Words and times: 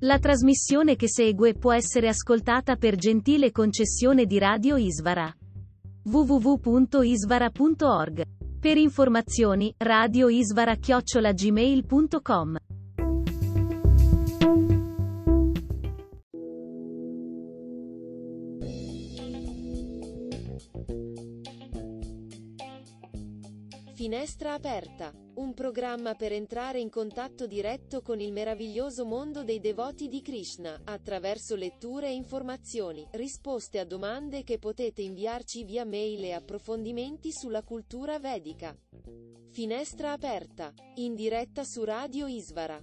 La 0.00 0.18
trasmissione 0.18 0.94
che 0.94 1.08
segue 1.08 1.54
può 1.54 1.72
essere 1.72 2.08
ascoltata 2.08 2.76
per 2.76 2.96
gentile 2.96 3.50
concessione 3.50 4.26
di 4.26 4.38
Radio 4.38 4.76
Isvara. 4.76 5.34
www.isvara.org. 6.04 8.22
Per 8.60 8.76
informazioni, 8.76 9.72
radioisvara-gmail.com. 9.74 12.56
Finestra 24.26 24.54
aperta, 24.54 25.12
un 25.34 25.54
programma 25.54 26.16
per 26.16 26.32
entrare 26.32 26.80
in 26.80 26.90
contatto 26.90 27.46
diretto 27.46 28.02
con 28.02 28.18
il 28.18 28.32
meraviglioso 28.32 29.04
mondo 29.04 29.44
dei 29.44 29.60
devoti 29.60 30.08
di 30.08 30.20
Krishna, 30.20 30.80
attraverso 30.82 31.54
letture 31.54 32.08
e 32.08 32.14
informazioni, 32.14 33.06
risposte 33.12 33.78
a 33.78 33.84
domande 33.84 34.42
che 34.42 34.58
potete 34.58 35.02
inviarci 35.02 35.62
via 35.62 35.84
mail 35.84 36.24
e 36.24 36.32
approfondimenti 36.32 37.30
sulla 37.30 37.62
cultura 37.62 38.18
vedica. 38.18 38.76
Finestra 39.52 40.10
aperta, 40.10 40.74
in 40.96 41.14
diretta 41.14 41.62
su 41.62 41.84
Radio 41.84 42.26
Isvara. 42.26 42.82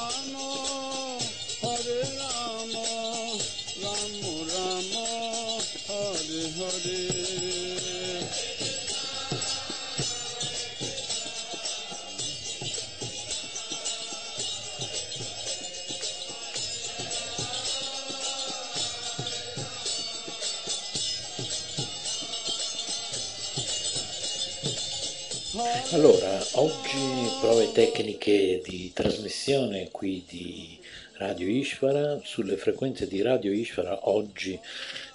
tecniche 27.71 28.61
di 28.61 28.91
trasmissione 28.93 29.87
qui 29.91 30.25
di 30.27 30.77
Radio 31.19 31.47
Ishvara, 31.47 32.19
sulle 32.21 32.57
frequenze 32.57 33.07
di 33.07 33.21
Radio 33.21 33.53
Ishvara 33.53 34.09
oggi 34.09 34.59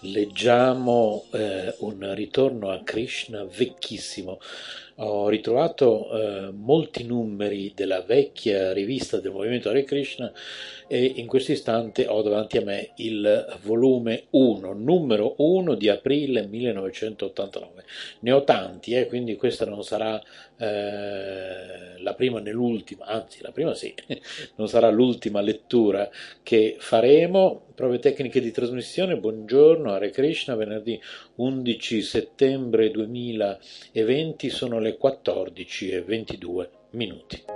leggiamo 0.01 1.27
eh, 1.33 1.75
un 1.81 2.15
ritorno 2.15 2.71
a 2.71 2.81
Krishna 2.83 3.45
vecchissimo. 3.45 4.41
Ho 4.97 5.29
ritrovato 5.29 6.11
eh, 6.11 6.51
molti 6.53 7.05
numeri 7.05 7.73
della 7.75 8.01
vecchia 8.01 8.73
rivista 8.73 9.19
del 9.19 9.33
movimento 9.33 9.69
Hare 9.69 9.85
Krishna 9.85 10.33
e 10.89 11.05
in 11.17 11.27
questo 11.27 11.53
istante 11.53 12.07
ho 12.07 12.23
davanti 12.23 12.59
a 12.59 12.63
me 12.63 12.93
il 12.97 13.59
volume 13.63 14.25
1, 14.31 14.73
numero 14.73 15.35
1 15.39 15.75
di 15.75 15.89
aprile 15.89 16.47
1989. 16.47 17.85
Ne 18.21 18.33
ho 18.33 18.45
tanti, 18.45 18.93
eh, 18.95 19.07
quindi 19.07 19.37
questa 19.37 19.65
non 19.65 19.83
sarà 19.83 20.21
eh, 20.57 22.01
la 22.01 22.15
prima 22.15 22.41
né 22.41 22.53
l'ultima, 22.53 23.07
anzi 23.07 23.43
la 23.43 23.51
prima 23.51 23.75
sì, 23.75 23.93
non 24.57 24.69
sarà 24.69 24.91
l'ultima 24.91 25.41
lettura 25.41 26.09
che 26.43 26.77
faremo. 26.79 27.65
Prove 27.75 27.99
tecniche 27.99 28.41
di 28.41 28.53
trasmissione, 28.53 29.19
buongiorno, 29.19 29.93
Hare 29.93 30.11
Krishna, 30.11 30.55
venerdì 30.55 30.99
11 31.35 32.01
settembre 32.03 32.91
2020 32.91 34.49
sono 34.49 34.79
le 34.79 34.97
14 34.97 35.91
e 35.91 36.01
22 36.03 36.71
minuti. 36.91 37.56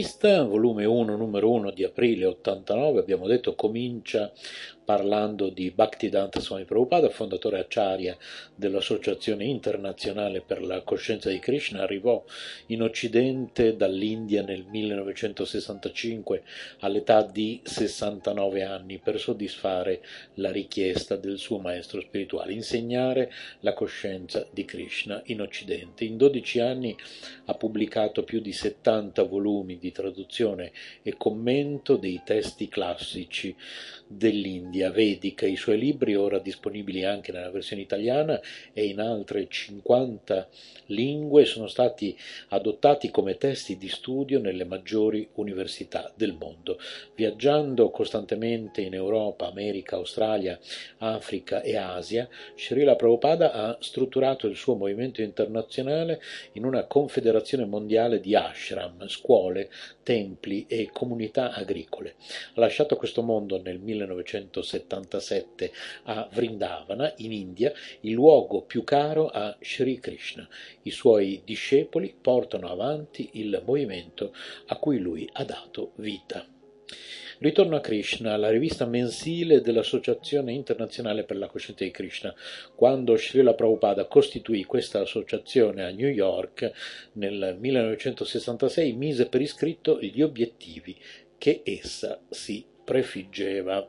Rivista, 0.00 0.42
volume 0.44 0.86
1, 0.86 1.14
numero 1.16 1.50
1 1.50 1.70
di 1.72 1.84
aprile 1.84 2.24
89, 2.24 3.00
abbiamo 3.00 3.26
detto, 3.26 3.54
comincia 3.54 4.32
parlando 4.90 5.50
di 5.50 5.70
Bhaktivedanta 5.70 6.40
Swami 6.40 6.64
Prabhupada, 6.64 7.10
fondatore 7.10 7.60
acciaria 7.60 8.16
dell'Associazione 8.56 9.44
Internazionale 9.44 10.40
per 10.40 10.60
la 10.64 10.82
Coscienza 10.82 11.30
di 11.30 11.38
Krishna, 11.38 11.82
arrivò 11.82 12.24
in 12.66 12.82
Occidente 12.82 13.76
dall'India 13.76 14.42
nel 14.42 14.64
1965 14.68 16.42
all'età 16.80 17.22
di 17.22 17.60
69 17.62 18.64
anni 18.64 18.98
per 18.98 19.20
soddisfare 19.20 20.02
la 20.34 20.50
richiesta 20.50 21.14
del 21.14 21.38
suo 21.38 21.58
maestro 21.58 22.00
spirituale, 22.00 22.52
insegnare 22.52 23.30
la 23.60 23.74
coscienza 23.74 24.44
di 24.50 24.64
Krishna 24.64 25.22
in 25.26 25.40
Occidente. 25.40 26.04
In 26.04 26.16
12 26.16 26.58
anni 26.58 26.96
ha 27.44 27.54
pubblicato 27.54 28.24
più 28.24 28.40
di 28.40 28.52
70 28.52 29.22
volumi 29.22 29.78
di 29.78 29.92
traduzione 29.92 30.72
e 31.04 31.14
commento 31.16 31.94
dei 31.94 32.22
testi 32.24 32.68
classici 32.68 33.54
dell'India 34.08 34.79
vedica. 34.88 35.44
I 35.44 35.56
suoi 35.56 35.78
libri, 35.78 36.14
ora 36.14 36.38
disponibili 36.38 37.04
anche 37.04 37.32
nella 37.32 37.50
versione 37.50 37.82
italiana 37.82 38.40
e 38.72 38.86
in 38.86 39.00
altre 39.00 39.46
50 39.48 40.48
lingue, 40.86 41.44
sono 41.44 41.66
stati 41.66 42.16
adottati 42.48 43.10
come 43.10 43.36
testi 43.36 43.76
di 43.76 43.88
studio 43.88 44.38
nelle 44.40 44.64
maggiori 44.64 45.28
università 45.34 46.10
del 46.14 46.32
mondo. 46.32 46.78
Viaggiando 47.14 47.90
costantemente 47.90 48.80
in 48.80 48.94
Europa, 48.94 49.48
America, 49.48 49.96
Australia, 49.96 50.58
Africa 50.98 51.60
e 51.60 51.76
Asia, 51.76 52.28
Srila 52.56 52.96
Prabhupada 52.96 53.52
ha 53.52 53.76
strutturato 53.80 54.46
il 54.46 54.56
suo 54.56 54.76
movimento 54.76 55.20
internazionale 55.20 56.22
in 56.52 56.64
una 56.64 56.84
confederazione 56.84 57.64
mondiale 57.66 58.20
di 58.20 58.34
ashram, 58.34 59.08
scuole, 59.08 59.70
templi 60.02 60.66
e 60.68 60.90
comunità 60.92 61.52
agricole. 61.52 62.14
Ha 62.54 62.60
lasciato 62.60 62.96
questo 62.96 63.22
mondo 63.22 63.60
nel 63.60 63.78
1977 64.76 65.72
a 66.04 66.28
Vrindavana, 66.32 67.12
in 67.18 67.32
India, 67.32 67.72
il 68.00 68.12
luogo 68.12 68.62
più 68.62 68.84
caro 68.84 69.28
a 69.28 69.56
Sri 69.60 69.98
Krishna. 69.98 70.48
I 70.82 70.90
suoi 70.90 71.42
discepoli 71.44 72.14
portano 72.20 72.68
avanti 72.68 73.30
il 73.34 73.62
movimento 73.64 74.34
a 74.66 74.76
cui 74.76 74.98
lui 74.98 75.28
ha 75.32 75.44
dato 75.44 75.92
vita. 75.96 76.46
Ritorno 77.38 77.76
a 77.76 77.80
Krishna, 77.80 78.36
la 78.36 78.50
rivista 78.50 78.84
mensile 78.84 79.62
dell'Associazione 79.62 80.52
Internazionale 80.52 81.24
per 81.24 81.38
la 81.38 81.46
Coscienza 81.46 81.84
di 81.84 81.90
Krishna. 81.90 82.34
Quando 82.74 83.16
Srila 83.16 83.54
Prabhupada 83.54 84.04
costituì 84.04 84.64
questa 84.64 85.00
associazione 85.00 85.84
a 85.84 85.90
New 85.90 86.10
York 86.10 86.70
nel 87.12 87.56
1966, 87.58 88.92
mise 88.92 89.26
per 89.26 89.40
iscritto 89.40 89.98
gli 90.02 90.20
obiettivi 90.20 90.94
che 91.38 91.62
essa 91.64 92.20
si 92.28 92.66
prefiggeva 92.84 93.88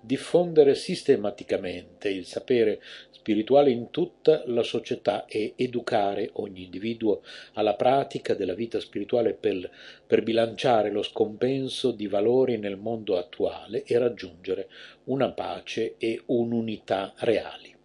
diffondere 0.00 0.74
sistematicamente 0.74 2.08
il 2.08 2.24
sapere 2.24 2.80
spirituale 3.10 3.70
in 3.70 3.90
tutta 3.90 4.42
la 4.46 4.62
società 4.62 5.26
e 5.26 5.52
educare 5.56 6.30
ogni 6.34 6.64
individuo 6.64 7.22
alla 7.52 7.74
pratica 7.74 8.34
della 8.34 8.54
vita 8.54 8.80
spirituale 8.80 9.34
per, 9.34 9.70
per 10.06 10.22
bilanciare 10.22 10.90
lo 10.90 11.02
scompenso 11.02 11.90
di 11.90 12.06
valori 12.06 12.56
nel 12.56 12.76
mondo 12.76 13.18
attuale 13.18 13.84
e 13.84 13.98
raggiungere 13.98 14.68
una 15.04 15.30
pace 15.32 15.96
e 15.98 16.22
un'unità 16.26 17.12
reali. 17.18 17.76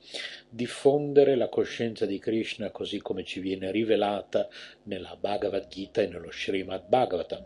Diffondere 0.55 1.35
la 1.35 1.49
coscienza 1.49 2.05
di 2.05 2.17
Krishna 2.17 2.71
così 2.71 3.01
come 3.01 3.25
ci 3.25 3.41
viene 3.41 3.71
rivelata 3.71 4.47
nella 4.83 5.17
Bhagavad 5.19 5.67
Gita 5.67 6.01
e 6.01 6.07
nello 6.07 6.31
Srimad 6.31 6.87
Bhagavatam, 6.87 7.43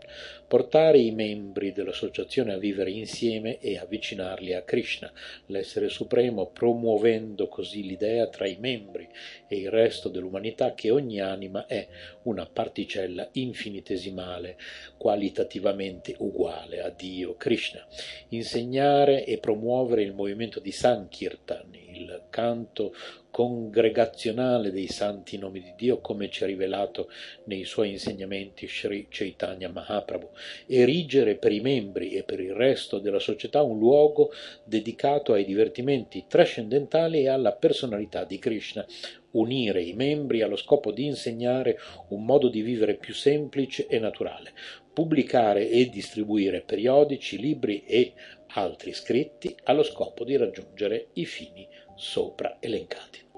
portare 0.47 0.99
i 0.99 1.09
membri 1.09 1.71
dell'associazione 1.71 2.53
a 2.53 2.59
vivere 2.59 2.91
insieme 2.91 3.57
e 3.57 3.79
avvicinarli 3.79 4.53
a 4.53 4.61
Krishna, 4.61 5.11
l'essere 5.47 5.89
supremo, 5.89 6.51
promuovendo 6.51 7.47
così 7.47 7.81
l'idea 7.81 8.27
tra 8.27 8.47
i 8.47 8.57
membri 8.59 9.09
e 9.47 9.57
il 9.57 9.71
resto 9.71 10.09
dell'umanità 10.09 10.75
che 10.75 10.91
ogni 10.91 11.19
anima 11.19 11.65
è 11.65 11.87
una 12.23 12.45
particella 12.45 13.27
infinitesimale, 13.31 14.55
qualitativamente 14.97 16.13
uguale 16.19 16.81
a 16.81 16.89
Dio 16.89 17.33
Krishna. 17.37 17.83
Insegnare 18.29 19.25
e 19.25 19.39
promuovere 19.39 20.03
il 20.03 20.13
movimento 20.13 20.59
di 20.59 20.71
Sankirtan, 20.71 21.78
il 21.99 22.23
canto 22.29 22.93
congregazionale 23.29 24.71
dei 24.71 24.87
santi 24.87 25.37
nomi 25.37 25.61
di 25.61 25.73
Dio 25.75 25.99
come 25.99 26.29
ci 26.29 26.43
ha 26.43 26.47
rivelato 26.47 27.09
nei 27.45 27.63
suoi 27.63 27.91
insegnamenti 27.91 28.67
Sri 28.67 29.07
Chaitanya 29.09 29.69
Mahaprabhu, 29.69 30.29
erigere 30.65 31.35
per 31.35 31.51
i 31.51 31.59
membri 31.59 32.13
e 32.13 32.23
per 32.23 32.39
il 32.39 32.53
resto 32.53 32.97
della 32.99 33.19
società 33.19 33.61
un 33.61 33.77
luogo 33.77 34.31
dedicato 34.63 35.33
ai 35.33 35.45
divertimenti 35.45 36.25
trascendentali 36.27 37.21
e 37.21 37.29
alla 37.29 37.53
personalità 37.53 38.23
di 38.23 38.39
Krishna, 38.39 38.85
unire 39.31 39.83
i 39.83 39.93
membri 39.93 40.41
allo 40.41 40.55
scopo 40.55 40.91
di 40.91 41.05
insegnare 41.05 41.77
un 42.09 42.25
modo 42.25 42.47
di 42.47 42.61
vivere 42.61 42.95
più 42.95 43.13
semplice 43.13 43.85
e 43.85 43.99
naturale, 43.99 44.53
pubblicare 44.91 45.69
e 45.69 45.87
distribuire 45.89 46.61
periodici, 46.61 47.37
libri 47.37 47.83
e 47.85 48.13
altri 48.53 48.93
scritti 48.93 49.55
allo 49.65 49.83
scopo 49.83 50.23
di 50.23 50.35
raggiungere 50.35 51.09
i 51.13 51.25
fini 51.25 51.67
sopra 51.99 52.57
elencati. 52.61 53.28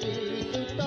Thank 0.00 0.78
you. 0.78 0.83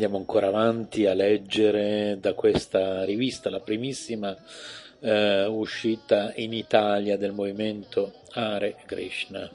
Andiamo 0.00 0.24
ancora 0.24 0.46
avanti 0.46 1.04
a 1.04 1.12
leggere 1.12 2.16
da 2.18 2.32
questa 2.32 3.04
rivista, 3.04 3.50
la 3.50 3.60
primissima 3.60 4.34
eh, 4.98 5.44
uscita 5.44 6.32
in 6.36 6.54
Italia 6.54 7.18
del 7.18 7.32
movimento 7.32 8.14
Hare 8.32 8.76
Krishna. 8.86 9.50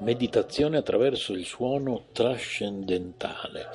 Meditazione 0.00 0.78
attraverso 0.78 1.34
il 1.34 1.44
suono 1.44 2.06
trascendentale. 2.12 3.68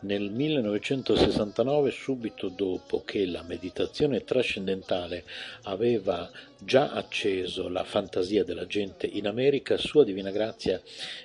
Nel 0.00 0.28
1969, 0.28 1.92
subito 1.92 2.48
dopo 2.48 3.04
che 3.04 3.24
la 3.24 3.44
meditazione 3.44 4.24
trascendentale 4.24 5.22
aveva 5.62 6.28
già 6.58 6.90
acceso 6.90 7.68
la 7.68 7.84
fantasia 7.84 8.42
della 8.42 8.66
gente 8.66 9.06
in 9.06 9.28
America, 9.28 9.76
Sua 9.76 10.02
Divina 10.02 10.32
Grazia 10.32 10.80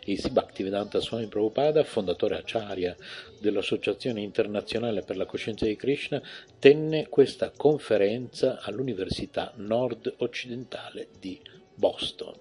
Isi 0.06 0.30
Bhaktivedanta 0.30 1.00
Swami 1.00 1.26
Prabhupada, 1.26 1.84
fondatore 1.84 2.38
acharya 2.38 2.96
dell'Associazione 3.40 4.22
Internazionale 4.22 5.02
per 5.02 5.18
la 5.18 5.26
Coscienza 5.26 5.66
di 5.66 5.76
Krishna, 5.76 6.22
tenne 6.60 7.08
questa 7.08 7.50
conferenza 7.50 8.60
all'Università 8.62 9.54
Nord-Occidentale 9.56 11.08
di 11.20 11.42
Boston. 11.74 12.34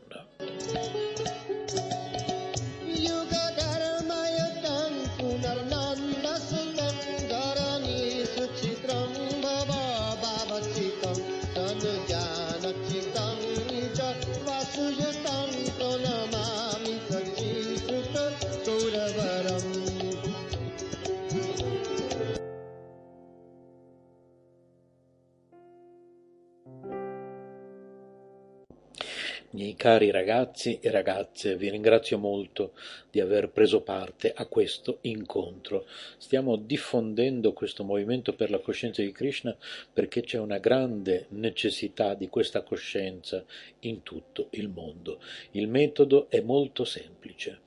Miei 29.65 29.77
cari 29.77 30.11
ragazzi 30.11 30.79
e 30.79 30.91
ragazze, 30.91 31.57
vi 31.57 31.71
ringrazio 31.71 32.19
molto 32.19 32.75
di 33.11 33.19
aver 33.19 33.49
preso 33.49 33.81
parte 33.81 34.31
a 34.37 34.45
questo 34.45 34.99
incontro. 35.03 35.87
Stiamo 36.19 36.57
diffondendo 36.57 37.55
questo 37.55 37.83
movimento 37.83 38.35
per 38.35 38.51
la 38.51 38.59
coscienza 38.59 39.01
di 39.01 39.11
Krishna 39.11 39.57
perché 39.91 40.21
c'è 40.21 40.39
una 40.39 40.59
grande 40.59 41.29
necessità 41.31 42.13
di 42.13 42.29
questa 42.29 42.61
coscienza 42.61 43.43
in 43.81 44.03
tutto 44.03 44.49
il 44.51 44.69
mondo. 44.69 45.19
Il 45.53 45.69
metodo 45.69 46.29
è 46.29 46.41
molto 46.41 46.85
semplice. 46.85 47.61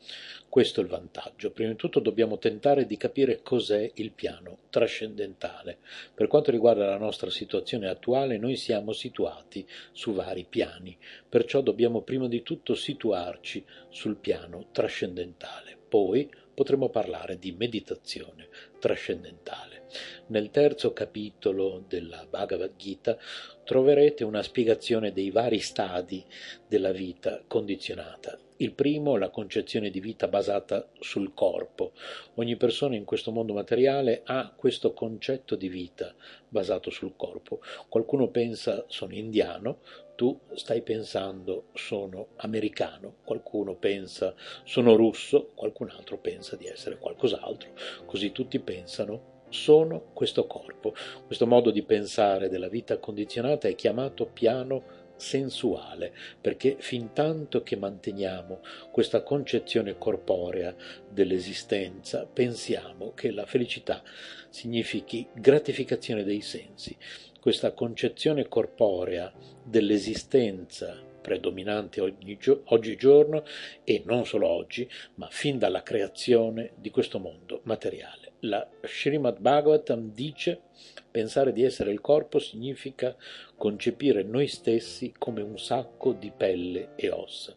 Questo 0.58 0.80
è 0.80 0.84
il 0.84 0.90
vantaggio. 0.90 1.52
Prima 1.52 1.70
di 1.70 1.76
tutto 1.76 2.00
dobbiamo 2.00 2.40
tentare 2.40 2.88
di 2.88 2.98
capire 2.98 3.44
cos'è 3.44 3.92
il 3.98 4.12
piano 4.12 4.62
trascendentale. 4.72 5.78
Per 6.16 6.26
quanto 6.26 6.50
riguarda 6.50 6.88
la 6.88 6.98
nostra 6.98 7.30
situazione 7.30 7.88
attuale, 7.88 8.40
noi 8.40 8.56
siamo 8.56 8.92
situati 8.92 9.64
su 9.92 10.14
vari 10.14 10.48
piani, 10.50 10.98
perciò 11.30 11.62
dobbiamo 11.62 12.02
prima 12.02 12.28
di 12.28 12.42
tutto 12.42 12.74
situarci 12.74 13.64
sul 13.90 14.16
piano 14.16 14.70
trascendentale. 14.72 15.78
Poi 15.88 16.28
potremo 16.56 16.90
parlare 16.90 17.38
di 17.38 17.52
meditazione 17.52 18.48
trascendentale. 18.80 19.86
Nel 20.30 20.50
terzo 20.50 20.92
capitolo 20.92 21.86
della 21.88 22.26
Bhagavad 22.28 22.76
Gita 22.78 23.16
troverete 23.64 24.24
una 24.24 24.41
spiegazione 24.41 25.13
dei 25.13 25.30
vari 25.30 25.60
stadi 25.60 26.26
della 26.67 26.91
vita 26.91 27.43
condizionata. 27.46 28.39
Il 28.60 28.74
primo, 28.74 29.17
la 29.17 29.30
concezione 29.30 29.91
di 29.91 30.00
vita 30.00 30.28
basata 30.28 30.89
sul 31.00 31.36
corpo. 31.36 31.91
Ogni 32.36 32.56
persona 32.56 32.96
in 32.96 33.06
questo 33.06 33.32
mondo 33.32 33.54
materiale 33.54 34.22
ha 34.26 34.52
questo 34.56 34.93
concetto 34.93 35.56
di 35.56 35.70
vita 35.70 36.15
basato 36.50 36.89
sul 36.89 37.13
corpo. 37.15 37.60
Qualcuno 37.88 38.30
pensa 38.30 38.84
sono 38.88 39.13
indiano, 39.13 39.82
tu 40.15 40.39
stai 40.56 40.82
pensando 40.82 41.65
sono 41.74 42.30
americano, 42.38 43.17
qualcuno 43.24 43.76
pensa 43.76 44.34
sono 44.63 44.96
russo, 44.96 45.52
qualcun 45.54 45.89
altro 45.91 46.17
pensa 46.17 46.56
di 46.56 46.65
essere 46.65 46.98
qualcos'altro, 46.98 47.70
così 48.06 48.32
tutti 48.32 48.58
pensano 48.58 49.36
sono 49.50 50.10
questo 50.13 50.48
corpo. 50.48 50.93
Questo 51.26 51.48
modo 51.48 51.72
di 51.72 51.84
pensare 51.84 52.50
della 52.50 52.67
vita 52.67 52.98
condizionata 52.98 53.67
è 53.67 53.76
chiamato 53.76 54.26
piano 54.26 54.97
sensuale, 55.17 56.13
perché 56.39 56.77
fin 56.80 57.12
tanto 57.13 57.63
che 57.63 57.75
manteniamo 57.75 58.62
questa 58.91 59.21
concezione 59.23 59.97
corporea 59.97 60.75
dell'esistenza, 61.10 62.25
pensiamo 62.25 63.13
che 63.13 63.32
la 63.32 63.45
felicità 63.45 64.01
significhi 64.49 65.27
gratificazione 65.34 66.23
dei 66.23 66.41
sensi. 66.41 66.95
Questa 67.39 67.71
concezione 67.71 68.47
corporea 68.47 69.32
dell'esistenza 69.63 71.03
predominante 71.21 71.99
oggigiorno 71.99 73.43
e 73.84 74.01
non 74.06 74.25
solo 74.25 74.47
oggi, 74.47 74.89
ma 75.15 75.27
fin 75.30 75.58
dalla 75.58 75.84
creazione 75.84 76.71
di 76.75 76.89
questo 76.89 77.19
mondo 77.19 77.60
materiale 77.63 78.27
la 78.41 78.67
Srimad 78.84 79.39
Bhagavatam 79.39 80.12
dice 80.13 80.62
pensare 81.10 81.52
di 81.52 81.63
essere 81.63 81.91
il 81.91 82.02
corpo 82.02 82.38
significa 82.39 83.15
concepire 83.56 84.23
noi 84.23 84.47
stessi 84.47 85.13
come 85.17 85.41
un 85.41 85.58
sacco 85.58 86.13
di 86.13 86.32
pelle 86.36 86.89
e 86.95 87.10
ossa. 87.10 87.56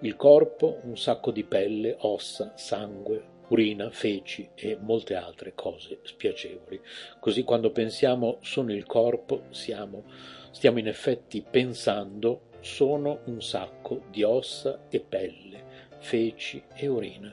Il 0.00 0.16
corpo, 0.16 0.80
un 0.82 0.98
sacco 0.98 1.30
di 1.30 1.44
pelle, 1.44 1.94
ossa, 2.00 2.52
sangue, 2.56 3.30
urina, 3.48 3.90
feci 3.90 4.48
e 4.54 4.76
molte 4.80 5.14
altre 5.14 5.54
cose 5.54 6.00
spiacevoli. 6.02 6.80
Così 7.20 7.44
quando 7.44 7.70
pensiamo 7.70 8.38
sono 8.40 8.72
il 8.72 8.84
corpo, 8.84 9.44
siamo, 9.50 10.04
stiamo 10.50 10.80
in 10.80 10.88
effetti 10.88 11.44
pensando 11.48 12.50
sono 12.60 13.20
un 13.26 13.40
sacco 13.42 14.02
di 14.10 14.22
ossa 14.22 14.86
e 14.88 15.00
pelle, 15.00 15.64
feci 15.98 16.62
e 16.74 16.86
urina. 16.88 17.32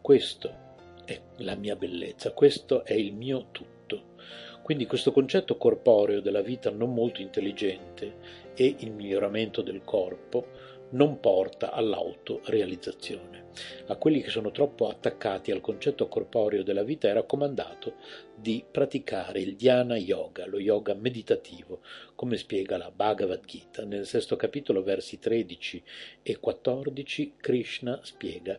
Questo 0.00 0.66
è 1.08 1.20
la 1.36 1.54
mia 1.54 1.74
bellezza, 1.74 2.32
questo 2.32 2.84
è 2.84 2.92
il 2.92 3.14
mio 3.14 3.46
tutto. 3.50 4.16
Quindi 4.62 4.84
questo 4.84 5.10
concetto 5.10 5.56
corporeo 5.56 6.20
della 6.20 6.42
vita 6.42 6.70
non 6.70 6.92
molto 6.92 7.22
intelligente 7.22 8.16
e 8.54 8.76
il 8.80 8.92
miglioramento 8.92 9.62
del 9.62 9.80
corpo 9.82 10.76
non 10.90 11.18
porta 11.20 11.72
all'autorealizzazione. 11.72 13.46
A 13.86 13.96
quelli 13.96 14.20
che 14.20 14.28
sono 14.28 14.50
troppo 14.50 14.88
attaccati 14.88 15.50
al 15.50 15.62
concetto 15.62 16.08
corporeo 16.08 16.62
della 16.62 16.84
vita 16.84 17.08
è 17.08 17.12
raccomandato 17.12 17.94
di 18.34 18.62
praticare 18.70 19.40
il 19.40 19.56
dhyana 19.56 19.96
yoga, 19.96 20.46
lo 20.46 20.58
yoga 20.58 20.94
meditativo, 20.94 21.80
come 22.14 22.36
spiega 22.36 22.76
la 22.76 22.90
Bhagavad 22.90 23.44
Gita. 23.44 23.84
Nel 23.84 24.06
sesto 24.06 24.36
capitolo, 24.36 24.82
versi 24.82 25.18
13 25.18 25.82
e 26.22 26.38
14, 26.38 27.34
Krishna 27.38 27.98
spiega 28.02 28.58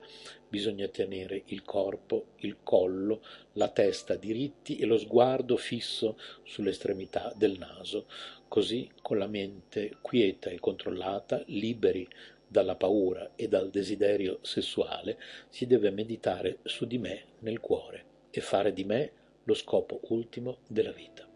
bisogna 0.50 0.88
tenere 0.88 1.44
il 1.48 1.64
corpo, 1.64 2.30
il 2.38 2.58
collo, 2.64 3.22
la 3.54 3.70
testa 3.70 4.16
diritti 4.16 4.78
e 4.78 4.86
lo 4.86 4.98
sguardo 4.98 5.56
fisso 5.56 6.18
sull'estremità 6.44 7.34
del 7.36 7.58
naso. 7.58 8.08
Così, 8.48 8.90
con 9.02 9.18
la 9.18 9.28
mente 9.28 9.98
quieta 10.02 10.50
e 10.50 10.60
controllata, 10.60 11.44
liberi 11.48 12.08
dalla 12.48 12.76
paura 12.76 13.32
e 13.36 13.48
dal 13.48 13.70
desiderio 13.70 14.40
sessuale, 14.42 15.18
si 15.50 15.68
deve 15.68 15.92
meditare 15.92 16.58
su 16.64 16.86
di 16.86 16.98
me 16.98 17.26
nel 17.40 17.60
cuore 17.60 18.06
e 18.32 18.42
fare 18.42 18.74
di 18.74 18.84
me 18.84 19.12
lo 19.44 19.54
scopo 19.54 20.00
ultimo 20.10 20.58
della 20.68 20.92
vita. 20.92 21.28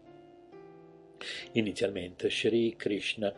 Inizialmente 1.52 2.30
Sri 2.30 2.74
Krishna 2.76 3.32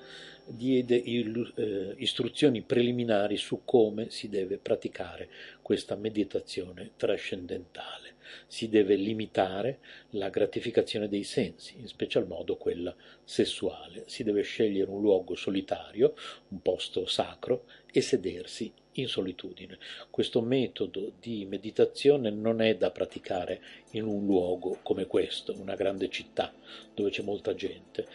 diede 0.47 1.03
eh, 1.03 1.95
istruzioni 1.99 2.63
preliminari 2.63 3.37
su 3.37 3.63
come 3.65 4.11
si 4.11 4.29
deve 4.29 4.59
praticare 4.59 5.29
questa 5.67 5.97
meditazione 5.97 6.93
trascendentale. 6.95 8.15
Si 8.47 8.69
deve 8.69 8.95
limitare 8.95 9.81
la 10.11 10.29
gratificazione 10.29 11.09
dei 11.09 11.25
sensi, 11.25 11.75
in 11.81 11.89
special 11.89 12.29
modo 12.29 12.57
quella 12.57 12.95
sessuale. 13.25 14.05
Si 14.07 14.23
deve 14.23 14.43
scegliere 14.43 14.89
un 14.89 15.01
luogo 15.01 15.35
solitario, 15.35 16.15
un 16.51 16.63
posto 16.63 17.07
sacro 17.07 17.65
e 17.91 18.01
sedersi 18.01 18.73
in 18.93 19.09
solitudine. 19.09 19.77
Questo 20.09 20.41
metodo 20.41 21.11
di 21.19 21.45
meditazione 21.47 22.31
non 22.31 22.61
è 22.61 22.77
da 22.77 22.93
praticare 22.93 23.61
in 23.91 24.05
un 24.05 24.25
luogo 24.25 24.79
come 24.85 25.07
questo, 25.07 25.53
una 25.59 25.75
grande 25.75 26.09
città 26.09 26.55
dove 26.95 27.11
c'è 27.11 27.23
molta 27.23 27.57
gente 27.57 28.07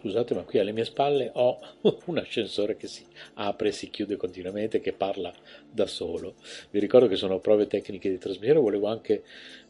Scusate, 0.00 0.32
ma 0.32 0.44
qui 0.44 0.58
alle 0.58 0.72
mie 0.72 0.86
spalle 0.86 1.30
ho 1.34 1.58
un 2.06 2.16
ascensore 2.16 2.74
che 2.76 2.86
si 2.86 3.04
apre 3.34 3.68
e 3.68 3.72
si 3.72 3.90
chiude 3.90 4.16
continuamente, 4.16 4.80
che 4.80 4.94
parla 4.94 5.30
da 5.70 5.86
solo. 5.86 6.36
Vi 6.70 6.78
ricordo 6.78 7.06
che 7.06 7.16
sono 7.16 7.38
prove 7.38 7.66
tecniche 7.66 8.08
di 8.08 8.16
trasmissione, 8.16 8.60
volevo 8.60 8.86
anche 8.86 9.22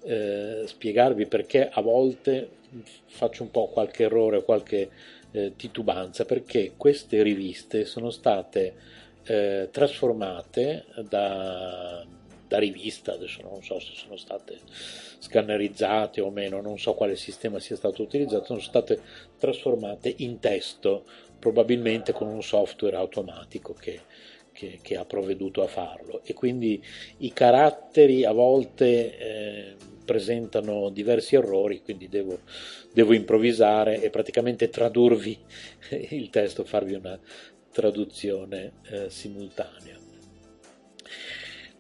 eh, 0.05 0.63
spiegarvi 0.67 1.27
perché 1.27 1.69
a 1.69 1.81
volte 1.81 2.49
faccio 3.07 3.43
un 3.43 3.51
po' 3.51 3.71
qualche 3.71 4.05
errore, 4.05 4.45
qualche 4.45 4.91
eh, 5.33 5.55
titubanza 5.57 6.25
perché 6.25 6.75
queste 6.77 7.23
riviste 7.23 7.85
sono 7.85 8.11
state 8.11 8.75
eh, 9.25 9.69
trasformate 9.73 10.85
da, 11.09 12.07
da 12.51 12.59
rivista, 12.59 13.13
adesso 13.13 13.43
non 13.43 13.63
so 13.63 13.79
se 13.79 13.93
sono 13.95 14.17
state 14.17 14.59
scannerizzate 15.21 16.21
o 16.21 16.31
meno, 16.31 16.61
non 16.61 16.81
so 16.81 16.95
quale 16.95 17.15
sistema 17.15 17.61
sia 17.61 17.77
stato 17.77 18.03
utilizzato, 18.03 18.47
sono 18.47 18.59
state 18.59 19.01
trasformate 19.39 20.13
in 20.19 20.41
testo, 20.41 21.05
probabilmente 21.39 22.13
con 22.13 22.27
un 22.27 22.43
software 22.43 22.97
automatico 22.97 23.73
che, 23.73 24.01
che, 24.51 24.81
che 24.83 24.97
ha 24.97 25.05
provveduto 25.05 25.63
a 25.63 25.69
farlo 25.69 26.23
e 26.25 26.35
quindi 26.35 26.85
i 27.19 27.33
caratteri 27.33 28.25
a 28.25 28.33
volte 28.33 29.17
eh, 29.17 29.75
presentano 30.05 30.91
diversi 30.91 31.37
errori, 31.37 31.83
quindi 31.83 32.09
devo, 32.09 32.41
devo 32.93 33.13
improvvisare 33.13 34.03
e 34.03 34.11
praticamente 34.11 34.69
tradurvi 34.69 35.39
il 36.11 36.31
testo, 36.31 36.65
farvi 36.65 36.95
una 36.95 37.17
traduzione 37.71 38.73
eh, 38.91 39.09
simultanea. 39.09 40.01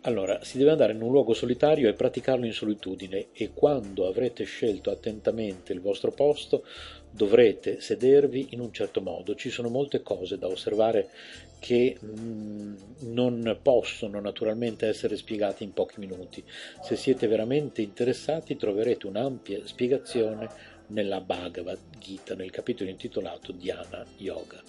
Allora, 0.04 0.42
si 0.42 0.56
deve 0.56 0.70
andare 0.70 0.94
in 0.94 1.02
un 1.02 1.10
luogo 1.10 1.34
solitario 1.34 1.86
e 1.86 1.92
praticarlo 1.92 2.46
in 2.46 2.54
solitudine 2.54 3.26
e 3.32 3.50
quando 3.52 4.06
avrete 4.06 4.44
scelto 4.44 4.90
attentamente 4.90 5.74
il 5.74 5.82
vostro 5.82 6.10
posto 6.10 6.64
dovrete 7.10 7.82
sedervi 7.82 8.48
in 8.50 8.60
un 8.60 8.72
certo 8.72 9.02
modo. 9.02 9.34
Ci 9.34 9.50
sono 9.50 9.68
molte 9.68 10.00
cose 10.02 10.38
da 10.38 10.46
osservare 10.46 11.10
che 11.58 11.98
mh, 12.00 12.08
mm, 12.08 12.74
non 13.12 13.58
possono 13.60 14.20
naturalmente 14.20 14.86
essere 14.86 15.18
spiegate 15.18 15.64
in 15.64 15.74
pochi 15.74 16.00
minuti. 16.00 16.42
Se 16.82 16.96
siete 16.96 17.26
veramente 17.26 17.82
interessati 17.82 18.56
troverete 18.56 19.06
un'ampia 19.06 19.60
spiegazione 19.66 20.48
nella 20.86 21.20
Bhagavad 21.20 21.78
Gita, 21.98 22.34
nel 22.34 22.50
capitolo 22.50 22.88
intitolato 22.88 23.52
Dhyana 23.52 24.06
Yoga. 24.16 24.62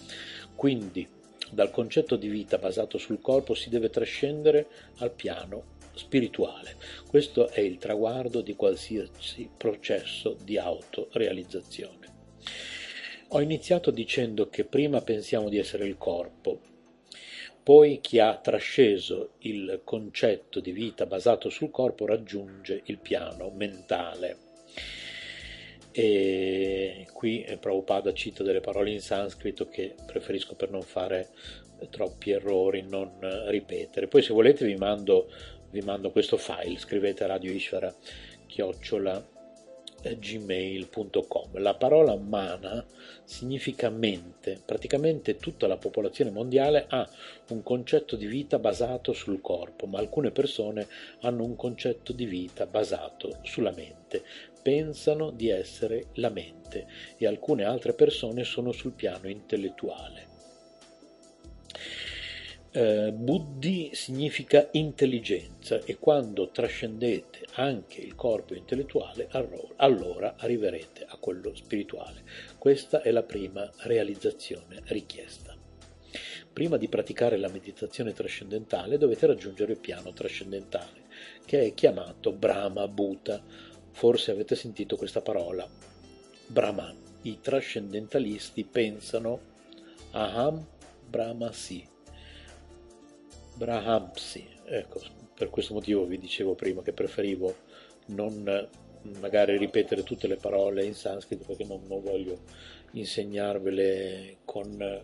Quindi 0.55 1.07
dal 1.51 1.71
concetto 1.71 2.15
di 2.15 2.27
vita 2.27 2.57
basato 2.57 2.97
sul 2.97 3.21
corpo 3.21 3.53
si 3.53 3.69
deve 3.69 3.89
trascendere 3.89 4.67
al 4.97 5.11
piano 5.11 5.79
spirituale. 5.93 6.75
Questo 7.07 7.49
è 7.49 7.59
il 7.59 7.77
traguardo 7.77 8.41
di 8.41 8.55
qualsiasi 8.55 9.49
processo 9.55 10.37
di 10.41 10.57
autorealizzazione. 10.57 12.09
Ho 13.29 13.41
iniziato 13.41 13.91
dicendo 13.91 14.49
che 14.49 14.65
prima 14.65 15.01
pensiamo 15.01 15.47
di 15.49 15.57
essere 15.57 15.85
il 15.85 15.97
corpo, 15.97 16.59
poi 17.63 17.99
chi 18.01 18.19
ha 18.19 18.37
trasceso 18.37 19.33
il 19.39 19.81
concetto 19.83 20.59
di 20.59 20.71
vita 20.71 21.05
basato 21.05 21.49
sul 21.49 21.69
corpo 21.69 22.05
raggiunge 22.05 22.81
il 22.85 22.97
piano 22.97 23.51
mentale. 23.51 24.37
E 25.91 27.05
qui 27.11 27.45
Prabhupada 27.59 28.13
cita 28.13 28.43
delle 28.43 28.61
parole 28.61 28.91
in 28.91 29.01
sanscrito 29.01 29.67
che 29.67 29.93
preferisco 30.05 30.55
per 30.55 30.69
non 30.69 30.81
fare 30.81 31.29
troppi 31.89 32.31
errori, 32.31 32.83
non 32.83 33.11
ripetere. 33.47 34.07
Poi 34.07 34.21
se 34.21 34.33
volete 34.33 34.65
vi 34.65 34.75
mando, 34.75 35.29
vi 35.71 35.81
mando 35.81 36.11
questo 36.11 36.37
file, 36.37 36.77
scrivete 36.77 37.23
a 37.23 37.27
Radio 37.27 37.51
Ishvara 37.51 37.93
chiocciola 38.47 39.39
gmail.com. 40.09 41.59
La 41.59 41.75
parola 41.75 42.15
mana 42.15 42.83
significa 43.23 43.89
mente, 43.89 44.59
praticamente 44.65 45.37
tutta 45.37 45.67
la 45.67 45.77
popolazione 45.77 46.31
mondiale 46.31 46.85
ha 46.89 47.07
un 47.49 47.61
concetto 47.61 48.15
di 48.15 48.25
vita 48.25 48.57
basato 48.57 49.13
sul 49.13 49.41
corpo, 49.41 49.85
ma 49.85 49.99
alcune 49.99 50.31
persone 50.31 50.87
hanno 51.21 51.43
un 51.43 51.55
concetto 51.55 52.13
di 52.13 52.25
vita 52.25 52.65
basato 52.65 53.39
sulla 53.43 53.71
mente, 53.71 54.23
pensano 54.61 55.31
di 55.31 55.49
essere 55.49 56.07
la 56.13 56.29
mente 56.29 56.87
e 57.17 57.27
alcune 57.27 57.63
altre 57.63 57.93
persone 57.93 58.43
sono 58.43 58.71
sul 58.71 58.93
piano 58.93 59.27
intellettuale. 59.27 60.29
Eh, 62.73 63.11
buddhi 63.11 63.89
significa 63.93 64.69
intelligenza 64.71 65.81
e 65.83 65.97
quando 65.97 66.51
trascendete 66.51 67.45
anche 67.55 67.99
il 67.99 68.15
corpo 68.15 68.53
intellettuale 68.53 69.27
allora 69.75 70.35
arriverete 70.37 71.05
a 71.05 71.17
quello 71.17 71.53
spirituale. 71.53 72.23
Questa 72.57 73.01
è 73.01 73.11
la 73.11 73.23
prima 73.23 73.69
realizzazione 73.79 74.81
richiesta. 74.85 75.53
Prima 76.53 76.77
di 76.77 76.87
praticare 76.87 77.37
la 77.37 77.49
meditazione 77.49 78.13
trascendentale 78.13 78.97
dovete 78.97 79.25
raggiungere 79.25 79.73
il 79.73 79.79
piano 79.79 80.13
trascendentale 80.13 81.01
che 81.45 81.61
è 81.61 81.73
chiamato 81.73 82.31
Brahma 82.31 82.87
Bhuta. 82.87 83.41
Forse 83.91 84.31
avete 84.31 84.55
sentito 84.55 84.95
questa 84.95 85.21
parola. 85.21 85.67
Brahman. 86.47 86.97
I 87.23 87.39
trascendentalisti 87.39 88.63
pensano 88.63 89.39
Aham 90.11 90.65
Brahmasi 91.07 91.87
Brahamsi, 93.61 94.47
ecco, 94.65 95.01
per 95.35 95.49
questo 95.49 95.75
motivo 95.75 96.05
vi 96.05 96.17
dicevo 96.17 96.55
prima 96.55 96.81
che 96.81 96.93
preferivo 96.93 97.55
non 98.07 98.69
magari 99.19 99.57
ripetere 99.57 100.03
tutte 100.03 100.27
le 100.27 100.37
parole 100.37 100.85
in 100.85 100.95
sanscrito 100.95 101.43
perché 101.45 101.65
non, 101.65 101.81
non 101.87 102.01
voglio 102.01 102.39
insegnarvele 102.91 104.37
con, 104.45 105.01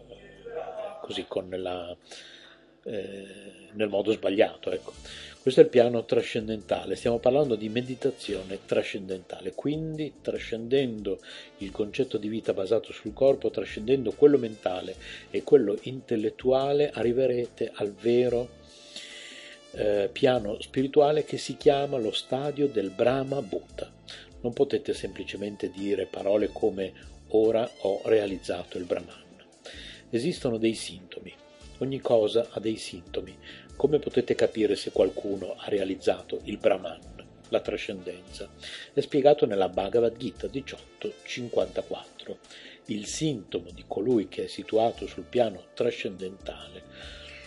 così, 1.02 1.26
con 1.28 1.50
la, 1.50 1.96
eh, 2.84 3.70
nel 3.74 3.90
modo 3.90 4.12
sbagliato. 4.12 4.72
Ecco. 4.72 4.94
Questo 5.48 5.64
è 5.64 5.70
il 5.70 5.74
piano 5.74 6.04
trascendentale, 6.04 6.98
stiamo 6.98 7.20
parlando 7.20 7.56
di 7.56 7.70
meditazione 7.70 8.66
trascendentale, 8.66 9.54
quindi 9.56 10.16
trascendendo 10.20 11.22
il 11.60 11.72
concetto 11.72 12.18
di 12.18 12.28
vita 12.28 12.52
basato 12.52 12.92
sul 12.92 13.14
corpo, 13.14 13.50
trascendendo 13.50 14.12
quello 14.12 14.38
mentale 14.38 14.94
e 15.32 15.44
quello 15.44 15.78
intellettuale, 15.84 16.90
arriverete 16.90 17.72
al 17.76 17.94
vero 17.94 18.50
eh, 19.72 20.10
piano 20.12 20.60
spirituale 20.60 21.24
che 21.24 21.38
si 21.38 21.56
chiama 21.56 21.98
lo 21.98 22.12
stadio 22.12 22.68
del 22.68 22.90
Brahma 22.90 23.42
Bhuta. 23.42 23.90
Non 24.42 24.52
potete 24.52 24.94
semplicemente 24.94 25.70
dire 25.70 26.08
parole 26.08 26.50
come 26.52 26.92
ora 27.30 27.66
ho 27.84 28.02
realizzato 28.04 28.78
il 28.78 28.84
Brahman. 28.84 29.24
Esistono 30.10 30.58
dei 30.58 30.74
sintomi, 30.74 31.34
ogni 31.78 32.02
cosa 32.02 32.50
ha 32.52 32.60
dei 32.60 32.76
sintomi, 32.76 33.34
come 33.78 34.00
potete 34.00 34.36
capire 34.36 34.76
se 34.76 34.92
qualcuno 34.92 35.54
ha 35.56 35.70
realizzato 35.70 36.42
il 36.46 36.58
Brahman, 36.58 37.00
la 37.50 37.62
trascendenza? 37.62 38.50
È 38.92 39.00
spiegato 39.00 39.46
nella 39.46 39.70
Bhagavad 39.70 40.18
Gita 40.18 40.48
18.54. 40.48 42.36
Il 42.86 43.06
sintomo 43.06 43.70
di 43.72 43.84
colui 43.88 44.28
che 44.28 44.46
è 44.46 44.48
situato 44.48 45.06
sul 45.08 45.24
piano 45.24 45.68
trascendentale, 45.74 46.84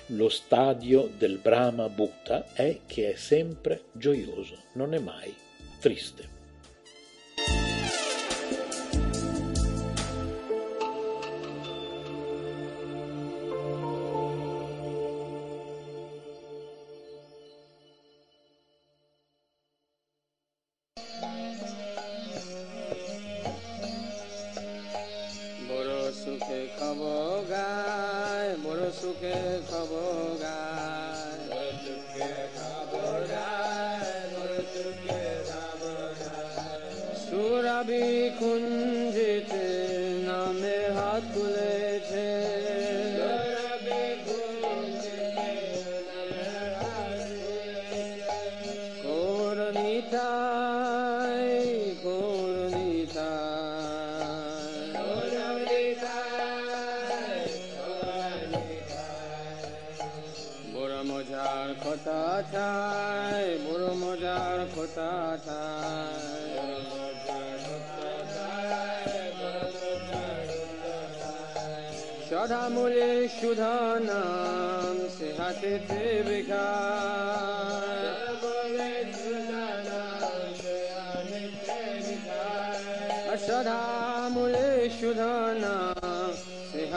lo 0.06 0.28
stadio 0.28 1.10
del 1.18 1.38
Brahma 1.38 1.88
Bhutta, 1.88 2.52
è 2.52 2.80
che 2.86 3.12
è 3.12 3.16
sempre 3.16 3.86
gioioso, 3.92 4.56
non 4.74 4.94
è 4.94 4.98
mai 4.98 5.34
triste. 5.80 6.39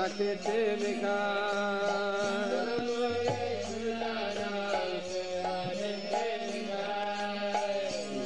হাতেতে 0.03 0.57
লেখা 0.81 1.19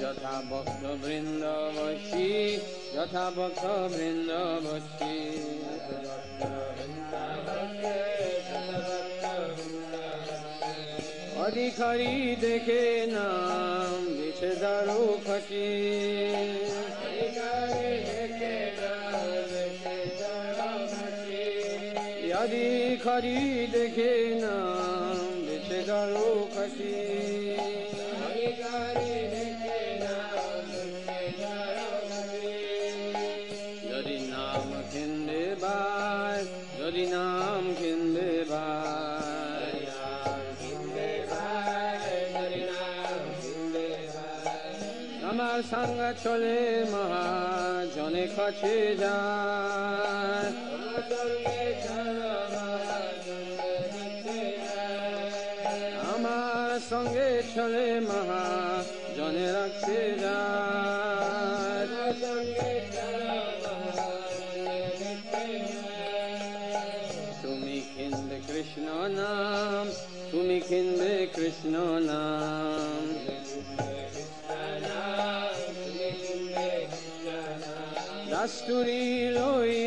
যথা 0.01 0.35
ভক্তবৃন্দ 0.49 1.43
বসি 1.77 2.29
বসি। 4.65 5.17
অধিকারী 11.45 12.13
দেখে 12.41 12.83
নাম 13.15 13.99
দিছে 14.17 14.51
দারু 14.61 15.01
খটি 15.25 15.69
অধিকারী 23.17 23.39
দেখে 23.73 24.13
নাম 24.43 25.17
দিছে 25.45 25.79
দারু 25.89 26.29
খসি 26.53 26.95
যদি 33.89 34.17
নাম 34.33 34.67
খেন্দে 34.91 35.43
বাই 35.63 36.39
যদি 36.79 37.03
নাম 37.07 37.63
খেন্দে 37.79 38.31
বাই 38.51 39.73
আমার 45.29 45.59
সঙ্গ 45.71 45.99
চলে 46.23 46.57
মহাজনে 46.93 48.25
কাছে 48.35 48.75
যায়। 49.01 49.66
খিন্দে 71.46 71.46
কৃষ্ণ 71.46 71.74
নাম 72.00 73.04
দাস্তুরি 78.30 79.04
লইব 79.30 79.85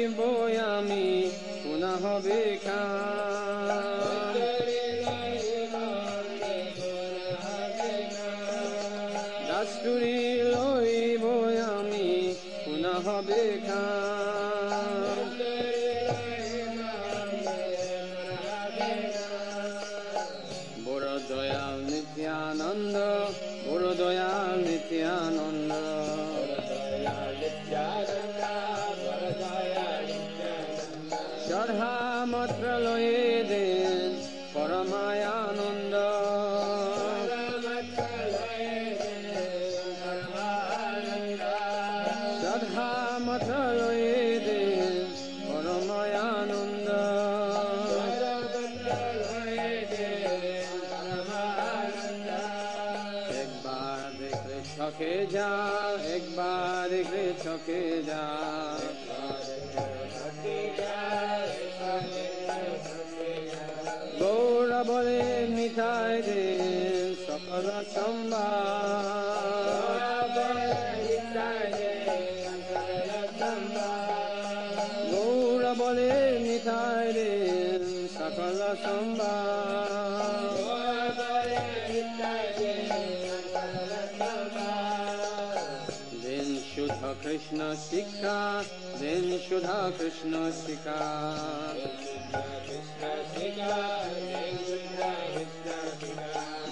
सुधा 89.61 89.91
कृष्ण 89.99 90.51
सिका 90.57 91.01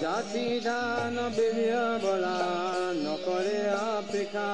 जाति 0.01 0.59
दान 0.65 1.15
दिव्य 1.35 1.75
बड़ा 2.03 2.37
न 2.97 3.15
करे 3.25 3.61
Africa 3.69 4.49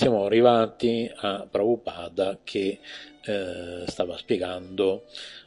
siamo 0.00 0.24
arrivati 0.24 1.12
a 1.14 1.46
Prabhupada 1.46 2.38
che 2.42 2.78
eh, 3.22 3.84
stava 3.86 4.16
spiegando 4.16 5.04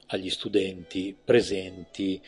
agli 0.09 0.29
studenti 0.29 1.17
presenti 1.25 2.21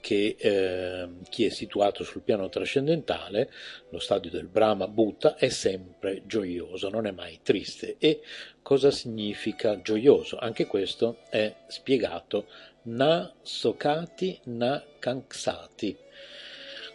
che 0.00 0.34
eh, 0.36 1.08
chi 1.28 1.44
è 1.44 1.48
situato 1.48 2.02
sul 2.02 2.22
piano 2.22 2.48
trascendentale, 2.48 3.52
lo 3.90 4.00
stadio 4.00 4.32
del 4.32 4.48
Brahma 4.48 4.88
Bhutta, 4.88 5.36
è 5.36 5.48
sempre 5.48 6.22
gioioso, 6.26 6.88
non 6.88 7.06
è 7.06 7.12
mai 7.12 7.38
triste. 7.40 7.94
E 8.00 8.20
cosa 8.62 8.90
significa 8.90 9.80
gioioso? 9.80 10.38
Anche 10.38 10.66
questo 10.66 11.18
è 11.28 11.54
spiegato 11.68 12.46
na 12.82 13.32
sokati 13.42 14.40
na 14.46 14.84
kanksati. 14.98 15.96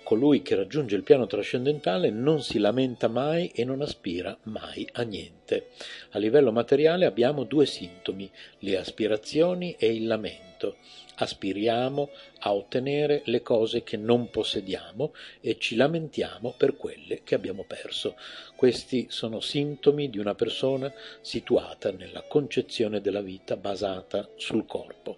Colui 0.06 0.44
che 0.44 0.54
raggiunge 0.54 0.96
il 0.96 1.02
piano 1.02 1.26
trascendentale 1.26 2.12
non 2.12 2.44
si 2.44 2.60
lamenta 2.60 3.08
mai 3.08 3.48
e 3.56 3.63
non 3.63 3.82
aspira 3.82 4.38
mai 4.44 4.88
a 4.91 5.02
niente. 5.02 5.70
A 6.12 6.20
livello 6.20 6.52
materiale 6.52 7.06
abbiamo 7.06 7.44
due 7.44 7.65
sintomi, 7.65 8.30
le 8.60 8.78
aspirazioni 8.78 9.76
e 9.80 9.91
il 9.91 10.06
lamento. 10.06 10.76
Aspiriamo 11.15 12.12
a 12.41 12.54
ottenere 12.54 13.24
le 13.26 13.41
cose 13.41 13.82
che 13.82 13.98
non 13.98 14.30
possediamo 14.30 15.12
e 15.41 15.58
ci 15.58 15.76
lamentiamo 15.76 16.54
per 16.56 16.76
quelle 16.78 17.22
che 17.24 17.34
abbiamo 17.34 17.63
perso. 17.63 18.15
Questi 18.56 19.08
sono 19.10 19.39
sintomi 19.39 20.12
di 20.12 20.20
una 20.20 20.36
persona 20.36 20.94
situata 21.22 21.91
nella 21.91 22.22
concezione 22.22 23.02
della 23.02 23.22
vita 23.22 23.58
basata 23.58 24.30
sul 24.36 24.68
corpo. 24.68 25.18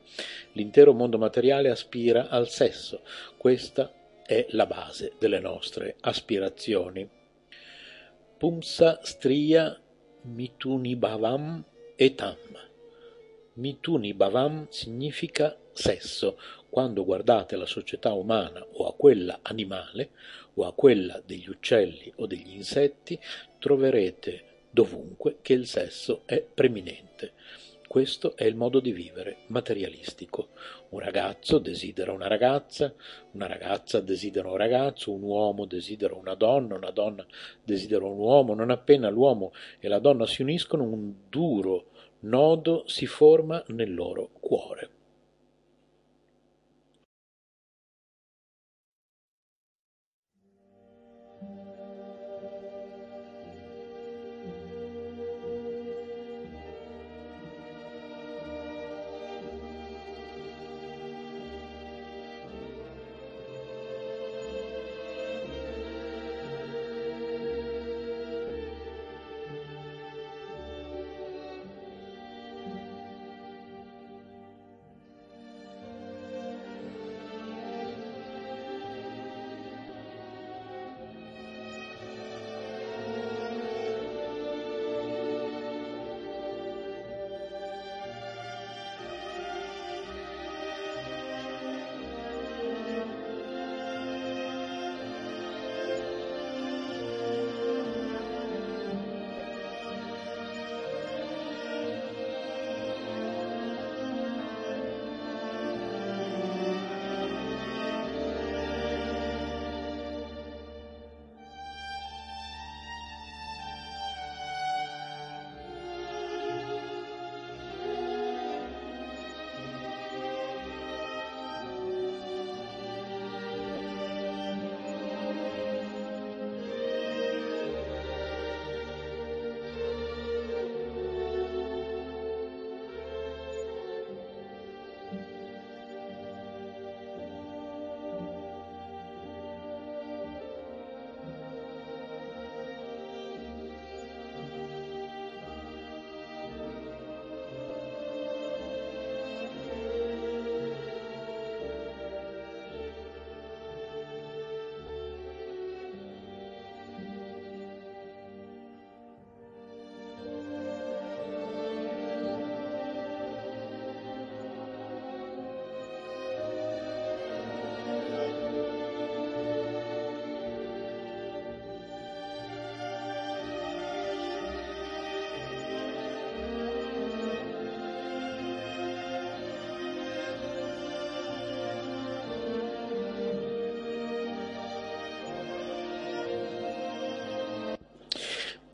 L'intero 0.54 0.94
mondo 0.94 1.18
materiale 1.18 1.70
aspira 1.70 2.30
al 2.30 2.48
sesso. 2.48 3.02
Questa 3.36 3.92
è 4.28 4.46
la 4.50 4.66
base 4.66 5.14
delle 5.18 5.40
nostre 5.40 5.96
aspirazioni. 6.02 7.10
Pumsa 8.38 9.00
striya 9.02 9.80
mituni 10.24 10.98
bhavam 10.98 11.64
etam. 11.96 12.36
Mituni 13.54 14.14
bhavam 14.14 14.68
significa 14.70 15.58
sesso. 15.72 16.38
Quando 16.70 17.06
guardate 17.06 17.56
la 17.56 17.66
società 17.66 18.12
umana 18.12 18.64
o 18.74 18.86
a 18.86 18.94
quella 18.94 19.40
animale 19.44 20.10
o 20.56 20.66
a 20.66 20.74
quella 20.74 21.22
degli 21.26 21.48
uccelli 21.48 22.12
o 22.18 22.26
degli 22.26 22.54
insetti, 22.54 23.18
troverete 23.58 24.66
dovunque 24.70 25.38
che 25.42 25.54
il 25.54 25.66
sesso 25.68 26.24
è 26.26 26.42
preminente. 26.42 27.32
Questo 27.88 28.36
è 28.36 28.44
il 28.44 28.56
modo 28.56 28.82
di 28.82 28.92
vivere 28.92 29.38
materialistico. 29.48 30.50
Un 30.90 31.00
ragazzo 31.00 31.60
desidera 31.60 32.14
una 32.14 32.28
ragazza, 32.28 32.94
una 33.32 33.48
ragazza 33.48 34.00
desidera 34.00 34.50
un 34.50 34.58
ragazzo, 34.58 35.12
un 35.12 35.22
uomo 35.22 35.66
desidera 35.66 36.16
una 36.16 36.34
donna, 36.36 36.76
una 36.76 36.92
donna 36.92 37.26
desidera 37.64 38.06
un 38.06 38.18
uomo. 38.18 38.54
Non 38.54 38.70
appena 38.70 39.10
l'uomo 39.10 39.52
e 39.80 39.88
la 39.88 40.00
donna 40.00 40.26
si 40.26 40.42
uniscono, 40.42 40.84
un 40.84 41.14
duro 41.30 41.92
nodo 42.22 42.84
si 42.88 43.06
forma 43.06 43.62
nel 43.68 43.94
loro 43.94 44.30
cuore. 44.40 44.97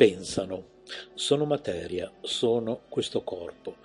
Pensano, 0.03 0.81
sono 1.13 1.45
materia, 1.45 2.11
sono 2.19 2.81
questo 2.89 3.23
corpo, 3.23 3.77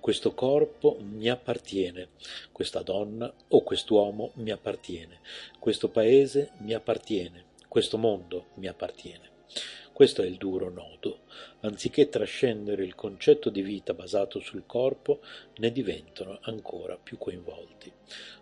questo 0.00 0.34
corpo 0.34 0.98
mi 1.00 1.30
appartiene, 1.30 2.10
questa 2.52 2.82
donna 2.82 3.32
o 3.48 3.62
quest'uomo 3.62 4.32
mi 4.34 4.50
appartiene, 4.50 5.20
questo 5.58 5.88
paese 5.88 6.50
mi 6.58 6.74
appartiene, 6.74 7.46
questo 7.68 7.96
mondo 7.96 8.48
mi 8.56 8.66
appartiene. 8.66 9.30
Questo 9.94 10.22
è 10.22 10.26
il 10.26 10.36
duro 10.36 10.70
nodo. 10.70 11.20
Anziché 11.60 12.08
trascendere 12.08 12.84
il 12.84 12.94
concetto 12.94 13.50
di 13.50 13.62
vita 13.62 13.94
basato 13.94 14.40
sul 14.40 14.64
corpo, 14.66 15.20
ne 15.56 15.70
diventano 15.70 16.38
ancora 16.42 16.96
più 16.96 17.16
coinvolti. 17.16 17.92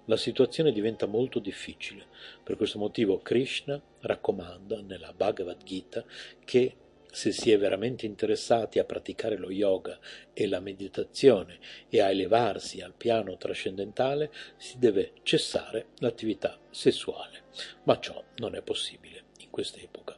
La 0.07 0.17
situazione 0.17 0.73
diventa 0.73 1.07
molto 1.07 1.39
difficile. 1.39 2.07
Per 2.43 2.57
questo 2.57 2.79
motivo 2.79 3.19
Krishna 3.19 3.81
raccomanda 4.01 4.81
nella 4.81 5.13
Bhagavad 5.13 5.63
Gita 5.63 6.05
che 6.45 6.75
se 7.13 7.33
si 7.33 7.51
è 7.51 7.59
veramente 7.59 8.07
interessati 8.07 8.79
a 8.79 8.85
praticare 8.85 9.37
lo 9.37 9.51
yoga 9.51 9.99
e 10.33 10.47
la 10.47 10.61
meditazione 10.61 11.59
e 11.89 12.01
a 12.01 12.11
elevarsi 12.11 12.81
al 12.81 12.95
piano 12.95 13.37
trascendentale, 13.37 14.31
si 14.57 14.79
deve 14.79 15.13
cessare 15.23 15.89
l'attività 15.99 16.59
sessuale. 16.71 17.43
Ma 17.85 17.99
ciò 17.99 18.23
non 18.37 18.55
è 18.55 18.63
possibile 18.63 19.25
in 19.39 19.51
quest'epoca. 19.51 20.17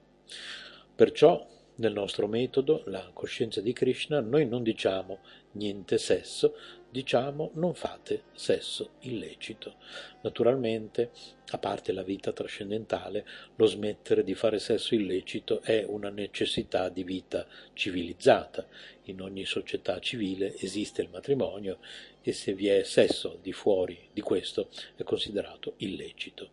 Perciò, 0.95 1.49
nel 1.77 1.93
nostro 1.93 2.27
metodo, 2.27 2.83
la 2.87 3.11
coscienza 3.13 3.61
di 3.61 3.73
Krishna, 3.73 4.21
noi 4.21 4.47
non 4.47 4.63
diciamo 4.63 5.21
niente 5.53 5.99
sesso, 5.99 6.55
diciamo 6.93 7.53
non 7.55 7.75
fate 7.75 8.25
sesso 8.35 8.91
illecito. 9.01 9.77
Naturalmente, 10.21 11.11
a 11.49 11.59
parte 11.59 11.91
la 11.93 12.03
vita 12.03 12.33
trascendentale, 12.33 13.25
lo 13.57 13.65
smettere 13.65 14.23
di 14.23 14.35
fare 14.35 14.59
sesso 14.59 14.95
illecito 14.95 15.63
è 15.63 15.85
una 15.89 16.11
necessità 16.11 16.91
di 16.91 17.03
vita 17.03 17.47
civilizzata. 17.73 18.67
In 19.05 19.23
ogni 19.23 19.47
società 19.47 19.99
civile 20.01 20.55
esiste 20.59 21.01
il 21.01 21.09
matrimonio 21.09 21.79
e 22.21 22.33
se 22.33 22.53
vi 22.53 22.69
è 22.69 22.83
sesso 22.83 23.33
al 23.33 23.41
di 23.41 23.53
fuori 23.53 23.99
di 24.13 24.21
questo 24.21 24.69
è 24.95 25.03
considerato 25.03 25.75
illecito. 25.79 26.51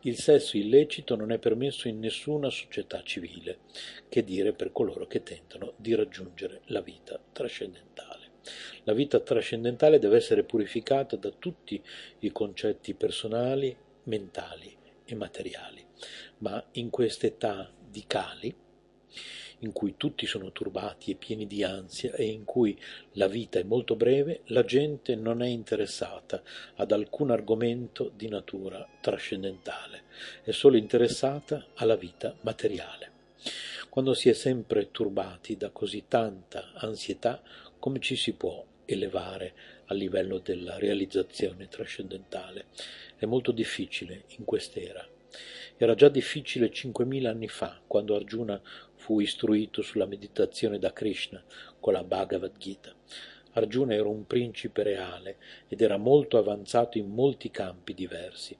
Il 0.00 0.18
sesso 0.18 0.58
illecito 0.58 1.16
non 1.16 1.32
è 1.32 1.38
permesso 1.38 1.88
in 1.88 1.98
nessuna 1.98 2.50
società 2.50 3.02
civile, 3.02 3.60
che 4.08 4.22
dire 4.22 4.52
per 4.52 4.70
coloro 4.70 5.06
che 5.06 5.22
tentano 5.22 5.72
di 5.76 5.94
raggiungere 5.94 6.60
la 6.66 6.82
vita 6.82 7.18
trascendentale. 7.32 8.15
La 8.84 8.92
vita 8.92 9.20
trascendentale 9.20 9.98
deve 9.98 10.16
essere 10.16 10.44
purificata 10.44 11.16
da 11.16 11.30
tutti 11.30 11.82
i 12.20 12.32
concetti 12.32 12.94
personali, 12.94 13.76
mentali 14.04 14.76
e 15.04 15.14
materiali, 15.14 15.84
ma 16.38 16.64
in 16.72 16.90
quest'età 16.90 17.70
di 17.88 18.04
Kali, 18.06 18.54
in 19.60 19.72
cui 19.72 19.94
tutti 19.96 20.26
sono 20.26 20.52
turbati 20.52 21.12
e 21.12 21.14
pieni 21.14 21.46
di 21.46 21.62
ansia 21.62 22.12
e 22.12 22.24
in 22.24 22.44
cui 22.44 22.78
la 23.12 23.26
vita 23.26 23.58
è 23.58 23.62
molto 23.62 23.96
breve, 23.96 24.42
la 24.46 24.64
gente 24.64 25.14
non 25.14 25.42
è 25.42 25.46
interessata 25.46 26.42
ad 26.74 26.92
alcun 26.92 27.30
argomento 27.30 28.12
di 28.14 28.28
natura 28.28 28.86
trascendentale, 29.00 30.02
è 30.42 30.50
solo 30.50 30.76
interessata 30.76 31.68
alla 31.74 31.96
vita 31.96 32.36
materiale. 32.42 33.12
Quando 33.88 34.12
si 34.12 34.28
è 34.28 34.34
sempre 34.34 34.90
turbati 34.90 35.56
da 35.56 35.70
così 35.70 36.04
tanta 36.06 36.72
ansietà, 36.74 37.42
come 37.86 38.00
ci 38.00 38.16
si 38.16 38.32
può 38.32 38.66
elevare 38.84 39.54
a 39.84 39.94
livello 39.94 40.38
della 40.38 40.76
realizzazione 40.76 41.68
trascendentale? 41.68 42.64
È 43.14 43.26
molto 43.26 43.52
difficile 43.52 44.24
in 44.38 44.44
quest'era. 44.44 45.06
Era 45.76 45.94
già 45.94 46.08
difficile 46.08 46.72
5.000 46.72 47.26
anni 47.26 47.46
fa, 47.46 47.80
quando 47.86 48.16
Arjuna 48.16 48.60
fu 48.96 49.20
istruito 49.20 49.82
sulla 49.82 50.06
meditazione 50.06 50.80
da 50.80 50.92
Krishna 50.92 51.40
con 51.78 51.92
la 51.92 52.02
Bhagavad 52.02 52.56
Gita. 52.58 52.92
Arjuna 53.52 53.94
era 53.94 54.08
un 54.08 54.26
principe 54.26 54.82
reale 54.82 55.36
ed 55.68 55.80
era 55.80 55.96
molto 55.96 56.38
avanzato 56.38 56.98
in 56.98 57.06
molti 57.08 57.52
campi 57.52 57.94
diversi. 57.94 58.58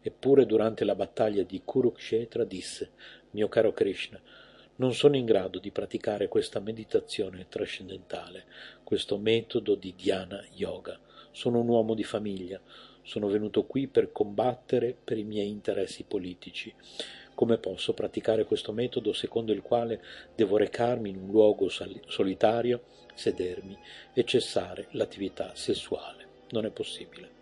Eppure 0.00 0.46
durante 0.46 0.84
la 0.84 0.94
battaglia 0.94 1.42
di 1.42 1.62
Kurukshetra 1.64 2.44
disse, 2.44 2.92
mio 3.32 3.48
caro 3.48 3.72
Krishna, 3.72 4.20
non 4.78 4.94
sono 4.94 5.16
in 5.16 5.24
grado 5.24 5.58
di 5.58 5.70
praticare 5.70 6.28
questa 6.28 6.60
meditazione 6.60 7.46
trascendentale, 7.48 8.44
questo 8.84 9.18
metodo 9.18 9.74
di 9.74 9.92
dhyana 9.96 10.44
yoga. 10.54 10.98
Sono 11.32 11.60
un 11.60 11.68
uomo 11.68 11.94
di 11.94 12.04
famiglia, 12.04 12.60
sono 13.02 13.26
venuto 13.26 13.64
qui 13.64 13.88
per 13.88 14.12
combattere 14.12 14.96
per 15.02 15.18
i 15.18 15.24
miei 15.24 15.48
interessi 15.48 16.04
politici. 16.04 16.72
Come 17.34 17.58
posso 17.58 17.92
praticare 17.92 18.44
questo 18.44 18.72
metodo 18.72 19.12
secondo 19.12 19.52
il 19.52 19.62
quale 19.62 20.00
devo 20.34 20.56
recarmi 20.56 21.08
in 21.08 21.16
un 21.16 21.30
luogo 21.30 21.68
solitario, 21.68 22.82
sedermi 23.14 23.76
e 24.12 24.24
cessare 24.24 24.88
l'attività 24.92 25.52
sessuale? 25.54 26.26
Non 26.50 26.64
è 26.64 26.70
possibile. 26.70 27.36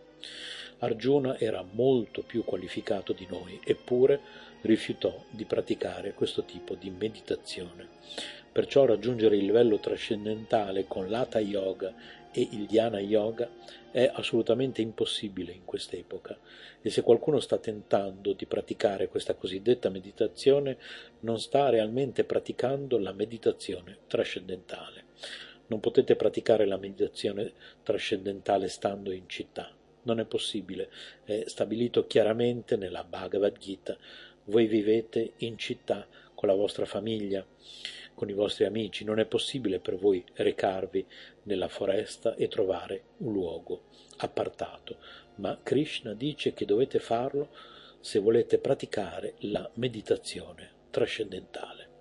Arjuna 0.78 1.38
era 1.38 1.64
molto 1.70 2.22
più 2.22 2.44
qualificato 2.44 3.12
di 3.12 3.26
noi, 3.30 3.58
eppure 3.64 4.20
rifiutò 4.66 5.24
di 5.30 5.44
praticare 5.44 6.12
questo 6.12 6.44
tipo 6.44 6.74
di 6.74 6.90
meditazione. 6.90 7.88
Perciò 8.52 8.84
raggiungere 8.84 9.36
il 9.36 9.44
livello 9.44 9.78
trascendentale 9.78 10.86
con 10.86 11.08
l'Hatha 11.08 11.40
Yoga 11.40 11.94
e 12.32 12.48
il 12.52 12.66
Dhyana 12.66 13.00
Yoga 13.00 13.50
è 13.90 14.10
assolutamente 14.12 14.82
impossibile 14.82 15.52
in 15.52 15.64
quest'epoca 15.64 16.38
e 16.82 16.90
se 16.90 17.02
qualcuno 17.02 17.40
sta 17.40 17.56
tentando 17.58 18.34
di 18.34 18.44
praticare 18.44 19.08
questa 19.08 19.34
cosiddetta 19.34 19.88
meditazione 19.88 20.76
non 21.20 21.38
sta 21.38 21.70
realmente 21.70 22.24
praticando 22.24 22.98
la 22.98 23.12
meditazione 23.12 23.98
trascendentale. 24.06 25.04
Non 25.68 25.80
potete 25.80 26.14
praticare 26.14 26.66
la 26.66 26.76
meditazione 26.76 27.52
trascendentale 27.82 28.68
stando 28.68 29.12
in 29.12 29.28
città. 29.28 29.70
Non 30.02 30.20
è 30.20 30.24
possibile, 30.24 30.90
è 31.24 31.44
stabilito 31.46 32.06
chiaramente 32.06 32.76
nella 32.76 33.02
Bhagavad 33.02 33.58
Gita 33.58 33.96
voi 34.46 34.66
vivete 34.66 35.34
in 35.38 35.56
città 35.56 36.06
con 36.34 36.48
la 36.48 36.54
vostra 36.54 36.84
famiglia, 36.84 37.44
con 38.14 38.28
i 38.28 38.32
vostri 38.32 38.64
amici, 38.64 39.04
non 39.04 39.18
è 39.18 39.26
possibile 39.26 39.78
per 39.78 39.96
voi 39.96 40.24
recarvi 40.34 41.06
nella 41.44 41.68
foresta 41.68 42.34
e 42.34 42.48
trovare 42.48 43.02
un 43.18 43.32
luogo 43.32 43.84
appartato, 44.18 44.96
ma 45.36 45.58
Krishna 45.62 46.14
dice 46.14 46.54
che 46.54 46.64
dovete 46.64 46.98
farlo 46.98 47.50
se 48.00 48.18
volete 48.18 48.58
praticare 48.58 49.34
la 49.40 49.68
meditazione 49.74 50.70
trascendentale. 50.90 51.95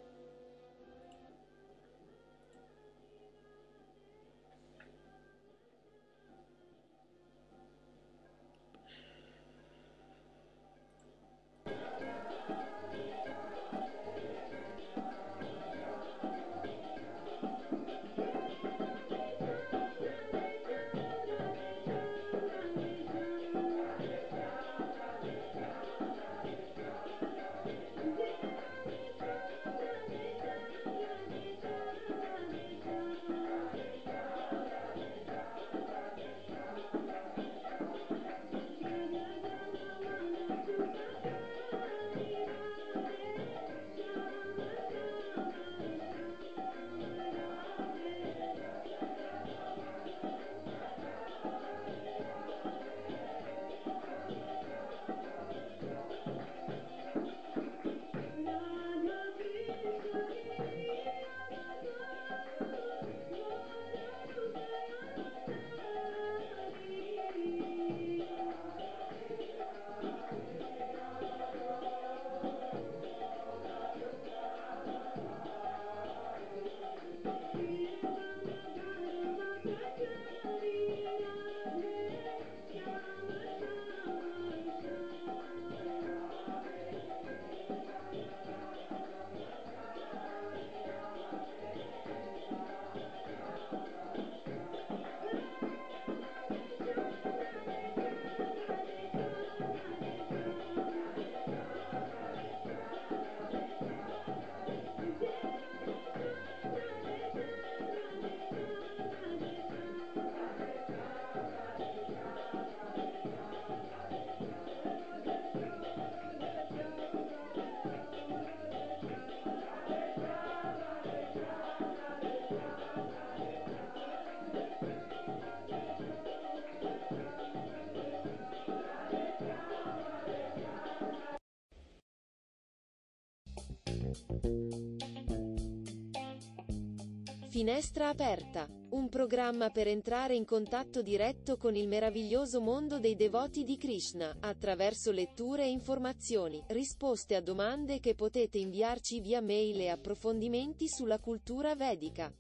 Finestra 137.66 138.09
aperta, 138.09 138.68
un 138.91 139.09
programma 139.09 139.72
per 139.72 139.88
entrare 139.88 140.36
in 140.36 140.45
contatto 140.45 141.01
diretto 141.01 141.57
con 141.57 141.76
il 141.76 141.88
meraviglioso 141.88 142.61
mondo 142.61 142.99
dei 142.99 143.16
devoti 143.16 143.63
di 143.63 143.76
Krishna, 143.76 144.38
attraverso 144.39 145.09
letture 145.11 145.63
e 145.63 145.72
informazioni, 145.72 146.63
risposte 146.68 147.34
a 147.34 147.41
domande 147.41 147.99
che 147.99 148.13
potete 148.13 148.59
inviarci 148.59 149.20
via 149.20 149.41
mail 149.41 149.80
e 149.80 149.88
approfondimenti 149.88 150.88
sulla 150.88 151.18
cultura 151.18 151.74
vedica. 151.74 152.32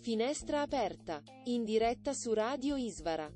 Finestra 0.00 0.62
aperta, 0.62 1.22
in 1.44 1.62
diretta 1.62 2.12
su 2.12 2.32
Radio 2.32 2.74
Isvara. 2.74 3.32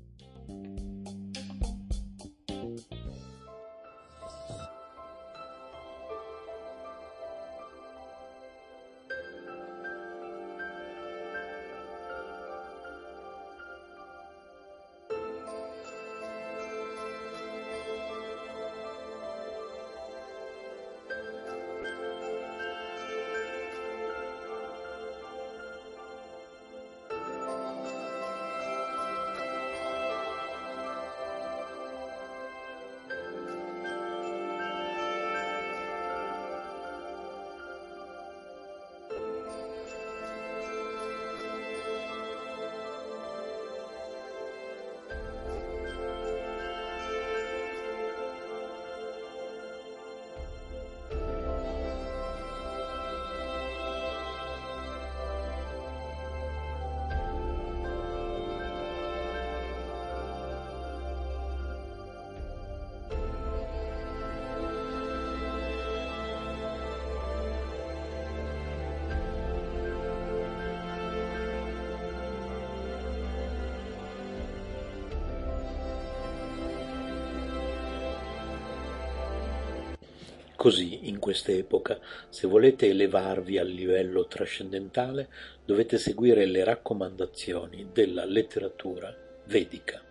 Così, 80.63 81.09
in 81.09 81.19
quest'epoca, 81.19 81.99
se 82.29 82.47
volete 82.47 82.87
elevarvi 82.87 83.57
al 83.57 83.67
livello 83.67 84.27
trascendentale, 84.27 85.27
dovete 85.65 85.97
seguire 85.97 86.45
le 86.45 86.63
raccomandazioni 86.63 87.89
della 87.91 88.23
letteratura 88.23 89.13
vedica. 89.47 90.01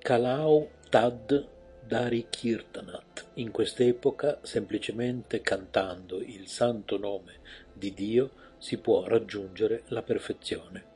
Kalau 0.00 0.68
Tad 0.90 1.48
Dari 1.80 2.26
Kirtanat. 2.28 3.28
In 3.36 3.50
quest'epoca, 3.52 4.40
semplicemente 4.42 5.40
cantando 5.40 6.20
il 6.20 6.46
santo 6.48 6.98
nome 6.98 7.38
di 7.72 7.94
Dio, 7.94 8.32
si 8.58 8.76
può 8.76 9.06
raggiungere 9.06 9.84
la 9.86 10.02
perfezione. 10.02 10.92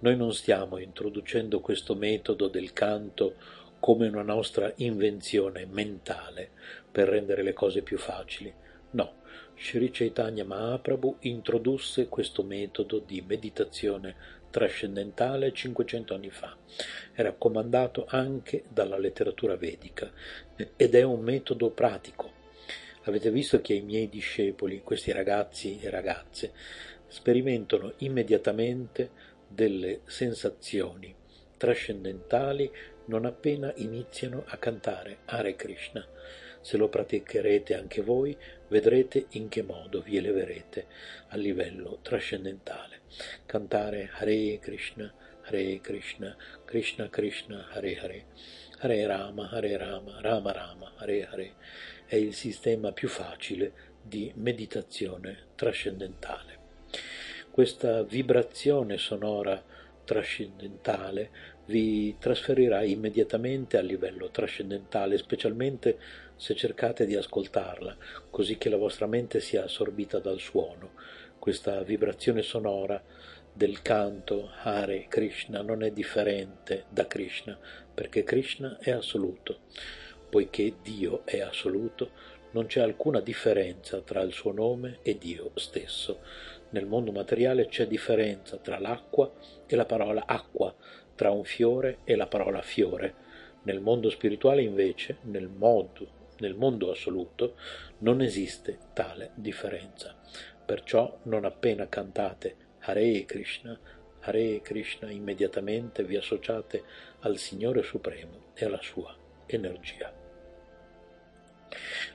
Noi 0.00 0.16
non 0.16 0.34
stiamo 0.34 0.76
introducendo 0.76 1.60
questo 1.60 1.94
metodo 1.94 2.48
del 2.48 2.74
canto 2.74 3.60
come 3.82 4.06
una 4.06 4.22
nostra 4.22 4.70
invenzione 4.76 5.66
mentale 5.66 6.50
per 6.92 7.08
rendere 7.08 7.42
le 7.42 7.54
cose 7.54 7.82
più 7.82 7.98
facili. 7.98 8.52
No, 8.90 9.14
Sri 9.58 9.90
Chaitanya 9.90 10.44
Mahaprabhu 10.44 11.16
introdusse 11.20 12.08
questo 12.08 12.42
metodo 12.42 12.98
di 12.98 13.24
meditazione 13.26 14.14
trascendentale 14.50 15.52
500 15.52 16.14
anni 16.14 16.30
fa. 16.30 16.54
È 17.12 17.22
raccomandato 17.22 18.04
anche 18.06 18.64
dalla 18.68 18.98
letteratura 18.98 19.56
vedica 19.56 20.10
ed 20.76 20.94
è 20.94 21.02
un 21.02 21.22
metodo 21.22 21.70
pratico. 21.70 22.40
Avete 23.04 23.30
visto 23.30 23.60
che 23.60 23.72
i 23.72 23.80
miei 23.80 24.08
discepoli, 24.08 24.82
questi 24.82 25.10
ragazzi 25.10 25.80
e 25.80 25.90
ragazze, 25.90 26.52
sperimentano 27.08 27.94
immediatamente 27.98 29.10
delle 29.48 30.00
sensazioni 30.04 31.14
trascendentali 31.62 32.68
non 33.04 33.24
appena 33.24 33.72
iniziano 33.76 34.42
a 34.46 34.56
cantare 34.56 35.18
Hare 35.26 35.54
Krishna. 35.54 36.04
Se 36.62 36.76
lo 36.76 36.88
praticherete 36.88 37.74
anche 37.74 38.02
voi, 38.02 38.36
vedrete 38.68 39.26
in 39.30 39.48
che 39.48 39.62
modo 39.62 40.00
vi 40.00 40.16
eleverete 40.16 40.86
a 41.28 41.36
livello 41.36 41.98
trascendentale. 42.02 43.00
Cantare 43.44 44.10
Hare 44.12 44.58
Krishna, 44.60 45.12
Hare 45.42 45.80
Krishna, 45.80 46.36
Krishna 46.64 47.08
Krishna, 47.08 47.68
Hare 47.72 47.98
Hare, 47.98 48.24
Hare 48.78 49.06
Rama, 49.06 49.50
Hare 49.50 49.76
Rama, 49.76 50.20
Rama 50.20 50.52
Rama, 50.52 50.92
Hare 50.96 51.26
Hare 51.26 51.54
è 52.06 52.14
il 52.16 52.32
sistema 52.32 52.92
più 52.92 53.08
facile 53.08 53.72
di 54.00 54.32
meditazione 54.36 55.48
trascendentale. 55.56 56.58
Questa 57.50 58.02
vibrazione 58.04 58.98
sonora 58.98 59.62
trascendentale 60.04 61.30
vi 61.66 62.16
trasferirà 62.18 62.82
immediatamente 62.82 63.76
a 63.76 63.82
livello 63.82 64.30
trascendentale, 64.30 65.16
specialmente 65.16 65.98
se 66.42 66.56
cercate 66.56 67.06
di 67.06 67.14
ascoltarla, 67.14 67.96
così 68.28 68.58
che 68.58 68.68
la 68.68 68.76
vostra 68.76 69.06
mente 69.06 69.38
sia 69.38 69.62
assorbita 69.62 70.18
dal 70.18 70.40
suono. 70.40 70.94
Questa 71.38 71.80
vibrazione 71.84 72.42
sonora 72.42 73.00
del 73.52 73.80
canto 73.80 74.50
Hare 74.62 75.06
Krishna 75.06 75.62
non 75.62 75.84
è 75.84 75.92
differente 75.92 76.86
da 76.88 77.06
Krishna, 77.06 77.56
perché 77.94 78.24
Krishna 78.24 78.78
è 78.80 78.90
assoluto. 78.90 79.60
Poiché 80.28 80.74
Dio 80.82 81.24
è 81.24 81.38
assoluto, 81.38 82.10
non 82.50 82.66
c'è 82.66 82.80
alcuna 82.80 83.20
differenza 83.20 84.00
tra 84.00 84.20
il 84.22 84.32
suo 84.32 84.50
nome 84.50 84.98
e 85.02 85.16
Dio 85.18 85.52
stesso. 85.54 86.22
Nel 86.70 86.86
mondo 86.86 87.12
materiale 87.12 87.68
c'è 87.68 87.86
differenza 87.86 88.56
tra 88.56 88.80
l'acqua 88.80 89.32
e 89.64 89.76
la 89.76 89.86
parola 89.86 90.24
acqua, 90.26 90.74
tra 91.14 91.30
un 91.30 91.44
fiore 91.44 91.98
e 92.02 92.16
la 92.16 92.26
parola 92.26 92.62
fiore. 92.62 93.14
Nel 93.62 93.78
mondo 93.78 94.10
spirituale 94.10 94.62
invece, 94.62 95.18
nel 95.22 95.46
mondo, 95.46 96.18
nel 96.42 96.54
mondo 96.54 96.90
assoluto, 96.90 97.54
non 97.98 98.20
esiste 98.20 98.78
tale 98.92 99.30
differenza. 99.34 100.14
Perciò 100.64 101.20
non 101.24 101.44
appena 101.44 101.88
cantate 101.88 102.56
Hare 102.80 103.24
Krishna, 103.24 103.78
Hare 104.20 104.60
Krishna, 104.60 105.08
immediatamente 105.10 106.02
vi 106.02 106.16
associate 106.16 106.82
al 107.20 107.38
Signore 107.38 107.82
Supremo 107.84 108.50
e 108.54 108.64
alla 108.64 108.82
sua 108.82 109.14
energia. 109.46 110.12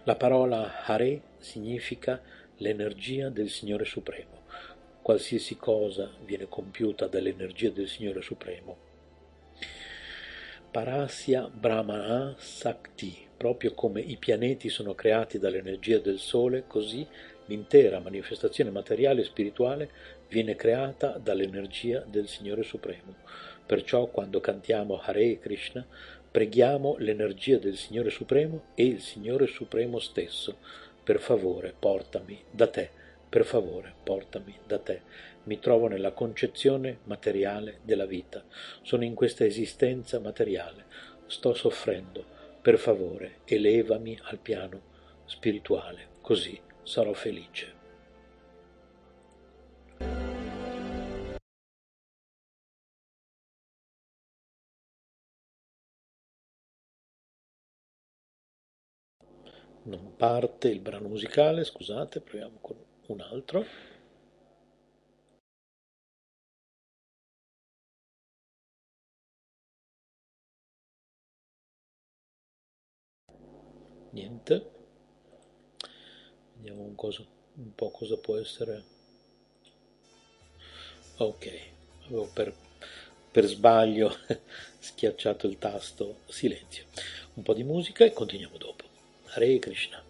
La 0.03 0.15
parola 0.15 0.83
Hare 0.83 1.21
significa 1.37 2.21
l'energia 2.57 3.29
del 3.29 3.49
Signore 3.49 3.85
Supremo. 3.85 4.43
Qualsiasi 5.01 5.55
cosa 5.55 6.11
viene 6.25 6.49
compiuta 6.49 7.07
dall'energia 7.07 7.69
del 7.69 7.87
Signore 7.87 8.21
Supremo 8.21 8.86
Parasya 10.69 11.49
Brahmana 11.51 12.35
Sakti, 12.37 13.25
proprio 13.37 13.73
come 13.73 14.01
i 14.01 14.17
pianeti 14.17 14.67
sono 14.67 14.93
creati 14.93 15.39
dall'energia 15.39 15.99
del 15.99 16.19
Sole, 16.19 16.65
così 16.67 17.07
l'intera 17.45 17.99
manifestazione 17.99 18.69
materiale 18.69 19.21
e 19.21 19.25
spirituale 19.25 19.89
viene 20.27 20.55
creata 20.55 21.17
dall'energia 21.17 22.03
del 22.05 22.27
Signore 22.27 22.63
Supremo. 22.63 23.15
Perciò 23.65 24.07
quando 24.07 24.41
cantiamo 24.41 24.99
Hare 24.99 25.39
Krishna, 25.39 25.85
preghiamo 26.29 26.97
l'energia 26.99 27.57
del 27.57 27.77
Signore 27.77 28.09
Supremo 28.09 28.65
e 28.75 28.85
il 28.85 29.01
Signore 29.01 29.47
Supremo 29.47 29.99
stesso. 29.99 30.57
Per 31.01 31.19
favore, 31.19 31.73
portami 31.77 32.43
da 32.51 32.67
te, 32.67 32.89
per 33.29 33.45
favore, 33.45 33.93
portami 34.03 34.53
da 34.67 34.77
te 34.79 35.01
mi 35.47 35.59
trovo 35.59 35.87
nella 35.87 36.11
concezione 36.11 36.99
materiale 37.05 37.79
della 37.83 38.05
vita, 38.05 38.43
sono 38.81 39.05
in 39.05 39.15
questa 39.15 39.45
esistenza 39.45 40.19
materiale, 40.19 40.85
sto 41.25 41.53
soffrendo, 41.53 42.23
per 42.61 42.77
favore 42.77 43.39
elevami 43.45 44.19
al 44.23 44.39
piano 44.39 44.81
spirituale, 45.25 46.07
così 46.21 46.59
sarò 46.83 47.13
felice. 47.13 47.75
Non 59.83 60.17
parte 60.17 60.67
il 60.67 60.81
brano 60.81 61.07
musicale, 61.07 61.63
scusate, 61.63 62.19
proviamo 62.19 62.57
con 62.59 62.75
un 63.05 63.21
altro. 63.21 63.95
Niente. 74.11 74.69
Vediamo 76.55 76.83
un, 76.83 76.95
cosa, 76.95 77.23
un 77.55 77.75
po' 77.75 77.91
cosa 77.91 78.17
può 78.17 78.37
essere. 78.37 78.83
Ok 81.17 81.75
avevo 82.07 82.29
per, 82.33 82.53
per 83.31 83.45
sbaglio 83.45 84.15
schiacciato 84.79 85.47
il 85.47 85.57
tasto. 85.57 86.19
Silenzio. 86.27 86.85
Un 87.35 87.43
po' 87.43 87.53
di 87.53 87.63
musica 87.63 88.03
e 88.05 88.13
continuiamo 88.13 88.57
dopo. 88.57 88.85
Hare 89.27 89.59
Krishna 89.59 90.06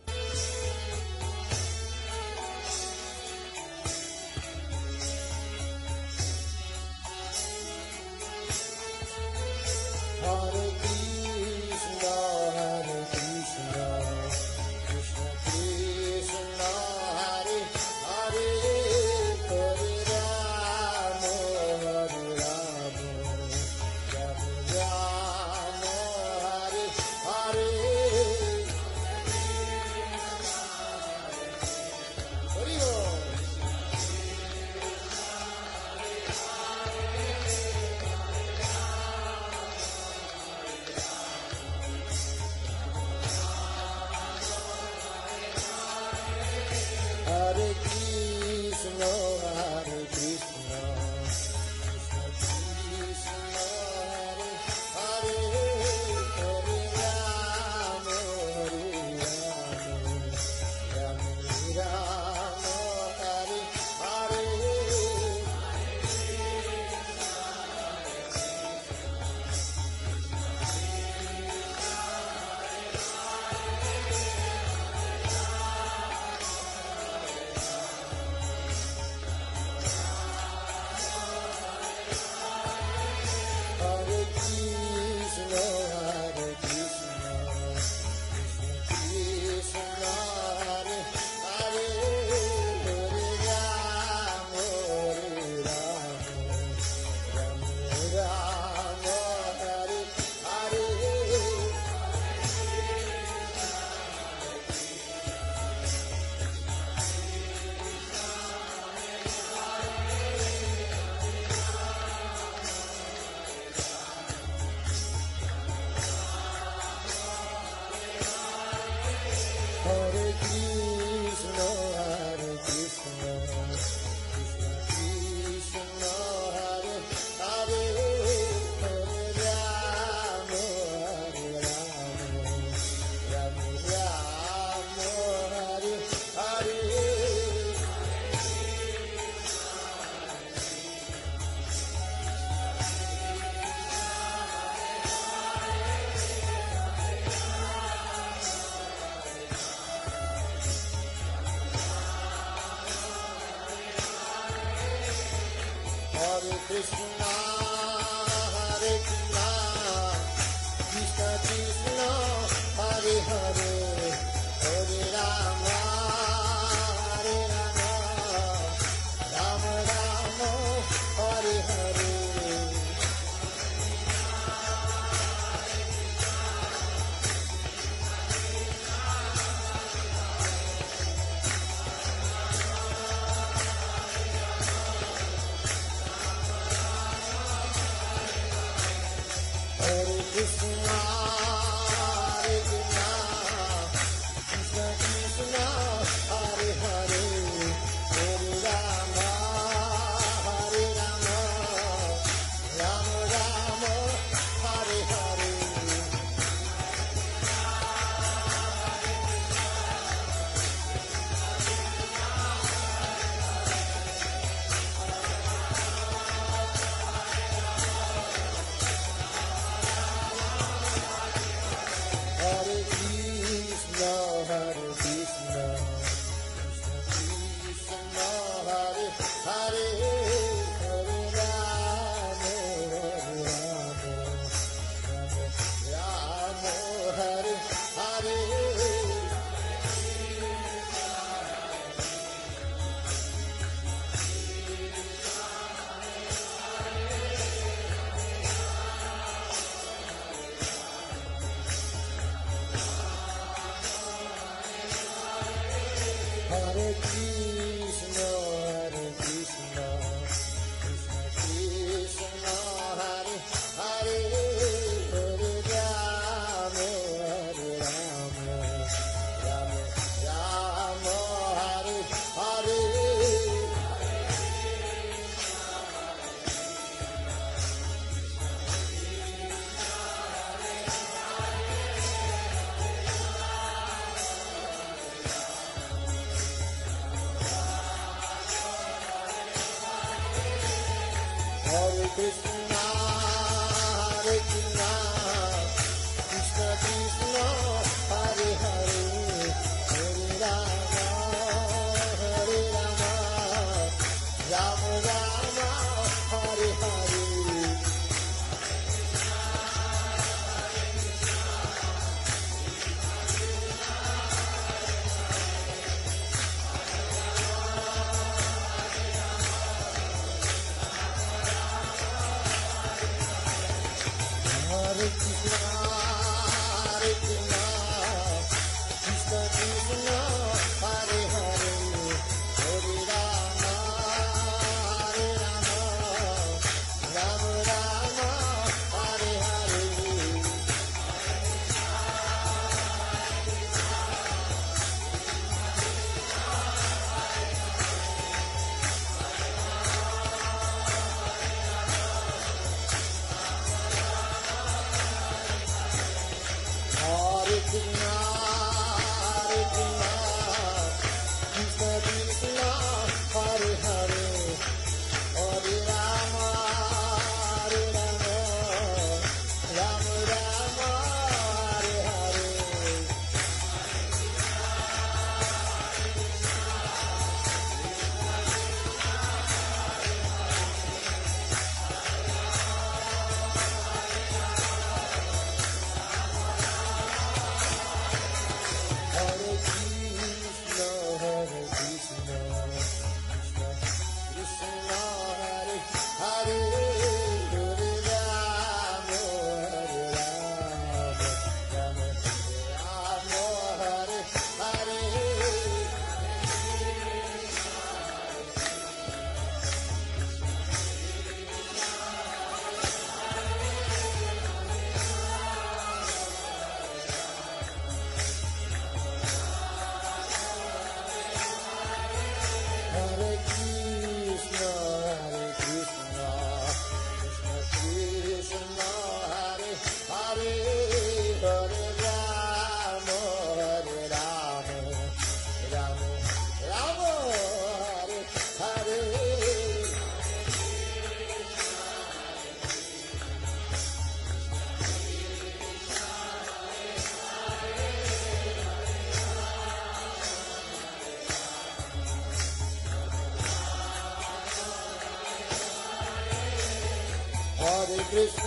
Krishna, 458.17 458.46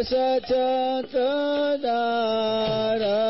sa 0.09 0.41
cha 0.49 1.03
ta 1.13 1.77
đa 1.85 2.97
ra 3.01 3.28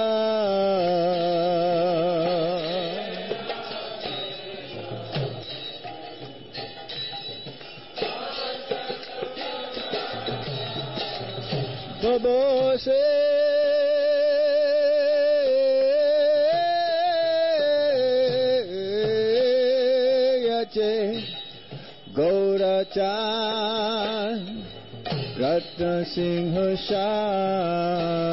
shine. 26.76 28.27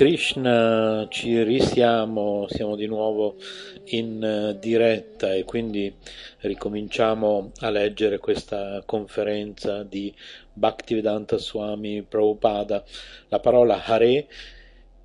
Krishna, 0.00 1.06
ci 1.10 1.42
risiamo, 1.42 2.46
siamo 2.48 2.74
di 2.74 2.86
nuovo 2.86 3.36
in 3.88 4.24
eh, 4.24 4.58
diretta 4.58 5.34
e 5.34 5.44
quindi 5.44 5.94
ricominciamo 6.38 7.52
a 7.58 7.68
leggere 7.68 8.16
questa 8.16 8.82
conferenza 8.86 9.82
di 9.82 10.10
Bhaktivedanta 10.54 11.36
Swami 11.36 12.00
Prabhupada. 12.00 12.82
La 13.28 13.40
parola 13.40 13.84
Hare 13.84 14.26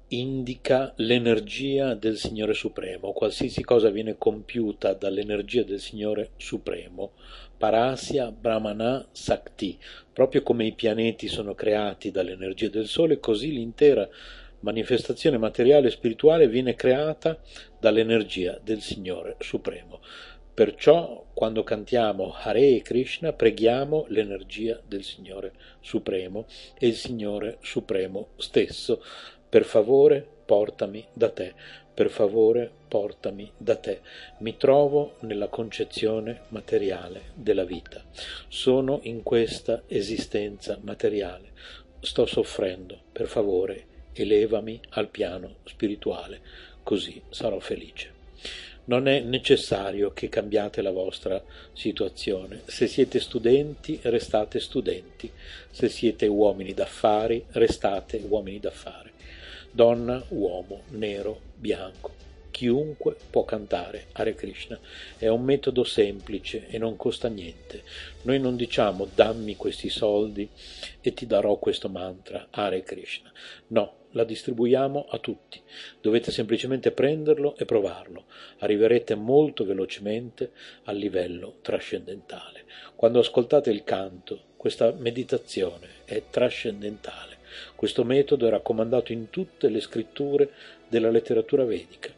indica 0.07 0.93
l'energia 0.95 1.93
del 1.93 2.15
Signore 2.15 2.53
Supremo. 2.53 3.11
Qualsiasi 3.11 3.65
cosa 3.65 3.89
viene 3.89 4.17
compiuta 4.17 4.93
dall'energia 4.93 5.63
del 5.63 5.81
Signore 5.81 6.29
Supremo, 6.37 7.15
Parasya 7.57 8.31
Brahmana 8.31 9.05
Sakti, 9.11 9.77
proprio 10.13 10.41
come 10.41 10.65
i 10.65 10.71
pianeti 10.71 11.27
sono 11.27 11.53
creati 11.53 12.11
dall'energia 12.11 12.69
del 12.69 12.87
Sole, 12.87 13.19
così 13.19 13.51
l'intera 13.51 14.07
manifestazione 14.65 15.37
materiale 15.37 15.87
e 15.87 15.91
spirituale 15.91 16.47
viene 16.47 16.73
creata 16.73 17.39
dall'energia 17.79 18.59
del 18.63 18.81
Signore 18.81 19.35
Supremo. 19.39 20.01
Perciò 20.55 21.23
quando 21.33 21.63
cantiamo 21.63 22.33
Hare 22.33 22.81
Krishna 22.81 23.31
preghiamo 23.31 24.05
l'energia 24.07 24.81
del 24.87 25.03
Signore 25.03 25.53
Supremo 25.81 26.47
e 26.79 26.87
il 26.87 26.95
Signore 26.95 27.57
Supremo 27.61 28.29
stesso. 28.37 29.03
Per 29.47 29.65
favore 29.65 30.27
portami 30.45 31.05
da 31.13 31.29
te, 31.29 31.53
per 31.93 32.09
favore 32.09 32.71
portami 32.87 33.51
da 33.57 33.75
te. 33.75 34.01
Mi 34.39 34.57
trovo 34.57 35.17
nella 35.19 35.47
concezione 35.47 36.45
materiale 36.47 37.33
della 37.35 37.65
vita. 37.65 38.03
Sono 38.47 38.99
in 39.03 39.21
questa 39.21 39.83
esistenza 39.85 40.79
materiale. 40.81 41.51
Sto 41.99 42.25
soffrendo, 42.25 42.99
per 43.11 43.27
favore 43.27 43.93
elevami 44.15 44.79
al 44.91 45.09
piano 45.09 45.57
spirituale, 45.65 46.41
così 46.81 47.21
sarò 47.29 47.59
felice. 47.59 48.13
Non 48.87 49.07
è 49.07 49.19
necessario 49.19 50.11
che 50.11 50.29
cambiate 50.29 50.83
la 50.83 50.91
vostra 50.91 51.43
situazione. 51.73 52.61
Se 52.65 52.85
siete 52.85 53.19
studenti, 53.19 53.99
restate 54.03 54.59
studenti. 54.59 55.31
Se 55.71 55.89
siete 55.89 56.27
uomini 56.27 56.73
d'affari, 56.73 57.43
restate 57.49 58.21
uomini 58.27 58.59
d'affari. 58.59 59.11
Donna, 59.71 60.23
uomo, 60.29 60.83
nero, 60.89 61.41
bianco. 61.55 62.13
Chiunque 62.51 63.17
può 63.29 63.43
cantare 63.43 64.05
Hare 64.13 64.35
Krishna. 64.35 64.79
È 65.17 65.27
un 65.27 65.43
metodo 65.43 65.83
semplice 65.83 66.67
e 66.67 66.77
non 66.77 66.95
costa 66.95 67.27
niente. 67.27 67.81
Noi 68.21 68.39
non 68.39 68.55
diciamo 68.55 69.09
dammi 69.13 69.55
questi 69.55 69.89
soldi 69.89 70.47
e 71.01 71.13
ti 71.13 71.25
darò 71.25 71.57
questo 71.57 71.89
mantra 71.89 72.47
Hare 72.51 72.83
Krishna. 72.83 73.31
No, 73.67 74.04
la 74.15 74.23
distribuiamo 74.23 75.07
a 75.09 75.19
tutti. 75.19 75.61
Dovete 76.01 76.31
semplicemente 76.31 76.91
prenderlo 76.91 77.55
e 77.57 77.65
provarlo. 77.65 78.25
Arriverete 78.59 79.15
molto 79.15 79.65
velocemente 79.65 80.51
al 80.85 80.97
livello 80.97 81.57
trascendentale. 81.61 82.63
Quando 82.95 83.19
ascoltate 83.19 83.71
il 83.71 83.83
canto, 83.83 84.53
questa 84.57 84.91
meditazione 84.97 85.87
è 86.05 86.23
trascendentale. 86.29 87.34
Questo 87.75 88.03
metodo 88.03 88.47
è 88.47 88.49
raccomandato 88.49 89.11
in 89.11 89.29
tutte 89.29 89.69
le 89.69 89.79
scritture 89.79 90.49
della 90.87 91.09
letteratura 91.09 91.65
vedica. 91.65 92.11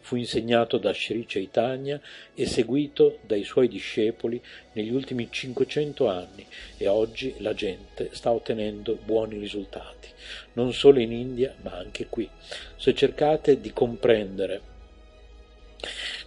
Fu 0.00 0.16
insegnato 0.16 0.78
da 0.78 0.92
Sri 0.92 1.24
Chaitanya 1.26 2.00
e 2.34 2.46
seguito 2.46 3.18
dai 3.22 3.44
suoi 3.44 3.68
discepoli 3.68 4.40
negli 4.72 4.92
ultimi 4.92 5.28
500 5.30 6.08
anni 6.08 6.46
e 6.76 6.86
oggi 6.88 7.34
la 7.38 7.54
gente 7.54 8.10
sta 8.12 8.30
ottenendo 8.30 8.98
buoni 9.02 9.38
risultati, 9.38 10.08
non 10.54 10.72
solo 10.72 11.00
in 11.00 11.12
India 11.12 11.54
ma 11.62 11.72
anche 11.72 12.06
qui. 12.06 12.28
Se 12.76 12.94
cercate 12.94 13.60
di 13.60 13.72
comprendere 13.72 14.60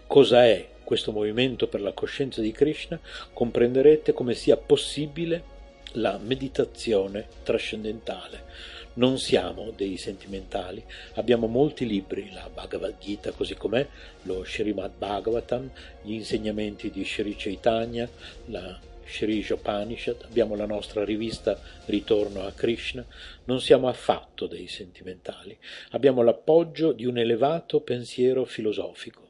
cosa 0.07 0.45
è 0.45 0.67
questo 0.83 1.11
movimento 1.11 1.67
per 1.67 1.81
la 1.81 1.91
coscienza 1.91 2.39
di 2.39 2.53
Krishna, 2.53 2.97
comprenderete 3.33 4.13
come 4.13 4.33
sia 4.33 4.55
possibile 4.55 5.55
la 5.93 6.17
meditazione 6.17 7.27
trascendentale. 7.43 8.43
Non 8.93 9.19
siamo 9.19 9.71
dei 9.75 9.97
sentimentali, 9.97 10.83
abbiamo 11.15 11.45
molti 11.45 11.85
libri, 11.85 12.31
la 12.31 12.49
Bhagavad 12.51 12.97
Gita 12.99 13.31
così 13.31 13.55
com'è, 13.55 13.87
lo 14.23 14.43
Srimad 14.43 14.93
Bhagavatam, 14.97 15.69
gli 16.01 16.13
insegnamenti 16.13 16.89
di 16.89 17.05
Sri 17.05 17.35
Chaitanya, 17.37 18.09
la 18.45 18.79
Sri 19.05 19.45
Upanishad, 19.49 20.23
abbiamo 20.23 20.55
la 20.55 20.65
nostra 20.65 21.05
rivista 21.05 21.59
Ritorno 21.85 22.43
a 22.43 22.51
Krishna, 22.51 23.05
non 23.45 23.61
siamo 23.61 23.87
affatto 23.87 24.47
dei 24.47 24.67
sentimentali, 24.67 25.55
abbiamo 25.91 26.23
l'appoggio 26.23 26.91
di 26.91 27.05
un 27.05 27.19
elevato 27.19 27.81
pensiero 27.81 28.45
filosofico. 28.45 29.26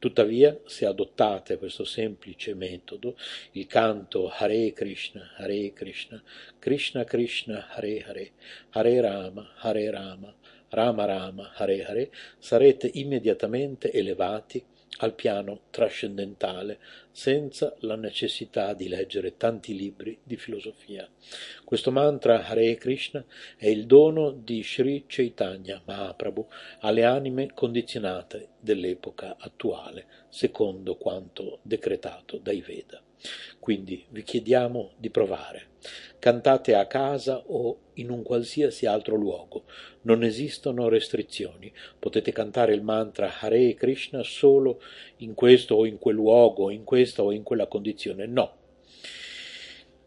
Tuttavia, 0.00 0.58
se 0.64 0.86
adottate 0.86 1.58
questo 1.58 1.84
semplice 1.84 2.54
metodo, 2.54 3.18
il 3.52 3.66
canto 3.66 4.30
Hare 4.30 4.72
Krishna, 4.72 5.34
Hare 5.36 5.74
Krishna, 5.74 6.22
Krishna 6.58 7.04
Krishna, 7.04 7.66
Hare 7.68 8.02
Hare, 8.06 8.30
Hare 8.70 9.00
Rama, 9.02 9.52
Hare 9.56 9.90
Rama, 9.90 10.34
Rama 10.70 11.04
Rama, 11.04 11.52
Hare 11.54 11.84
Hare, 11.84 12.10
sarete 12.38 12.90
immediatamente 12.94 13.92
elevati 13.92 14.64
al 14.98 15.14
piano 15.14 15.62
trascendentale, 15.70 16.78
senza 17.10 17.74
la 17.80 17.96
necessità 17.96 18.74
di 18.74 18.88
leggere 18.88 19.36
tanti 19.36 19.74
libri 19.74 20.18
di 20.22 20.36
filosofia. 20.36 21.08
Questo 21.64 21.90
mantra 21.90 22.46
Hare 22.46 22.74
Krishna 22.74 23.24
è 23.56 23.66
il 23.66 23.86
dono 23.86 24.30
di 24.30 24.62
Sri 24.62 25.04
Chaitanya 25.06 25.80
Mahaprabhu 25.84 26.46
alle 26.80 27.04
anime 27.04 27.52
condizionate 27.54 28.48
dell'epoca 28.60 29.36
attuale, 29.38 30.06
secondo 30.28 30.96
quanto 30.96 31.60
decretato 31.62 32.38
dai 32.38 32.60
Veda. 32.60 33.02
Quindi 33.58 34.04
vi 34.10 34.22
chiediamo 34.22 34.92
di 34.96 35.10
provare. 35.10 35.68
Cantate 36.18 36.74
a 36.74 36.86
casa 36.86 37.42
o 37.46 37.89
in 38.00 38.10
un 38.10 38.22
qualsiasi 38.22 38.86
altro 38.86 39.16
luogo. 39.16 39.64
Non 40.02 40.24
esistono 40.24 40.88
restrizioni. 40.88 41.72
Potete 41.98 42.32
cantare 42.32 42.74
il 42.74 42.82
mantra 42.82 43.38
Hare 43.38 43.74
Krishna 43.74 44.22
solo 44.22 44.82
in 45.18 45.34
questo 45.34 45.76
o 45.76 45.86
in 45.86 45.98
quel 45.98 46.16
luogo, 46.16 46.70
in 46.70 46.84
questa 46.84 47.22
o 47.22 47.32
in 47.32 47.42
quella 47.42 47.66
condizione. 47.66 48.26
No. 48.26 48.56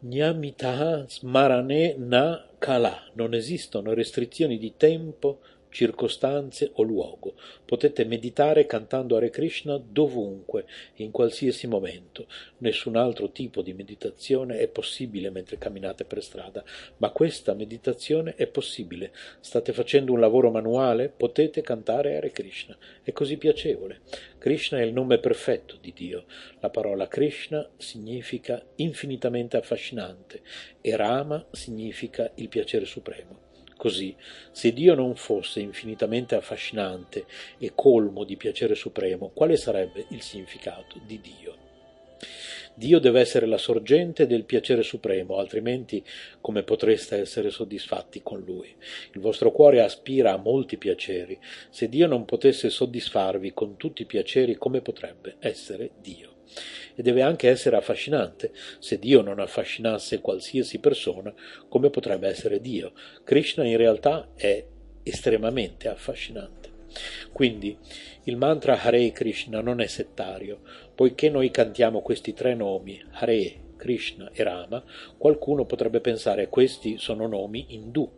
Nyamita 0.00 1.06
smarane 1.08 1.94
na 1.96 2.44
kala. 2.58 3.10
Non 3.14 3.32
esistono 3.32 3.94
restrizioni 3.94 4.58
di 4.58 4.74
tempo, 4.76 5.40
circostanze 5.74 6.70
o 6.74 6.82
luogo. 6.84 7.34
Potete 7.64 8.04
meditare 8.04 8.64
cantando 8.64 9.16
Hare 9.16 9.28
Krishna 9.28 9.76
dovunque, 9.76 10.66
in 10.98 11.10
qualsiasi 11.10 11.66
momento. 11.66 12.28
Nessun 12.58 12.94
altro 12.94 13.32
tipo 13.32 13.60
di 13.60 13.72
meditazione 13.74 14.58
è 14.58 14.68
possibile 14.68 15.30
mentre 15.30 15.58
camminate 15.58 16.04
per 16.04 16.22
strada, 16.22 16.62
ma 16.98 17.10
questa 17.10 17.54
meditazione 17.54 18.36
è 18.36 18.46
possibile. 18.46 19.12
State 19.40 19.72
facendo 19.72 20.12
un 20.12 20.20
lavoro 20.20 20.52
manuale? 20.52 21.08
Potete 21.08 21.60
cantare 21.60 22.16
Hare 22.16 22.30
Krishna. 22.30 22.78
È 23.02 23.10
così 23.10 23.36
piacevole. 23.36 24.02
Krishna 24.38 24.78
è 24.78 24.82
il 24.82 24.92
nome 24.92 25.18
perfetto 25.18 25.76
di 25.80 25.92
Dio. 25.92 26.26
La 26.60 26.70
parola 26.70 27.08
Krishna 27.08 27.68
significa 27.78 28.64
infinitamente 28.76 29.56
affascinante 29.56 30.40
e 30.80 30.94
Rama 30.94 31.44
significa 31.50 32.30
il 32.36 32.48
piacere 32.48 32.84
supremo. 32.84 33.43
Così, 33.84 34.16
se 34.50 34.72
Dio 34.72 34.94
non 34.94 35.14
fosse 35.14 35.60
infinitamente 35.60 36.34
affascinante 36.36 37.26
e 37.58 37.72
colmo 37.74 38.24
di 38.24 38.34
piacere 38.34 38.74
supremo, 38.74 39.28
quale 39.34 39.58
sarebbe 39.58 40.06
il 40.08 40.22
significato 40.22 40.98
di 41.04 41.20
Dio? 41.20 41.56
Dio 42.72 42.98
deve 42.98 43.20
essere 43.20 43.44
la 43.44 43.58
sorgente 43.58 44.26
del 44.26 44.44
piacere 44.44 44.82
supremo, 44.82 45.36
altrimenti 45.36 46.02
come 46.40 46.62
potreste 46.62 47.18
essere 47.18 47.50
soddisfatti 47.50 48.22
con 48.22 48.40
Lui? 48.40 48.74
Il 49.12 49.20
vostro 49.20 49.52
cuore 49.52 49.82
aspira 49.82 50.32
a 50.32 50.38
molti 50.38 50.78
piaceri. 50.78 51.38
Se 51.68 51.86
Dio 51.90 52.06
non 52.06 52.24
potesse 52.24 52.70
soddisfarvi 52.70 53.52
con 53.52 53.76
tutti 53.76 54.00
i 54.00 54.06
piaceri, 54.06 54.54
come 54.54 54.80
potrebbe 54.80 55.36
essere 55.40 55.90
Dio? 56.00 56.36
E 56.94 57.02
deve 57.02 57.22
anche 57.22 57.48
essere 57.48 57.76
affascinante. 57.76 58.52
Se 58.78 58.98
Dio 58.98 59.20
non 59.20 59.40
affascinasse 59.40 60.20
qualsiasi 60.20 60.78
persona, 60.78 61.32
come 61.68 61.90
potrebbe 61.90 62.28
essere 62.28 62.60
Dio? 62.60 62.92
Krishna 63.24 63.64
in 63.64 63.76
realtà 63.76 64.30
è 64.34 64.64
estremamente 65.02 65.88
affascinante. 65.88 66.72
Quindi 67.32 67.76
il 68.24 68.36
mantra 68.36 68.80
Hare 68.80 69.10
Krishna 69.10 69.60
non 69.60 69.80
è 69.80 69.86
settario, 69.86 70.60
poiché 70.94 71.28
noi 71.28 71.50
cantiamo 71.50 72.00
questi 72.00 72.32
tre 72.32 72.54
nomi, 72.54 73.02
Hare, 73.12 73.62
Krishna 73.76 74.30
e 74.32 74.42
Rama, 74.42 74.82
qualcuno 75.18 75.64
potrebbe 75.66 76.00
pensare 76.00 76.48
questi 76.48 76.96
sono 76.98 77.26
nomi 77.26 77.66
indù. 77.70 78.08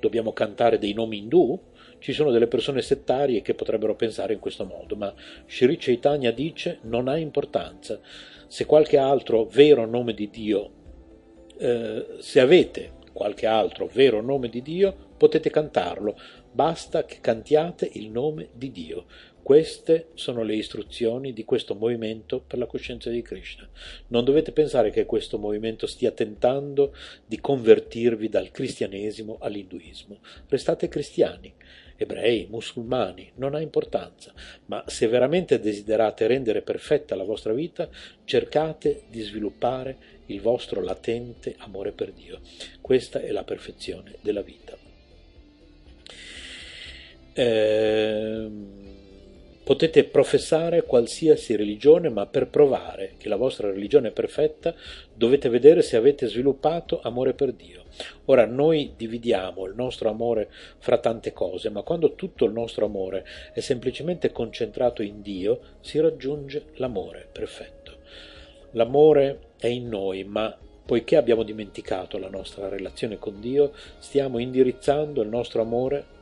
Dobbiamo 0.00 0.32
cantare 0.32 0.78
dei 0.78 0.92
nomi 0.92 1.18
indù? 1.18 1.58
Ci 2.04 2.12
sono 2.12 2.30
delle 2.30 2.48
persone 2.48 2.82
settarie 2.82 3.40
che 3.40 3.54
potrebbero 3.54 3.94
pensare 3.94 4.34
in 4.34 4.38
questo 4.38 4.66
modo, 4.66 4.94
ma 4.94 5.14
Sri 5.48 5.78
Chaitanya 5.78 6.32
dice 6.32 6.80
non 6.82 7.08
ha 7.08 7.16
importanza. 7.16 7.98
Se 8.46 8.66
qualche 8.66 8.98
altro 8.98 9.46
vero 9.46 9.86
nome 9.86 10.12
di 10.12 10.28
Dio, 10.28 10.70
eh, 11.56 12.06
se 12.18 12.40
avete 12.40 12.92
qualche 13.10 13.46
altro 13.46 13.88
vero 13.90 14.20
nome 14.20 14.50
di 14.50 14.60
Dio, 14.60 14.94
potete 15.16 15.48
cantarlo, 15.48 16.14
basta 16.52 17.06
che 17.06 17.20
cantiate 17.22 17.88
il 17.94 18.10
nome 18.10 18.50
di 18.52 18.70
Dio. 18.70 19.06
Queste 19.44 20.06
sono 20.14 20.42
le 20.42 20.54
istruzioni 20.54 21.34
di 21.34 21.44
questo 21.44 21.74
movimento 21.74 22.40
per 22.40 22.58
la 22.58 22.64
coscienza 22.64 23.10
di 23.10 23.20
Krishna. 23.20 23.68
Non 24.06 24.24
dovete 24.24 24.52
pensare 24.52 24.88
che 24.88 25.04
questo 25.04 25.36
movimento 25.36 25.86
stia 25.86 26.12
tentando 26.12 26.96
di 27.26 27.38
convertirvi 27.38 28.30
dal 28.30 28.50
cristianesimo 28.50 29.36
all'induismo. 29.38 30.20
Restate 30.48 30.88
cristiani, 30.88 31.52
ebrei, 31.94 32.46
musulmani, 32.48 33.32
non 33.34 33.54
ha 33.54 33.60
importanza, 33.60 34.32
ma 34.64 34.82
se 34.86 35.08
veramente 35.08 35.60
desiderate 35.60 36.26
rendere 36.26 36.62
perfetta 36.62 37.14
la 37.14 37.24
vostra 37.24 37.52
vita, 37.52 37.86
cercate 38.24 39.02
di 39.10 39.20
sviluppare 39.20 40.22
il 40.28 40.40
vostro 40.40 40.80
latente 40.80 41.54
amore 41.58 41.92
per 41.92 42.12
Dio. 42.12 42.40
Questa 42.80 43.20
è 43.20 43.30
la 43.30 43.44
perfezione 43.44 44.16
della 44.22 44.40
vita. 44.40 44.74
Ehm 47.34 48.84
Potete 49.64 50.04
professare 50.04 50.82
qualsiasi 50.82 51.56
religione, 51.56 52.10
ma 52.10 52.26
per 52.26 52.48
provare 52.48 53.14
che 53.16 53.30
la 53.30 53.36
vostra 53.36 53.70
religione 53.70 54.08
è 54.08 54.12
perfetta 54.12 54.74
dovete 55.14 55.48
vedere 55.48 55.80
se 55.80 55.96
avete 55.96 56.26
sviluppato 56.26 57.00
amore 57.02 57.32
per 57.32 57.54
Dio. 57.54 57.84
Ora 58.26 58.44
noi 58.44 58.92
dividiamo 58.94 59.64
il 59.64 59.74
nostro 59.74 60.10
amore 60.10 60.50
fra 60.78 60.98
tante 60.98 61.32
cose, 61.32 61.70
ma 61.70 61.80
quando 61.80 62.14
tutto 62.14 62.44
il 62.44 62.52
nostro 62.52 62.84
amore 62.84 63.24
è 63.54 63.60
semplicemente 63.60 64.32
concentrato 64.32 65.00
in 65.00 65.22
Dio, 65.22 65.60
si 65.80 65.98
raggiunge 65.98 66.66
l'amore 66.74 67.26
perfetto. 67.32 67.96
L'amore 68.72 69.52
è 69.58 69.68
in 69.68 69.88
noi, 69.88 70.24
ma 70.24 70.54
poiché 70.84 71.16
abbiamo 71.16 71.42
dimenticato 71.42 72.18
la 72.18 72.28
nostra 72.28 72.68
relazione 72.68 73.18
con 73.18 73.40
Dio, 73.40 73.72
stiamo 73.96 74.38
indirizzando 74.38 75.22
il 75.22 75.28
nostro 75.28 75.62
amore 75.62 76.12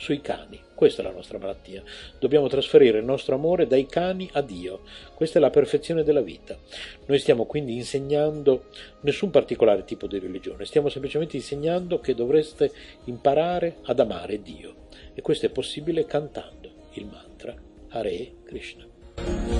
sui 0.00 0.22
cani. 0.22 0.58
Questa 0.74 1.02
è 1.02 1.04
la 1.04 1.12
nostra 1.12 1.36
malattia. 1.36 1.82
Dobbiamo 2.18 2.48
trasferire 2.48 2.98
il 2.98 3.04
nostro 3.04 3.34
amore 3.34 3.66
dai 3.66 3.84
cani 3.84 4.30
a 4.32 4.40
Dio. 4.40 4.80
Questa 5.14 5.38
è 5.38 5.40
la 5.42 5.50
perfezione 5.50 6.02
della 6.02 6.22
vita. 6.22 6.56
Noi 7.04 7.18
stiamo 7.18 7.44
quindi 7.44 7.74
insegnando 7.74 8.64
nessun 9.02 9.28
particolare 9.28 9.84
tipo 9.84 10.06
di 10.06 10.18
religione, 10.18 10.64
stiamo 10.64 10.88
semplicemente 10.88 11.36
insegnando 11.36 12.00
che 12.00 12.14
dovreste 12.14 12.72
imparare 13.04 13.76
ad 13.82 14.00
amare 14.00 14.40
Dio. 14.40 14.88
E 15.12 15.20
questo 15.20 15.44
è 15.44 15.50
possibile 15.50 16.06
cantando 16.06 16.70
il 16.94 17.04
mantra 17.04 17.54
Hare 17.90 18.32
Krishna. 18.44 19.59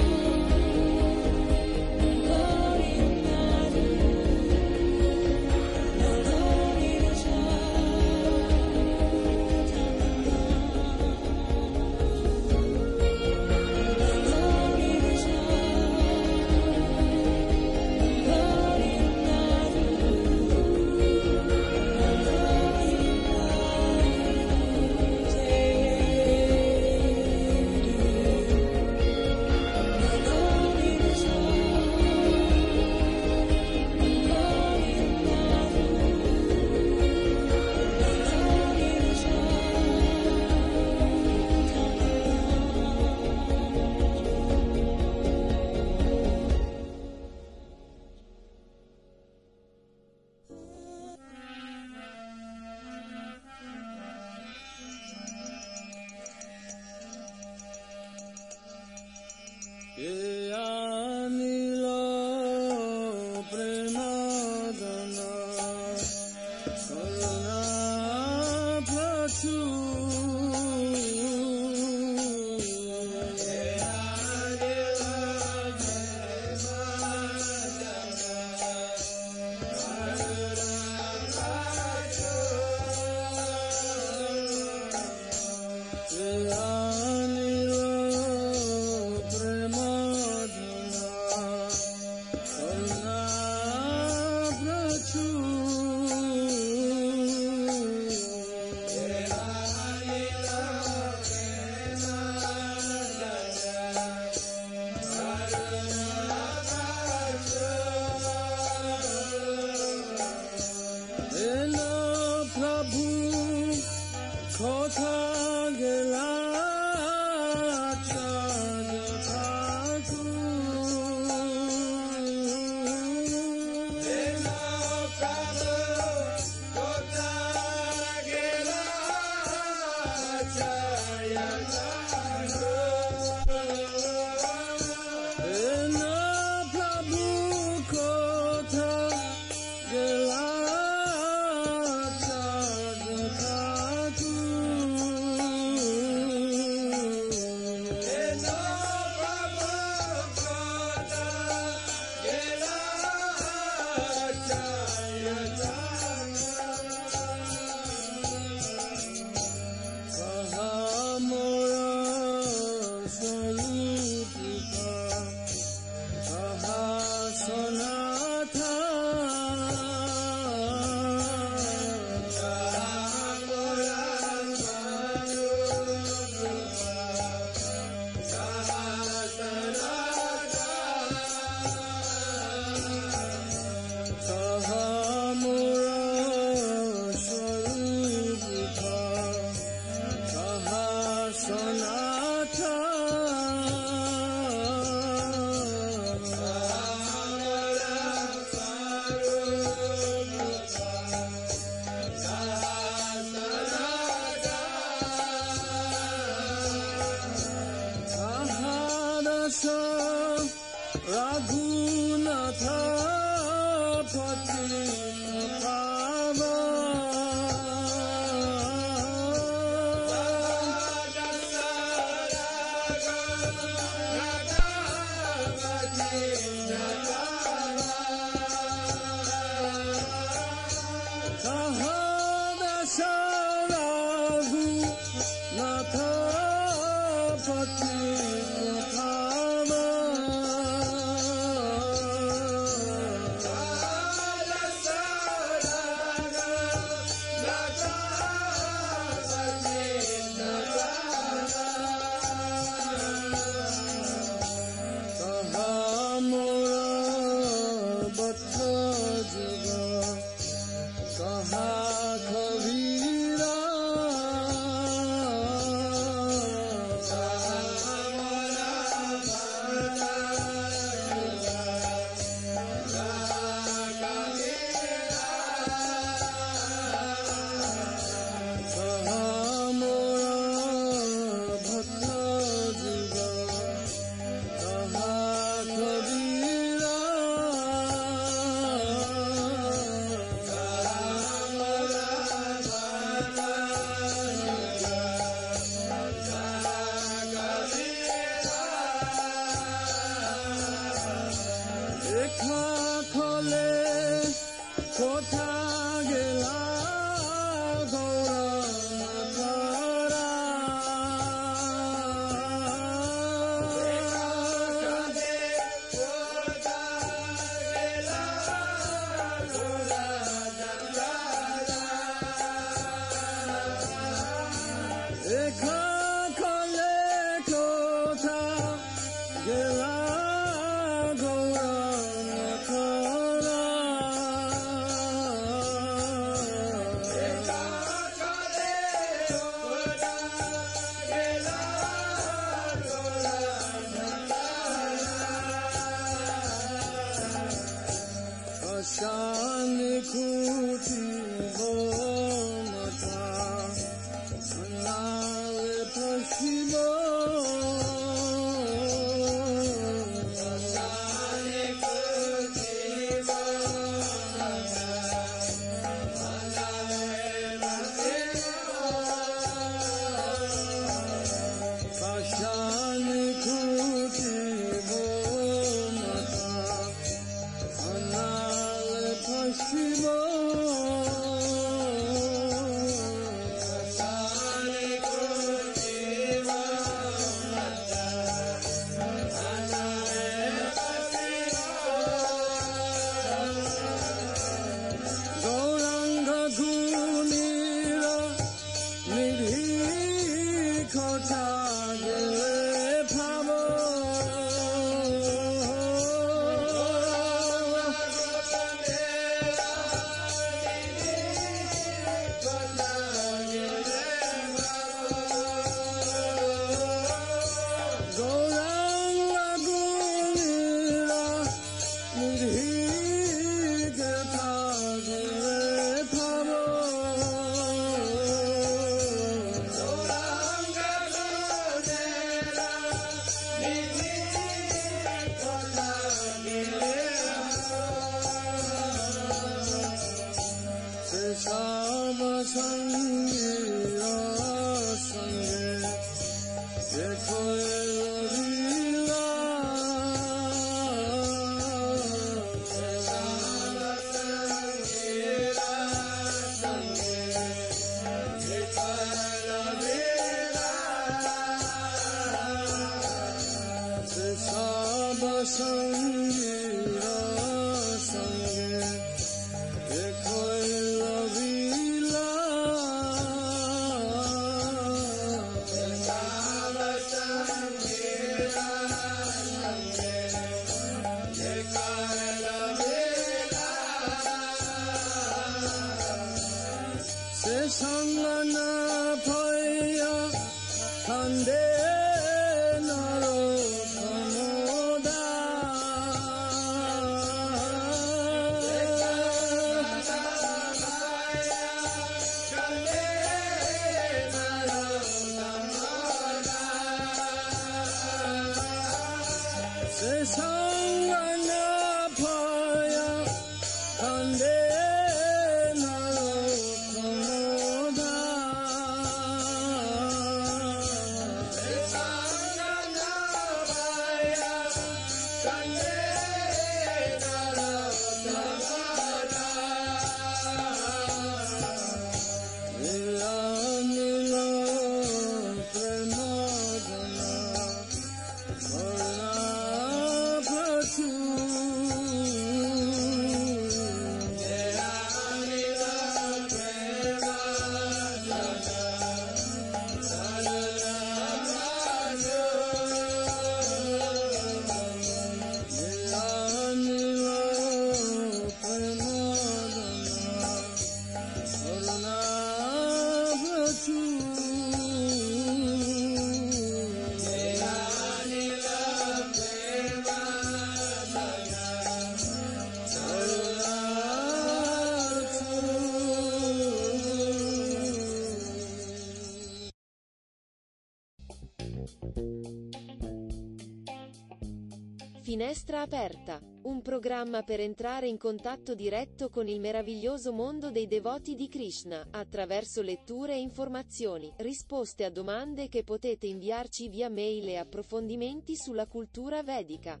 Finestra 585.28 585.82
aperta, 585.82 586.40
un 586.62 586.80
programma 586.80 587.42
per 587.42 587.60
entrare 587.60 588.08
in 588.08 588.16
contatto 588.16 588.74
diretto 588.74 589.28
con 589.28 589.46
il 589.46 589.60
meraviglioso 589.60 590.32
mondo 590.32 590.70
dei 590.70 590.86
devoti 590.86 591.34
di 591.34 591.48
Krishna, 591.48 592.06
attraverso 592.10 592.80
letture 592.80 593.34
e 593.34 593.40
informazioni, 593.40 594.32
risposte 594.38 595.04
a 595.04 595.10
domande 595.10 595.68
che 595.68 595.84
potete 595.84 596.26
inviarci 596.26 596.88
via 596.88 597.10
mail 597.10 597.46
e 597.46 597.56
approfondimenti 597.56 598.56
sulla 598.56 598.86
cultura 598.86 599.42
vedica. 599.42 600.00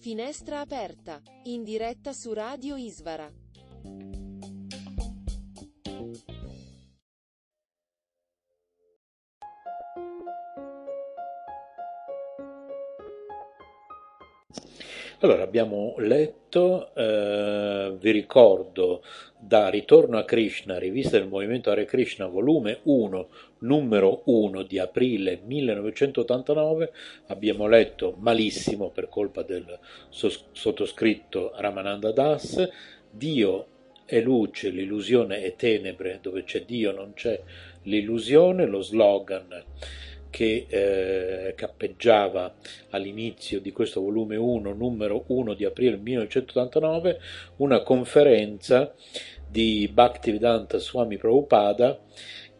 Finestra 0.00 0.60
aperta, 0.60 1.22
in 1.44 1.62
diretta 1.62 2.12
su 2.12 2.34
Radio 2.34 2.76
Isvara. 2.76 3.32
Allora, 15.24 15.44
abbiamo 15.44 15.94
letto, 15.98 16.92
eh, 16.96 17.94
vi 17.96 18.10
ricordo, 18.10 19.04
da 19.38 19.68
Ritorno 19.68 20.18
a 20.18 20.24
Krishna, 20.24 20.80
rivista 20.80 21.16
del 21.16 21.28
Movimento 21.28 21.70
Hare 21.70 21.84
Krishna, 21.84 22.26
volume 22.26 22.80
1, 22.82 23.28
numero 23.58 24.22
1 24.24 24.62
di 24.62 24.80
aprile 24.80 25.38
1989, 25.44 26.90
abbiamo 27.28 27.68
letto 27.68 28.16
malissimo 28.18 28.90
per 28.90 29.08
colpa 29.08 29.42
del 29.42 29.78
sottoscritto 30.08 31.52
Ramananda 31.54 32.10
Das, 32.10 32.68
Dio 33.08 33.66
è 34.04 34.20
luce, 34.20 34.70
l'illusione 34.70 35.42
è 35.42 35.54
tenebre, 35.54 36.18
dove 36.20 36.42
c'è 36.42 36.64
Dio 36.64 36.90
non 36.90 37.12
c'è 37.14 37.40
l'illusione, 37.82 38.66
lo 38.66 38.82
slogan 38.82 39.64
che 40.32 40.66
eh, 40.66 41.54
cappeggiava 41.54 42.54
all'inizio 42.90 43.60
di 43.60 43.70
questo 43.70 44.00
volume 44.00 44.36
1, 44.36 44.72
numero 44.72 45.24
1 45.26 45.52
di 45.52 45.66
aprile 45.66 45.98
1989, 45.98 47.20
una 47.56 47.82
conferenza 47.82 48.94
di 49.46 49.88
Bhaktivedanta 49.92 50.78
Swami 50.78 51.18
Prabhupada 51.18 52.00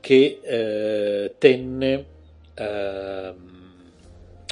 che 0.01 0.41
eh, 0.43 1.35
tenne, 1.39 2.05
ehm, 2.55 3.75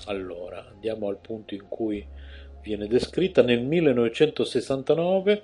allora 0.06 0.66
andiamo 0.72 1.08
al 1.08 1.18
punto 1.18 1.52
in 1.52 1.68
cui 1.68 2.04
viene 2.62 2.86
descritta, 2.86 3.42
nel 3.42 3.60
1969 3.60 5.42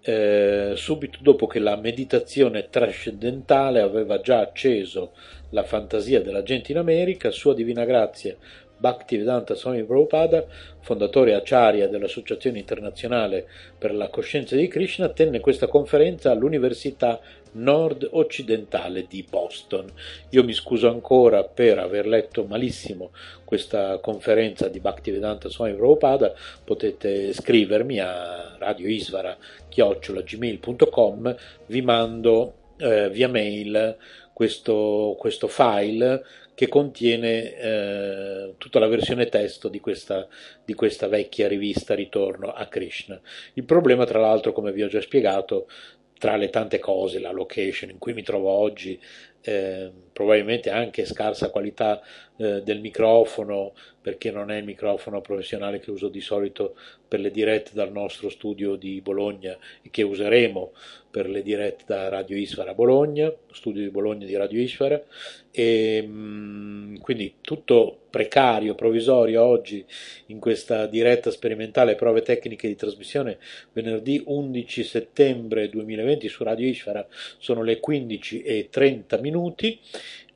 eh, 0.00 0.72
subito 0.76 1.18
dopo 1.20 1.46
che 1.46 1.58
la 1.58 1.76
meditazione 1.76 2.70
trascendentale 2.70 3.80
aveva 3.80 4.20
già 4.20 4.38
acceso 4.38 5.12
la 5.50 5.64
fantasia 5.64 6.20
della 6.20 6.42
gente 6.42 6.72
in 6.72 6.78
America, 6.78 7.30
Sua 7.30 7.54
Divina 7.54 7.84
Grazia 7.84 8.36
Bhaktivedanta 8.78 9.54
Swami 9.54 9.82
Prabhupada, 9.82 10.46
fondatore 10.80 11.34
acharya 11.34 11.88
dell'Associazione 11.88 12.58
Internazionale 12.58 13.48
per 13.76 13.92
la 13.92 14.06
Coscienza 14.08 14.54
di 14.54 14.68
Krishna, 14.68 15.08
tenne 15.08 15.40
questa 15.40 15.66
conferenza 15.66 16.30
all'Università 16.30 17.18
Nord-Occidentale 17.52 19.06
di 19.08 19.26
Boston. 19.28 19.90
Io 20.30 20.44
mi 20.44 20.52
scuso 20.52 20.88
ancora 20.88 21.42
per 21.42 21.78
aver 21.78 22.06
letto 22.06 22.44
malissimo 22.44 23.10
questa 23.44 23.98
conferenza 23.98 24.68
di 24.68 24.78
Bhaktivedanta 24.78 25.48
Swami 25.48 25.74
Prabhupada, 25.74 26.32
potete 26.62 27.32
scrivermi 27.32 27.98
a 27.98 28.54
radioisvara.gmail.com, 28.58 31.36
vi 31.66 31.82
mando 31.82 32.52
eh, 32.78 33.10
via 33.10 33.26
mail 33.26 33.96
questo, 34.38 35.16
questo 35.18 35.48
file 35.48 36.24
che 36.54 36.68
contiene 36.68 37.56
eh, 37.56 38.54
tutta 38.56 38.78
la 38.78 38.86
versione 38.86 39.26
testo 39.26 39.68
di 39.68 39.80
questa, 39.80 40.28
di 40.64 40.74
questa 40.74 41.08
vecchia 41.08 41.48
rivista 41.48 41.96
Ritorno 41.96 42.52
a 42.52 42.66
Krishna. 42.66 43.20
Il 43.54 43.64
problema, 43.64 44.04
tra 44.04 44.20
l'altro, 44.20 44.52
come 44.52 44.70
vi 44.70 44.84
ho 44.84 44.86
già 44.86 45.00
spiegato, 45.00 45.66
tra 46.18 46.36
le 46.36 46.50
tante 46.50 46.78
cose, 46.78 47.18
la 47.18 47.32
location 47.32 47.90
in 47.90 47.98
cui 47.98 48.12
mi 48.12 48.22
trovo 48.22 48.50
oggi 48.50 49.00
eh, 49.40 49.90
probabilmente 50.12 50.70
anche 50.70 51.04
scarsa 51.04 51.50
qualità 51.50 52.00
eh, 52.36 52.62
del 52.62 52.80
microfono 52.80 53.72
perché 54.00 54.30
non 54.30 54.52
è 54.52 54.56
il 54.56 54.64
microfono 54.64 55.20
professionale 55.20 55.80
che 55.80 55.90
uso 55.90 56.08
di 56.08 56.20
solito 56.20 56.76
per 57.08 57.20
le 57.20 57.30
dirette 57.30 57.70
dal 57.72 57.90
nostro 57.90 58.28
studio 58.28 58.76
di 58.76 59.00
Bologna 59.00 59.56
e 59.82 59.88
che 59.90 60.02
useremo 60.02 60.72
per 61.10 61.28
le 61.28 61.42
dirette 61.42 61.84
da 61.86 62.08
Radio 62.08 62.36
Isfara 62.36 62.74
Bologna, 62.74 63.32
studio 63.50 63.82
di 63.82 63.88
Bologna 63.88 64.26
di 64.26 64.36
Radio 64.36 64.60
Isfara. 64.60 65.02
E 65.50 66.02
mh, 66.02 67.00
quindi 67.00 67.36
tutto 67.40 67.98
precario, 68.10 68.74
provvisorio 68.74 69.42
oggi 69.42 69.84
in 70.26 70.38
questa 70.38 70.86
diretta 70.86 71.30
sperimentale 71.30 71.94
prove 71.94 72.22
tecniche 72.22 72.68
di 72.68 72.76
trasmissione 72.76 73.38
venerdì 73.72 74.22
11 74.24 74.84
settembre 74.84 75.68
2020 75.68 76.28
su 76.28 76.44
Radio 76.44 76.66
Isfara 76.66 77.06
sono 77.38 77.62
le 77.62 77.80
15 77.80 78.42
e 78.42 78.68
30 78.70 79.18
minuti. 79.18 79.80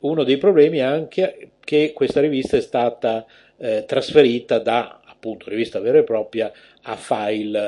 Uno 0.00 0.24
dei 0.24 0.38
problemi 0.38 0.78
è 0.78 0.82
anche 0.82 1.50
che 1.60 1.92
questa 1.94 2.20
rivista 2.20 2.56
è 2.56 2.60
stata 2.60 3.24
eh, 3.58 3.84
trasferita 3.86 4.58
da 4.58 5.01
appunto 5.22 5.48
rivista 5.48 5.78
vera 5.78 5.98
e 5.98 6.02
propria 6.02 6.50
a 6.82 6.96
file 6.96 7.58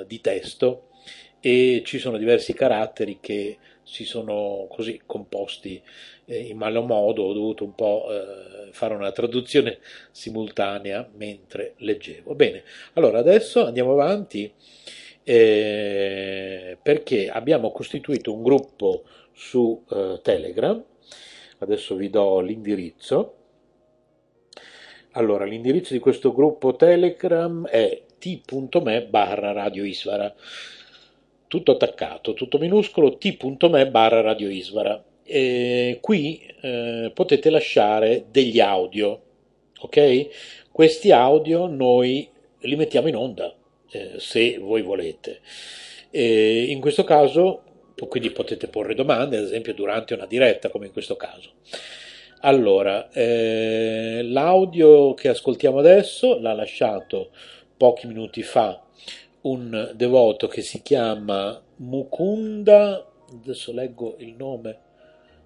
eh, 0.00 0.06
di 0.06 0.22
testo 0.22 0.88
e 1.38 1.82
ci 1.84 1.98
sono 1.98 2.16
diversi 2.16 2.54
caratteri 2.54 3.18
che 3.20 3.58
si 3.82 4.04
sono 4.04 4.66
così 4.70 5.02
composti 5.04 5.82
eh, 6.24 6.38
in 6.38 6.56
malo 6.56 6.80
modo, 6.80 7.24
ho 7.24 7.34
dovuto 7.34 7.64
un 7.64 7.74
po' 7.74 8.06
eh, 8.08 8.72
fare 8.72 8.94
una 8.94 9.12
traduzione 9.12 9.80
simultanea 10.10 11.06
mentre 11.16 11.74
leggevo. 11.76 12.34
Bene, 12.34 12.64
allora 12.94 13.18
adesso 13.18 13.66
andiamo 13.66 13.92
avanti 13.92 14.50
eh, 15.22 16.78
perché 16.82 17.28
abbiamo 17.28 17.70
costituito 17.70 18.32
un 18.32 18.42
gruppo 18.42 19.04
su 19.34 19.84
eh, 19.90 20.20
Telegram, 20.22 20.82
adesso 21.58 21.96
vi 21.96 22.08
do 22.08 22.40
l'indirizzo. 22.40 23.43
Allora, 25.16 25.44
l'indirizzo 25.44 25.92
di 25.92 26.00
questo 26.00 26.32
gruppo 26.32 26.74
Telegram 26.74 27.66
è 27.68 28.02
t.me 28.18 29.06
barra 29.06 29.52
Radio 29.52 29.84
Isvara 29.84 30.34
tutto 31.46 31.70
attaccato, 31.70 32.34
tutto 32.34 32.58
minuscolo, 32.58 33.16
t.me 33.16 33.88
barra 33.90 34.22
Radio 34.22 34.48
Isvara. 34.48 35.00
E 35.22 35.98
qui 36.00 36.44
eh, 36.60 37.12
potete 37.14 37.48
lasciare 37.50 38.24
degli 38.32 38.58
audio, 38.58 39.20
ok? 39.78 40.66
Questi 40.72 41.12
audio 41.12 41.68
noi 41.68 42.28
li 42.62 42.74
mettiamo 42.74 43.06
in 43.06 43.14
onda, 43.14 43.54
eh, 43.90 44.14
se 44.16 44.58
voi 44.58 44.82
volete. 44.82 45.42
E 46.10 46.64
in 46.64 46.80
questo 46.80 47.04
caso, 47.04 47.62
quindi 48.08 48.30
potete 48.30 48.66
porre 48.66 48.96
domande, 48.96 49.36
ad 49.36 49.44
esempio 49.44 49.74
durante 49.74 50.12
una 50.14 50.26
diretta, 50.26 50.70
come 50.70 50.86
in 50.86 50.92
questo 50.92 51.14
caso. 51.14 51.52
Allora, 52.46 53.08
eh, 53.10 54.20
l'audio 54.22 55.14
che 55.14 55.28
ascoltiamo 55.28 55.78
adesso 55.78 56.38
l'ha 56.38 56.52
lasciato 56.52 57.30
pochi 57.74 58.06
minuti 58.06 58.42
fa 58.42 58.82
un 59.42 59.92
devoto 59.94 60.46
che 60.46 60.60
si 60.60 60.82
chiama 60.82 61.58
Mukunda, 61.76 63.02
adesso 63.32 63.72
leggo 63.72 64.16
il 64.18 64.34
nome 64.34 64.78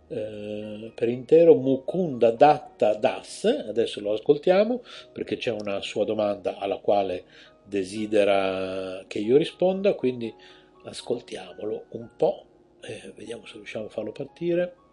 eh, 0.08 0.90
per 0.92 1.08
intero, 1.08 1.54
Mukunda 1.54 2.32
Datta 2.32 2.94
Das, 2.94 3.44
adesso 3.44 4.00
lo 4.00 4.14
ascoltiamo 4.14 4.82
perché 5.12 5.36
c'è 5.36 5.52
una 5.52 5.80
sua 5.80 6.04
domanda 6.04 6.58
alla 6.58 6.78
quale 6.78 7.26
desidera 7.64 9.04
che 9.06 9.20
io 9.20 9.36
risponda, 9.36 9.94
quindi 9.94 10.34
ascoltiamolo 10.82 11.84
un 11.90 12.08
po', 12.16 12.44
eh, 12.80 13.12
vediamo 13.14 13.46
se 13.46 13.54
riusciamo 13.54 13.84
a 13.84 13.88
farlo 13.88 14.10
partire. 14.10 14.86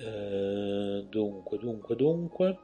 Eh, 0.00 1.06
dunque, 1.08 1.58
dunque, 1.58 1.96
dunque, 1.96 2.58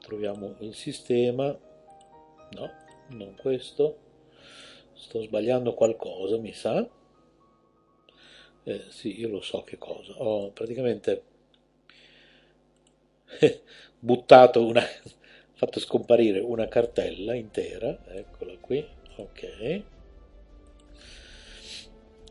troviamo 0.00 0.56
il 0.60 0.74
sistema, 0.74 1.46
no, 1.48 2.70
non 3.08 3.34
questo 3.36 3.98
sto 4.94 5.20
sbagliando 5.20 5.74
qualcosa, 5.74 6.38
mi 6.38 6.54
sa. 6.54 6.88
Eh, 8.62 8.84
sì, 8.88 9.20
io 9.20 9.28
lo 9.28 9.42
so 9.42 9.62
che 9.64 9.76
cosa. 9.76 10.14
Ho 10.22 10.50
praticamente 10.52 11.22
buttato 13.98 14.64
una, 14.64 14.80
fatto 15.52 15.78
scomparire 15.78 16.40
una 16.40 16.68
cartella 16.68 17.34
intera, 17.34 17.98
eccola 18.06 18.56
qui, 18.58 18.82
ok. 19.16 19.82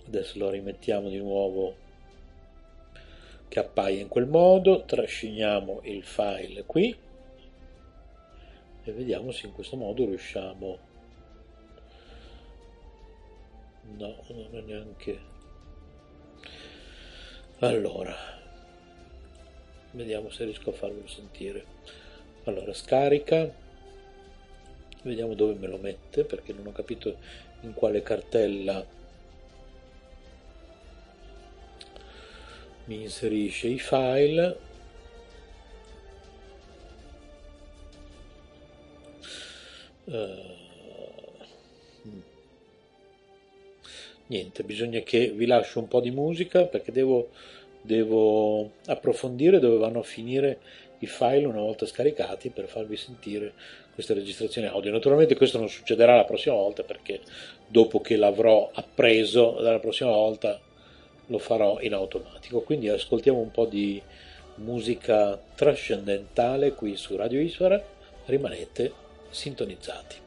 Adesso 0.08 0.40
lo 0.40 0.50
rimettiamo 0.50 1.10
di 1.10 1.18
nuovo 1.18 1.83
che 3.54 3.60
appaia 3.60 4.02
in 4.02 4.08
quel 4.08 4.26
modo, 4.26 4.84
trasciniamo 4.84 5.82
il 5.84 6.02
file 6.04 6.64
qui 6.64 6.98
e 8.84 8.92
vediamo 8.92 9.30
se 9.30 9.46
in 9.46 9.54
questo 9.54 9.76
modo 9.76 10.06
riusciamo 10.06 10.80
No, 13.96 14.24
non 14.30 14.48
è 14.54 14.62
neanche... 14.62 15.20
Allora, 17.60 18.16
vediamo 19.92 20.32
se 20.32 20.46
riesco 20.46 20.72
a 20.72 20.74
farvelo 20.74 21.06
sentire. 21.06 21.64
Allora, 22.46 22.74
scarica. 22.74 23.54
Vediamo 25.04 25.36
dove 25.36 25.54
me 25.54 25.68
lo 25.68 25.78
mette, 25.78 26.24
perché 26.24 26.54
non 26.54 26.66
ho 26.66 26.72
capito 26.72 27.18
in 27.62 27.74
quale 27.74 28.02
cartella 28.02 28.84
mi 32.86 33.02
inserisce 33.02 33.68
i 33.68 33.80
file. 33.80 34.58
Uh, 40.06 40.52
niente, 44.28 44.64
bisogna 44.64 45.00
che 45.00 45.32
vi 45.32 45.46
lascio 45.46 45.80
un 45.80 45.88
po' 45.88 46.02
di 46.02 46.12
musica 46.12 46.66
perché 46.66 46.92
devo, 46.92 47.30
devo 47.82 48.72
approfondire 48.88 49.60
dove 49.60 49.78
vanno 49.78 50.00
a 50.00 50.04
finire 50.04 50.60
i 51.00 51.08
file 51.08 51.46
una 51.46 51.62
volta 51.62 51.86
scaricati 51.86 52.50
per 52.50 52.68
farvi 52.68 52.98
sentire 52.98 53.54
questa 53.94 54.14
registrazione 54.14 54.68
audio. 54.68 54.92
Naturalmente 54.92 55.36
questo 55.36 55.58
non 55.58 55.70
succederà 55.70 56.16
la 56.16 56.26
prossima 56.26 56.56
volta 56.56 56.84
perché 56.84 57.22
dopo 57.68 58.02
che 58.02 58.18
l'avrò 58.18 58.70
appreso 58.74 59.58
dalla 59.62 59.80
prossima 59.80 60.12
volta 60.12 60.60
lo 61.34 61.40
farò 61.40 61.80
in 61.82 61.94
automatico. 61.94 62.62
Quindi 62.62 62.90
ascoltiamo 62.90 63.40
un 63.40 63.50
po' 63.50 63.66
di 63.66 64.00
musica 64.56 65.42
trascendentale 65.56 66.74
qui 66.74 66.96
su 66.96 67.16
Radio 67.16 67.40
Isfara, 67.42 67.84
rimanete 68.26 68.94
sintonizzati. 69.32 70.23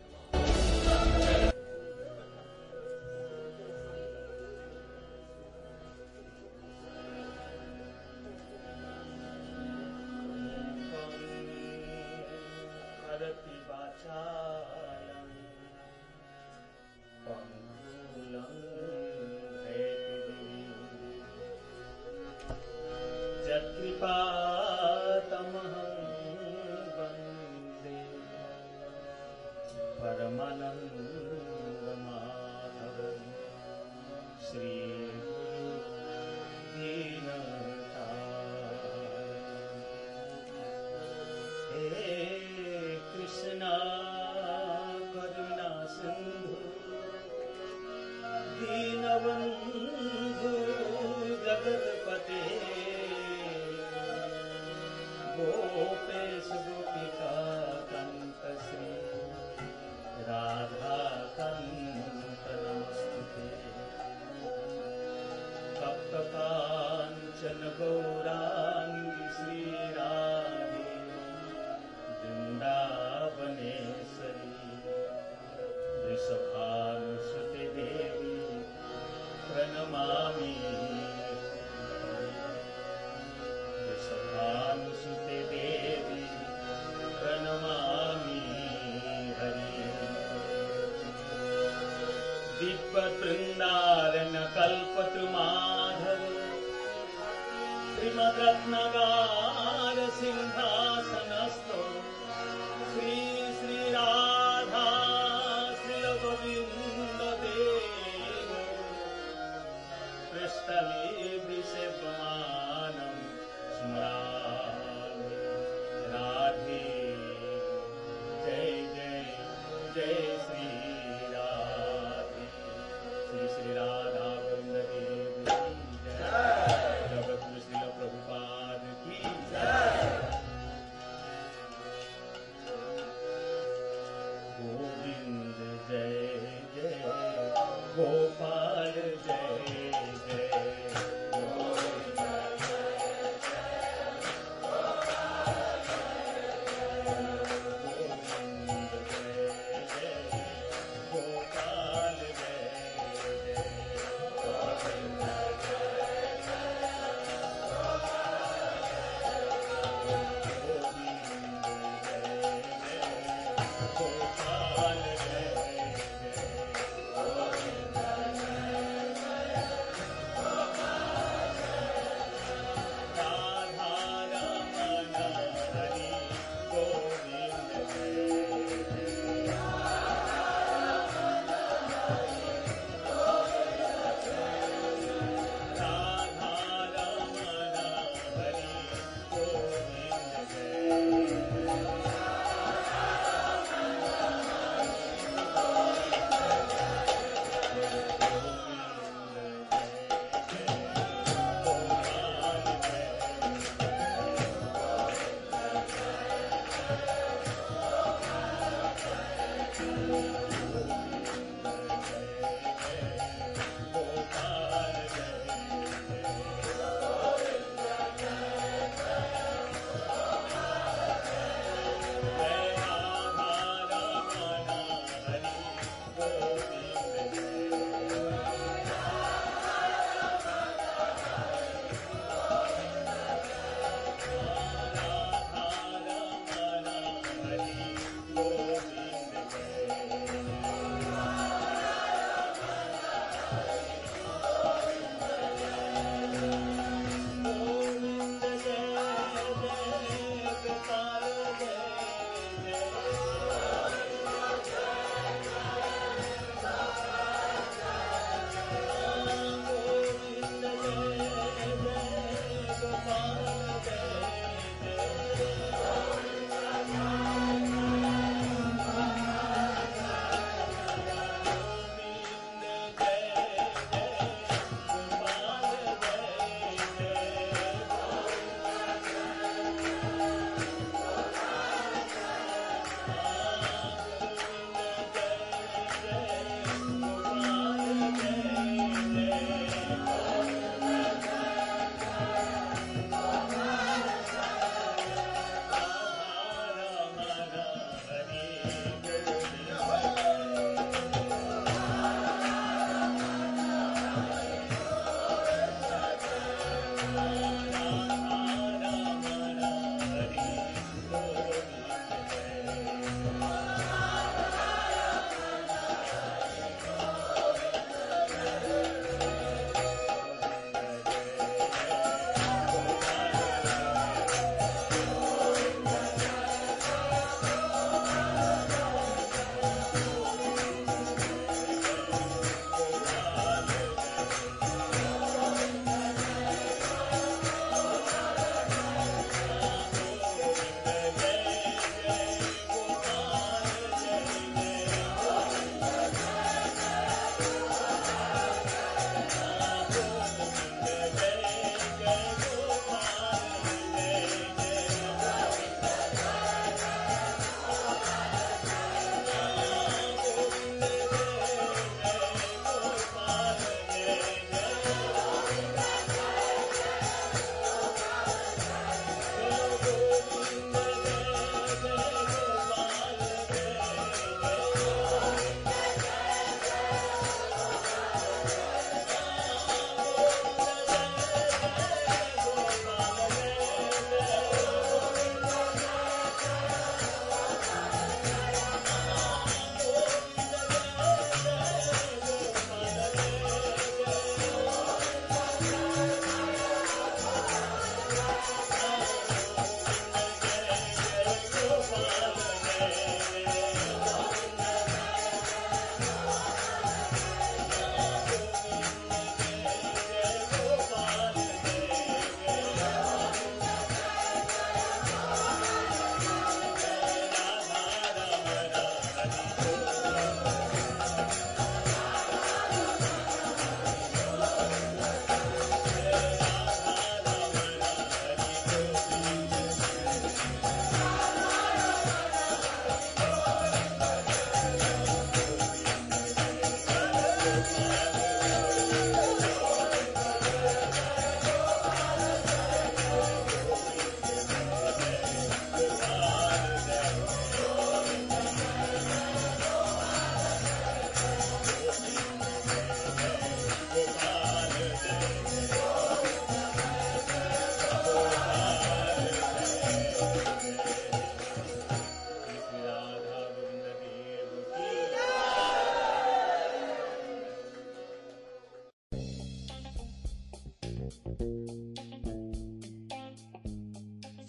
Sajjan 67.41 67.69
गौरा 67.79 68.46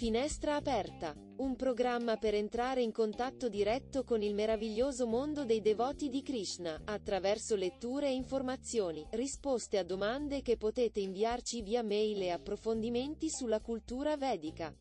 Finestra 0.07 0.55
aperta, 0.55 1.13
un 1.39 1.57
programma 1.57 2.15
per 2.15 2.33
entrare 2.33 2.81
in 2.81 2.93
contatto 2.93 3.49
diretto 3.49 4.05
con 4.05 4.21
il 4.21 4.33
meraviglioso 4.33 5.05
mondo 5.05 5.43
dei 5.43 5.59
devoti 5.59 6.07
di 6.07 6.21
Krishna, 6.21 6.79
attraverso 6.85 7.57
letture 7.57 8.07
e 8.07 8.13
informazioni, 8.13 9.05
risposte 9.11 9.77
a 9.77 9.83
domande 9.83 10.41
che 10.41 10.55
potete 10.55 11.01
inviarci 11.01 11.61
via 11.61 11.83
mail 11.83 12.21
e 12.21 12.29
approfondimenti 12.29 13.29
sulla 13.29 13.59
cultura 13.59 14.15
vedica. 14.15 14.73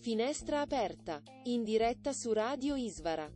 Finestra 0.00 0.60
aperta, 0.60 1.22
in 1.44 1.62
diretta 1.62 2.12
su 2.12 2.32
Radio 2.32 2.74
Isvara. 2.74 3.30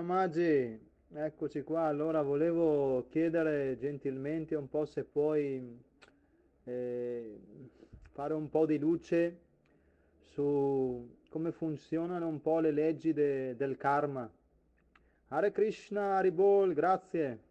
Maggi, 0.00 0.89
eccoci 1.12 1.62
qua. 1.62 1.82
Allora 1.82 2.22
volevo 2.22 3.06
chiedere 3.08 3.76
gentilmente 3.78 4.54
un 4.54 4.68
po' 4.68 4.84
se 4.84 5.04
puoi 5.04 5.78
eh, 6.64 7.40
fare 8.12 8.34
un 8.34 8.48
po' 8.48 8.66
di 8.66 8.78
luce 8.78 9.40
su 10.18 11.18
come 11.28 11.52
funzionano 11.52 12.26
un 12.26 12.40
po' 12.40 12.60
le 12.60 12.70
leggi 12.70 13.12
de- 13.12 13.56
del 13.56 13.76
karma. 13.76 14.30
Hare 15.28 15.52
Krishna, 15.52 16.16
Haribol, 16.16 16.72
grazie. 16.74 17.49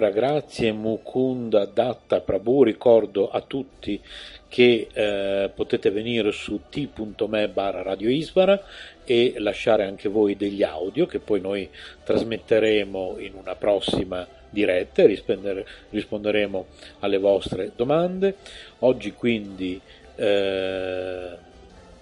Allora, 0.00 0.14
grazie 0.14 0.72
Mukunda 0.72 1.66
Datta 1.66 2.22
Prabhu, 2.22 2.62
ricordo 2.62 3.28
a 3.28 3.42
tutti 3.42 4.00
che 4.48 4.88
eh, 4.90 5.50
potete 5.54 5.90
venire 5.90 6.32
su 6.32 6.58
t.me 6.70 7.48
barra 7.50 7.82
Radio 7.82 8.08
Isvara 8.08 8.64
e 9.04 9.34
lasciare 9.36 9.84
anche 9.84 10.08
voi 10.08 10.36
degli 10.36 10.62
audio 10.62 11.04
che 11.04 11.18
poi 11.18 11.42
noi 11.42 11.68
trasmetteremo 12.02 13.16
in 13.18 13.34
una 13.34 13.54
prossima 13.56 14.26
diretta 14.48 15.02
e 15.02 15.06
rispondere- 15.06 15.66
risponderemo 15.90 16.66
alle 17.00 17.18
vostre 17.18 17.72
domande. 17.76 18.36
Oggi 18.78 19.12
quindi 19.12 19.78
eh, 20.16 21.28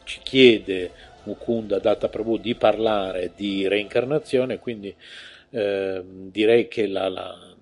ci 0.04 0.20
chiede 0.22 0.92
Mukunda 1.24 1.80
Datta 1.80 2.08
Prabhu 2.08 2.36
di 2.36 2.54
parlare 2.54 3.32
di 3.34 3.66
reincarnazione, 3.66 4.60
quindi 4.60 4.94
eh, 5.50 6.00
direi 6.04 6.68
che 6.68 6.86
la- 6.86 7.08
la- 7.08 7.56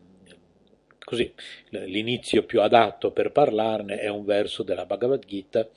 così, 1.06 1.32
l'inizio 1.68 2.42
più 2.42 2.60
adatto 2.62 3.12
per 3.12 3.30
parlarne 3.30 4.00
è 4.00 4.08
un 4.08 4.24
verso 4.24 4.64
della 4.64 4.86
Bhagavad 4.86 5.24
Gita 5.24 5.68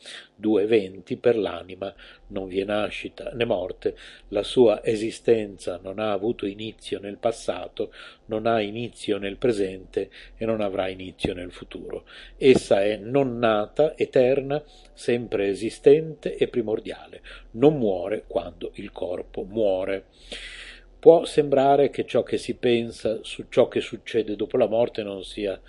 2.20 0.41 1.19
per 1.19 1.37
l'anima 1.37 1.93
non 2.29 2.47
vi 2.47 2.59
è 2.61 2.63
nascita 2.63 3.29
né 3.33 3.45
morte, 3.45 3.95
la 4.29 4.41
sua 4.41 4.83
esistenza 4.83 5.79
non 5.83 5.99
ha 5.99 6.11
avuto 6.11 6.47
inizio 6.47 6.99
nel 6.99 7.17
passato, 7.17 7.93
non 8.25 8.47
ha 8.47 8.59
inizio 8.59 9.19
nel 9.19 9.37
presente 9.37 10.09
e 10.35 10.45
non 10.45 10.61
avrà 10.61 10.87
inizio 10.87 11.35
nel 11.35 11.51
futuro. 11.51 12.05
Essa 12.35 12.83
è 12.83 12.97
non 12.97 13.37
nata, 13.37 13.95
eterna, 13.95 14.63
sempre 14.93 15.47
esistente 15.47 16.35
e 16.37 16.47
primordiale, 16.47 17.21
non 17.51 17.77
muore 17.77 18.23
quando 18.25 18.71
il 18.75 18.91
corpo 18.91 19.43
muore. 19.43 20.05
Può 20.99 21.23
sembrare 21.23 21.89
che 21.89 22.05
ciò 22.05 22.23
che 22.23 22.37
si 22.37 22.55
pensa 22.55 23.19
su 23.21 23.45
ciò 23.49 23.69
che 23.69 23.79
succede 23.79 24.35
dopo 24.35 24.57
la 24.57 24.67
morte 24.67 25.01
non 25.01 25.23
sia 25.23 25.59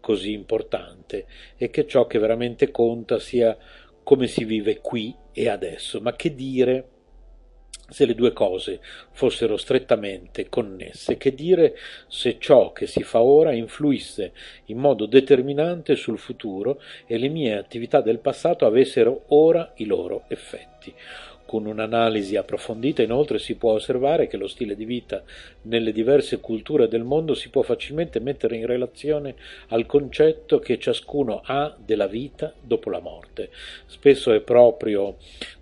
così 0.00 0.32
importante 0.32 1.26
e 1.56 1.68
che 1.68 1.86
ciò 1.86 2.06
che 2.06 2.18
veramente 2.18 2.70
conta 2.70 3.18
sia 3.18 3.56
come 4.02 4.26
si 4.26 4.44
vive 4.44 4.78
qui 4.80 5.14
e 5.32 5.48
adesso, 5.50 6.00
ma 6.00 6.16
che 6.16 6.34
dire 6.34 6.88
se 7.90 8.04
le 8.04 8.14
due 8.14 8.32
cose 8.32 8.80
fossero 9.12 9.56
strettamente 9.56 10.48
connesse, 10.48 11.16
che 11.16 11.34
dire 11.34 11.76
se 12.06 12.38
ciò 12.38 12.72
che 12.72 12.86
si 12.86 13.02
fa 13.02 13.20
ora 13.20 13.52
influisse 13.52 14.32
in 14.66 14.78
modo 14.78 15.06
determinante 15.06 15.96
sul 15.96 16.18
futuro 16.18 16.80
e 17.06 17.18
le 17.18 17.28
mie 17.28 17.56
attività 17.56 18.00
del 18.00 18.18
passato 18.18 18.66
avessero 18.66 19.24
ora 19.28 19.72
i 19.76 19.84
loro 19.84 20.24
effetti. 20.28 20.94
Con 21.48 21.64
un'analisi 21.64 22.36
approfondita 22.36 23.00
inoltre 23.00 23.38
si 23.38 23.54
può 23.54 23.72
osservare 23.72 24.26
che 24.26 24.36
lo 24.36 24.48
stile 24.48 24.76
di 24.76 24.84
vita 24.84 25.22
nelle 25.62 25.92
diverse 25.92 26.40
culture 26.40 26.88
del 26.88 27.04
mondo 27.04 27.32
si 27.32 27.48
può 27.48 27.62
facilmente 27.62 28.20
mettere 28.20 28.56
in 28.56 28.66
relazione 28.66 29.34
al 29.68 29.86
concetto 29.86 30.58
che 30.58 30.78
ciascuno 30.78 31.40
ha 31.42 31.74
della 31.82 32.06
vita 32.06 32.52
dopo 32.60 32.90
la 32.90 33.00
morte. 33.00 33.48
Spesso 33.86 34.30
è 34.30 34.40
proprio 34.40 35.16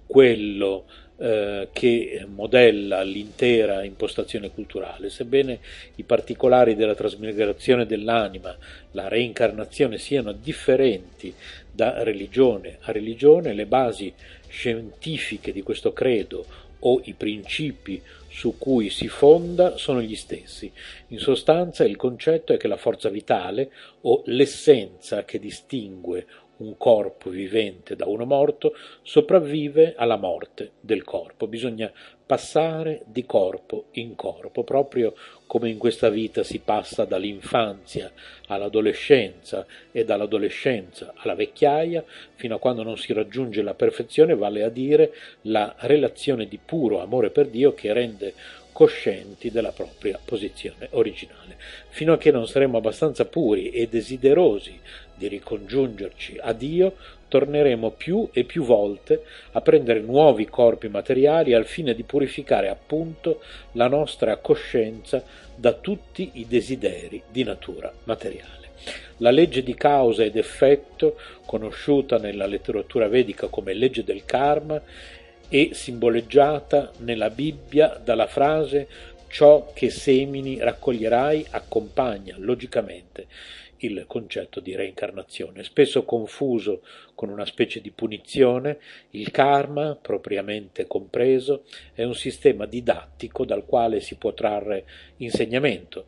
quello 0.04 0.86
eh, 1.18 1.68
che 1.72 2.26
modella 2.26 3.02
l'intera 3.02 3.84
impostazione 3.84 4.50
culturale, 4.50 5.08
sebbene 5.08 5.60
i 5.94 6.02
particolari 6.02 6.74
della 6.74 6.96
trasmigrazione 6.96 7.86
dell'anima, 7.86 8.54
la 8.90 9.06
reincarnazione 9.06 9.98
siano 9.98 10.32
differenti 10.32 11.32
da 11.70 12.02
religione 12.02 12.78
a 12.80 12.92
religione, 12.92 13.52
le 13.52 13.66
basi 13.66 14.12
scientifiche 14.56 15.52
di 15.52 15.60
questo 15.60 15.92
credo 15.92 16.46
o 16.80 17.02
i 17.04 17.12
principi 17.12 18.00
su 18.28 18.56
cui 18.56 18.88
si 18.88 19.08
fonda 19.08 19.76
sono 19.76 20.00
gli 20.00 20.16
stessi. 20.16 20.72
In 21.08 21.18
sostanza 21.18 21.84
il 21.84 21.96
concetto 21.96 22.54
è 22.54 22.56
che 22.56 22.68
la 22.68 22.78
forza 22.78 23.10
vitale 23.10 23.70
o 24.02 24.22
l'essenza 24.26 25.24
che 25.24 25.38
distingue 25.38 26.26
un 26.58 26.76
corpo 26.76 27.30
vivente 27.30 27.96
da 27.96 28.06
uno 28.06 28.24
morto 28.24 28.74
sopravvive 29.02 29.94
alla 29.96 30.16
morte 30.16 30.72
del 30.80 31.04
corpo. 31.04 31.46
Bisogna 31.46 31.92
passare 32.24 33.02
di 33.06 33.24
corpo 33.24 33.86
in 33.92 34.16
corpo, 34.16 34.64
proprio 34.64 35.14
come 35.46 35.70
in 35.70 35.78
questa 35.78 36.08
vita 36.08 36.42
si 36.42 36.58
passa 36.58 37.04
dall'infanzia 37.04 38.10
all'adolescenza 38.48 39.64
e 39.92 40.04
dall'adolescenza 40.04 41.12
alla 41.16 41.34
vecchiaia, 41.34 42.04
fino 42.34 42.56
a 42.56 42.58
quando 42.58 42.82
non 42.82 42.96
si 42.96 43.12
raggiunge 43.12 43.62
la 43.62 43.74
perfezione, 43.74 44.34
vale 44.34 44.64
a 44.64 44.68
dire 44.68 45.14
la 45.42 45.74
relazione 45.80 46.48
di 46.48 46.58
puro 46.64 47.00
amore 47.00 47.30
per 47.30 47.46
Dio 47.46 47.74
che 47.74 47.92
rende 47.92 48.34
coscienti 48.77 49.51
della 49.51 49.73
propria 49.73 50.20
posizione 50.23 50.89
originale. 50.90 51.57
Fino 51.89 52.12
a 52.12 52.19
che 52.19 52.31
non 52.31 52.47
saremo 52.47 52.77
abbastanza 52.77 53.24
puri 53.24 53.70
e 53.70 53.89
desiderosi 53.89 54.78
di 55.15 55.28
ricongiungerci 55.28 56.36
a 56.39 56.53
Dio, 56.53 56.94
torneremo 57.27 57.93
più 57.93 58.28
e 58.35 58.44
più 58.44 58.65
volte 58.65 59.23
a 59.53 59.62
prendere 59.62 60.01
nuovi 60.01 60.44
corpi 60.44 60.89
materiali 60.89 61.55
al 61.55 61.65
fine 61.65 61.94
di 61.94 62.03
purificare 62.03 62.69
appunto 62.69 63.40
la 63.73 63.89
nostra 63.89 64.36
coscienza 64.36 65.24
da 65.55 65.73
tutti 65.73 66.32
i 66.35 66.47
desideri 66.47 67.23
di 67.31 67.44
natura 67.44 67.90
materiale. 68.05 68.73
La 69.20 69.31
legge 69.31 69.62
di 69.62 69.74
causa 69.74 70.23
ed 70.23 70.36
effetto, 70.36 71.19
conosciuta 71.47 72.19
nella 72.19 72.44
letteratura 72.44 73.09
vedica 73.09 73.47
come 73.47 73.73
legge 73.73 74.05
del 74.05 74.27
karma, 74.27 74.78
e 75.48 75.70
simboleggiata 75.73 76.93
nella 76.98 77.31
Bibbia 77.31 78.01
dalla 78.02 78.27
frase 78.27 78.89
ciò 79.28 79.73
che 79.73 79.90
semini 79.90 80.59
raccoglierai 80.59 81.47
accompagna 81.51 82.36
logicamente 82.39 83.27
il 83.78 84.05
concetto 84.06 84.60
di 84.60 84.74
reincarnazione, 84.74 85.62
spesso 85.62 86.05
confuso 86.05 86.82
con 87.14 87.28
una 87.28 87.44
specie 87.44 87.81
di 87.81 87.90
punizione, 87.90 88.78
il 89.10 89.31
karma, 89.31 89.97
propriamente 90.01 90.86
compreso, 90.86 91.64
è 91.93 92.02
un 92.05 92.14
sistema 92.14 92.64
didattico 92.64 93.44
dal 93.44 93.66
quale 93.66 94.01
si 94.01 94.16
può 94.16 94.32
trarre 94.32 94.85
insegnamento. 95.18 96.06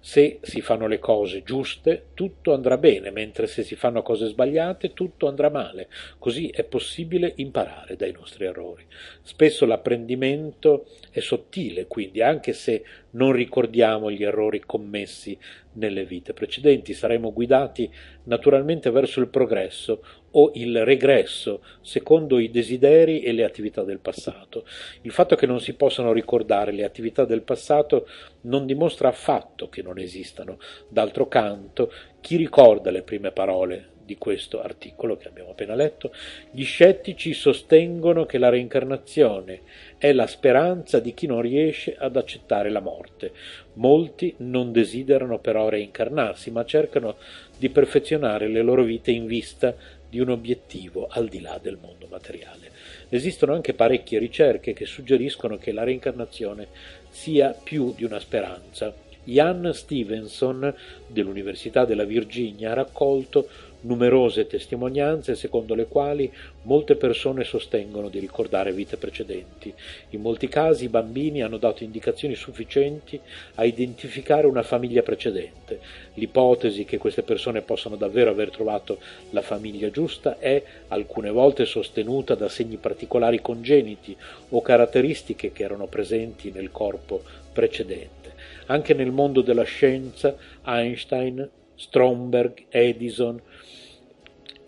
Se 0.00 0.38
si 0.42 0.60
fanno 0.60 0.86
le 0.86 0.98
cose 0.98 1.42
giuste, 1.42 2.06
tutto 2.14 2.52
andrà 2.52 2.78
bene, 2.78 3.10
mentre 3.10 3.46
se 3.46 3.62
si 3.62 3.74
fanno 3.74 4.02
cose 4.02 4.26
sbagliate, 4.26 4.92
tutto 4.92 5.26
andrà 5.26 5.50
male. 5.50 5.88
Così 6.18 6.48
è 6.48 6.62
possibile 6.64 7.32
imparare 7.36 7.96
dai 7.96 8.12
nostri 8.12 8.44
errori. 8.44 8.86
Spesso 9.22 9.66
l'apprendimento 9.66 10.86
è 11.10 11.20
sottile, 11.20 11.86
quindi 11.86 12.22
anche 12.22 12.52
se 12.52 12.84
non 13.10 13.32
ricordiamo 13.32 14.10
gli 14.10 14.22
errori 14.22 14.60
commessi 14.60 15.36
nelle 15.72 16.04
vite 16.04 16.32
precedenti, 16.32 16.94
saremo 16.94 17.32
guidati 17.32 17.90
naturalmente 18.24 18.90
verso 18.90 19.20
il 19.20 19.28
progresso 19.28 20.02
o 20.38 20.50
il 20.54 20.84
regresso 20.84 21.62
secondo 21.80 22.38
i 22.38 22.50
desideri 22.50 23.22
e 23.22 23.32
le 23.32 23.44
attività 23.44 23.82
del 23.82 23.98
passato. 23.98 24.64
Il 25.02 25.10
fatto 25.10 25.34
che 25.34 25.46
non 25.46 25.60
si 25.60 25.74
possano 25.74 26.12
ricordare 26.12 26.72
le 26.72 26.84
attività 26.84 27.24
del 27.24 27.42
passato 27.42 28.06
non 28.42 28.66
dimostra 28.66 29.08
affatto 29.08 29.68
che 29.68 29.82
non 29.82 29.98
esistano. 29.98 30.58
D'altro 30.88 31.26
canto, 31.28 31.92
chi 32.20 32.36
ricorda 32.36 32.90
le 32.90 33.02
prime 33.02 33.30
parole 33.30 33.94
di 34.06 34.16
questo 34.16 34.62
articolo 34.62 35.16
che 35.16 35.26
abbiamo 35.26 35.50
appena 35.50 35.74
letto, 35.74 36.12
gli 36.52 36.64
scettici 36.64 37.34
sostengono 37.34 38.24
che 38.24 38.38
la 38.38 38.48
reincarnazione 38.48 39.62
è 39.98 40.12
la 40.12 40.28
speranza 40.28 41.00
di 41.00 41.12
chi 41.12 41.26
non 41.26 41.40
riesce 41.40 41.96
ad 41.98 42.16
accettare 42.16 42.70
la 42.70 42.80
morte. 42.80 43.32
Molti 43.74 44.32
non 44.38 44.70
desiderano 44.70 45.40
però 45.40 45.68
reincarnarsi, 45.68 46.50
ma 46.52 46.64
cercano 46.64 47.16
di 47.58 47.68
perfezionare 47.68 48.48
le 48.48 48.62
loro 48.62 48.84
vite 48.84 49.10
in 49.10 49.26
vista 49.26 49.74
di 50.16 50.22
un 50.22 50.30
obiettivo 50.30 51.08
al 51.10 51.28
di 51.28 51.42
là 51.42 51.60
del 51.62 51.76
mondo 51.78 52.06
materiale. 52.08 52.70
Esistono 53.10 53.52
anche 53.52 53.74
parecchie 53.74 54.18
ricerche 54.18 54.72
che 54.72 54.86
suggeriscono 54.86 55.58
che 55.58 55.72
la 55.72 55.84
reincarnazione 55.84 56.68
sia 57.10 57.50
più 57.50 57.92
di 57.94 58.04
una 58.04 58.18
speranza. 58.18 58.94
Ian 59.24 59.72
Stevenson 59.74 60.74
dell'Università 61.06 61.84
della 61.84 62.04
Virginia 62.04 62.70
ha 62.70 62.74
raccolto 62.74 63.46
numerose 63.86 64.46
testimonianze 64.46 65.34
secondo 65.34 65.74
le 65.74 65.86
quali 65.86 66.30
molte 66.62 66.96
persone 66.96 67.44
sostengono 67.44 68.08
di 68.08 68.18
ricordare 68.18 68.72
vite 68.72 68.96
precedenti. 68.96 69.72
In 70.10 70.20
molti 70.20 70.48
casi 70.48 70.84
i 70.84 70.88
bambini 70.88 71.42
hanno 71.42 71.56
dato 71.56 71.84
indicazioni 71.84 72.34
sufficienti 72.34 73.18
a 73.54 73.64
identificare 73.64 74.46
una 74.46 74.62
famiglia 74.62 75.02
precedente. 75.02 75.80
L'ipotesi 76.14 76.84
che 76.84 76.98
queste 76.98 77.22
persone 77.22 77.62
possano 77.62 77.96
davvero 77.96 78.30
aver 78.30 78.50
trovato 78.50 78.98
la 79.30 79.42
famiglia 79.42 79.90
giusta 79.90 80.38
è 80.38 80.62
alcune 80.88 81.30
volte 81.30 81.64
sostenuta 81.64 82.34
da 82.34 82.48
segni 82.48 82.76
particolari 82.76 83.40
congeniti 83.40 84.16
o 84.50 84.60
caratteristiche 84.60 85.52
che 85.52 85.62
erano 85.62 85.86
presenti 85.86 86.50
nel 86.50 86.70
corpo 86.70 87.22
precedente. 87.52 88.34
Anche 88.66 88.94
nel 88.94 89.12
mondo 89.12 89.42
della 89.42 89.62
scienza 89.62 90.36
Einstein, 90.64 91.48
Stromberg, 91.76 92.64
Edison, 92.68 93.40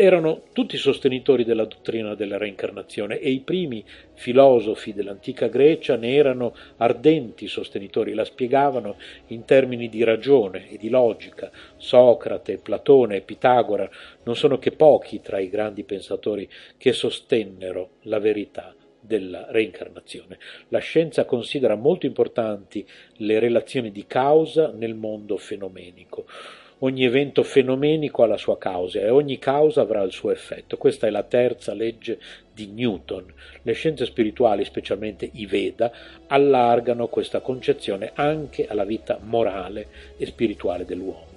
erano 0.00 0.42
tutti 0.52 0.76
sostenitori 0.76 1.42
della 1.42 1.64
dottrina 1.64 2.14
della 2.14 2.38
reincarnazione 2.38 3.18
e 3.18 3.30
i 3.30 3.40
primi 3.40 3.84
filosofi 4.14 4.94
dell'antica 4.94 5.48
Grecia 5.48 5.96
ne 5.96 6.14
erano 6.14 6.54
ardenti 6.76 7.48
sostenitori, 7.48 8.14
la 8.14 8.24
spiegavano 8.24 8.94
in 9.28 9.44
termini 9.44 9.88
di 9.88 10.04
ragione 10.04 10.70
e 10.70 10.76
di 10.76 10.88
logica. 10.88 11.50
Socrate, 11.76 12.58
Platone 12.58 13.16
e 13.16 13.20
Pitagora 13.22 13.90
non 14.22 14.36
sono 14.36 14.60
che 14.60 14.70
pochi 14.70 15.20
tra 15.20 15.40
i 15.40 15.48
grandi 15.48 15.82
pensatori 15.82 16.48
che 16.76 16.92
sostennero 16.92 17.94
la 18.02 18.20
verità 18.20 18.72
della 19.00 19.46
reincarnazione. 19.50 20.38
La 20.68 20.78
scienza 20.78 21.24
considera 21.24 21.74
molto 21.74 22.06
importanti 22.06 22.86
le 23.16 23.40
relazioni 23.40 23.90
di 23.90 24.06
causa 24.06 24.70
nel 24.70 24.94
mondo 24.94 25.36
fenomenico. 25.38 26.24
Ogni 26.80 27.04
evento 27.04 27.42
fenomenico 27.42 28.22
ha 28.22 28.26
la 28.26 28.36
sua 28.36 28.56
causa 28.56 29.00
e 29.00 29.10
ogni 29.10 29.40
causa 29.40 29.80
avrà 29.80 30.02
il 30.02 30.12
suo 30.12 30.30
effetto. 30.30 30.76
Questa 30.76 31.08
è 31.08 31.10
la 31.10 31.24
terza 31.24 31.74
legge 31.74 32.20
di 32.54 32.68
Newton. 32.68 33.24
Le 33.62 33.72
scienze 33.72 34.04
spirituali, 34.04 34.64
specialmente 34.64 35.28
i 35.32 35.46
Veda, 35.46 35.90
allargano 36.28 37.08
questa 37.08 37.40
concezione 37.40 38.12
anche 38.14 38.66
alla 38.66 38.84
vita 38.84 39.18
morale 39.20 39.88
e 40.16 40.26
spirituale 40.26 40.84
dell'uomo. 40.84 41.27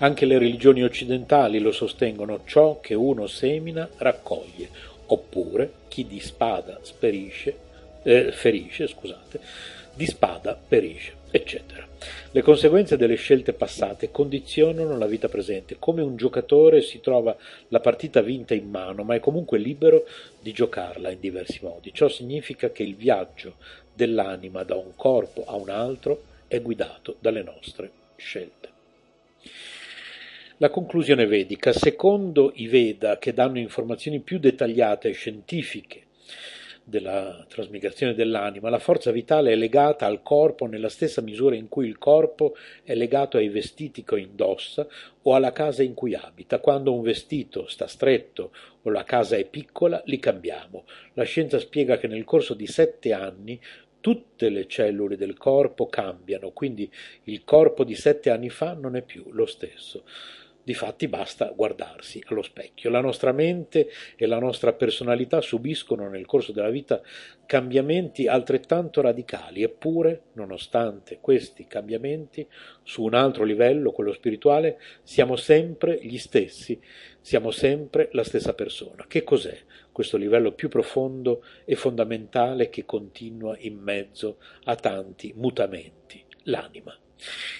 Anche 0.00 0.26
le 0.26 0.38
religioni 0.38 0.84
occidentali 0.84 1.58
lo 1.58 1.72
sostengono, 1.72 2.42
ciò 2.44 2.78
che 2.78 2.94
uno 2.94 3.26
semina 3.26 3.88
raccoglie, 3.96 4.68
oppure 5.06 5.72
chi 5.88 6.06
di 6.06 6.20
spada 6.20 6.78
sperisce, 6.82 7.56
eh, 8.04 8.30
ferisce, 8.30 8.86
scusate, 8.86 9.40
di 9.94 10.06
spada 10.06 10.56
perisce, 10.56 11.14
eccetera. 11.32 11.84
Le 12.30 12.42
conseguenze 12.42 12.96
delle 12.96 13.16
scelte 13.16 13.52
passate 13.52 14.12
condizionano 14.12 14.96
la 14.96 15.06
vita 15.06 15.28
presente. 15.28 15.78
Come 15.80 16.00
un 16.00 16.14
giocatore 16.14 16.80
si 16.80 17.00
trova 17.00 17.36
la 17.66 17.80
partita 17.80 18.20
vinta 18.20 18.54
in 18.54 18.70
mano, 18.70 19.02
ma 19.02 19.16
è 19.16 19.20
comunque 19.20 19.58
libero 19.58 20.04
di 20.38 20.52
giocarla 20.52 21.10
in 21.10 21.18
diversi 21.18 21.58
modi. 21.60 21.92
Ciò 21.92 22.06
significa 22.08 22.70
che 22.70 22.84
il 22.84 22.94
viaggio 22.94 23.56
dell'anima 23.92 24.62
da 24.62 24.76
un 24.76 24.94
corpo 24.94 25.44
a 25.44 25.56
un 25.56 25.70
altro 25.70 26.22
è 26.46 26.62
guidato 26.62 27.16
dalle 27.18 27.42
nostre 27.42 27.90
scelte. 28.14 28.68
La 30.60 30.70
conclusione 30.70 31.26
vedica, 31.26 31.72
secondo 31.72 32.50
i 32.56 32.66
Veda, 32.66 33.18
che 33.18 33.32
danno 33.32 33.60
informazioni 33.60 34.18
più 34.18 34.40
dettagliate 34.40 35.08
e 35.08 35.12
scientifiche 35.12 36.06
della 36.82 37.46
trasmigrazione 37.48 38.12
dell'anima, 38.12 38.68
la 38.68 38.80
forza 38.80 39.12
vitale 39.12 39.52
è 39.52 39.54
legata 39.54 40.04
al 40.04 40.20
corpo 40.20 40.66
nella 40.66 40.88
stessa 40.88 41.20
misura 41.20 41.54
in 41.54 41.68
cui 41.68 41.86
il 41.86 41.96
corpo 41.98 42.56
è 42.82 42.96
legato 42.96 43.36
ai 43.36 43.48
vestiti 43.50 44.02
che 44.02 44.18
indossa 44.18 44.84
o 45.22 45.34
alla 45.36 45.52
casa 45.52 45.84
in 45.84 45.94
cui 45.94 46.16
abita. 46.16 46.58
Quando 46.58 46.92
un 46.92 47.02
vestito 47.02 47.68
sta 47.68 47.86
stretto 47.86 48.50
o 48.82 48.90
la 48.90 49.04
casa 49.04 49.36
è 49.36 49.44
piccola, 49.44 50.02
li 50.06 50.18
cambiamo. 50.18 50.86
La 51.12 51.22
scienza 51.22 51.60
spiega 51.60 51.98
che 51.98 52.08
nel 52.08 52.24
corso 52.24 52.54
di 52.54 52.66
sette 52.66 53.12
anni 53.12 53.60
tutte 54.00 54.48
le 54.48 54.66
cellule 54.66 55.16
del 55.16 55.36
corpo 55.36 55.86
cambiano, 55.86 56.50
quindi 56.50 56.90
il 57.24 57.44
corpo 57.44 57.84
di 57.84 57.94
sette 57.94 58.30
anni 58.30 58.48
fa 58.48 58.72
non 58.72 58.96
è 58.96 59.02
più 59.02 59.24
lo 59.30 59.46
stesso. 59.46 60.02
Difatti 60.68 61.08
basta 61.08 61.50
guardarsi 61.56 62.22
allo 62.26 62.42
specchio. 62.42 62.90
La 62.90 63.00
nostra 63.00 63.32
mente 63.32 63.88
e 64.16 64.26
la 64.26 64.38
nostra 64.38 64.74
personalità 64.74 65.40
subiscono 65.40 66.10
nel 66.10 66.26
corso 66.26 66.52
della 66.52 66.68
vita 66.68 67.00
cambiamenti 67.46 68.26
altrettanto 68.26 69.00
radicali, 69.00 69.62
eppure, 69.62 70.24
nonostante 70.34 71.20
questi 71.22 71.66
cambiamenti, 71.66 72.46
su 72.82 73.02
un 73.02 73.14
altro 73.14 73.44
livello, 73.44 73.92
quello 73.92 74.12
spirituale, 74.12 74.78
siamo 75.02 75.36
sempre 75.36 75.98
gli 76.02 76.18
stessi, 76.18 76.78
siamo 77.18 77.50
sempre 77.50 78.10
la 78.12 78.22
stessa 78.22 78.52
persona. 78.52 79.06
Che 79.08 79.24
cos'è 79.24 79.56
questo 79.90 80.18
livello 80.18 80.52
più 80.52 80.68
profondo 80.68 81.42
e 81.64 81.76
fondamentale 81.76 82.68
che 82.68 82.84
continua 82.84 83.56
in 83.60 83.78
mezzo 83.78 84.36
a 84.64 84.76
tanti 84.76 85.32
mutamenti? 85.34 86.22
L'anima. 86.42 86.94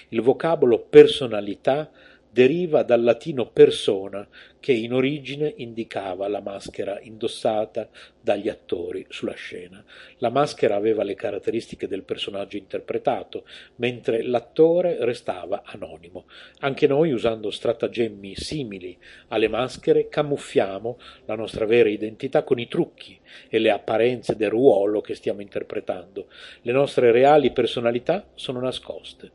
Il 0.09 0.21
vocabolo 0.21 0.79
personalità 0.79 1.91
deriva 2.39 2.83
dal 2.83 3.03
latino 3.03 3.47
persona, 3.47 4.25
che 4.61 4.71
in 4.71 4.93
origine 4.93 5.55
indicava 5.57 6.29
la 6.29 6.39
maschera 6.39 6.97
indossata 7.01 7.89
dagli 8.21 8.47
attori 8.47 9.05
sulla 9.09 9.33
scena. 9.33 9.83
La 10.19 10.29
maschera 10.29 10.77
aveva 10.77 11.03
le 11.03 11.15
caratteristiche 11.15 11.85
del 11.85 12.03
personaggio 12.03 12.55
interpretato, 12.55 13.45
mentre 13.75 14.23
l'attore 14.23 14.95
restava 15.01 15.63
anonimo. 15.65 16.27
Anche 16.59 16.87
noi, 16.87 17.11
usando 17.11 17.51
stratagemmi 17.51 18.33
simili 18.35 18.97
alle 19.27 19.49
maschere, 19.49 20.07
camuffiamo 20.07 20.97
la 21.25 21.35
nostra 21.35 21.65
vera 21.65 21.89
identità 21.89 22.43
con 22.43 22.57
i 22.57 22.69
trucchi 22.69 23.19
e 23.49 23.59
le 23.59 23.69
apparenze 23.69 24.37
del 24.37 24.49
ruolo 24.49 25.01
che 25.01 25.13
stiamo 25.13 25.41
interpretando. 25.41 26.27
Le 26.61 26.71
nostre 26.71 27.11
reali 27.11 27.51
personalità 27.51 28.29
sono 28.33 28.61
nascoste. 28.61 29.31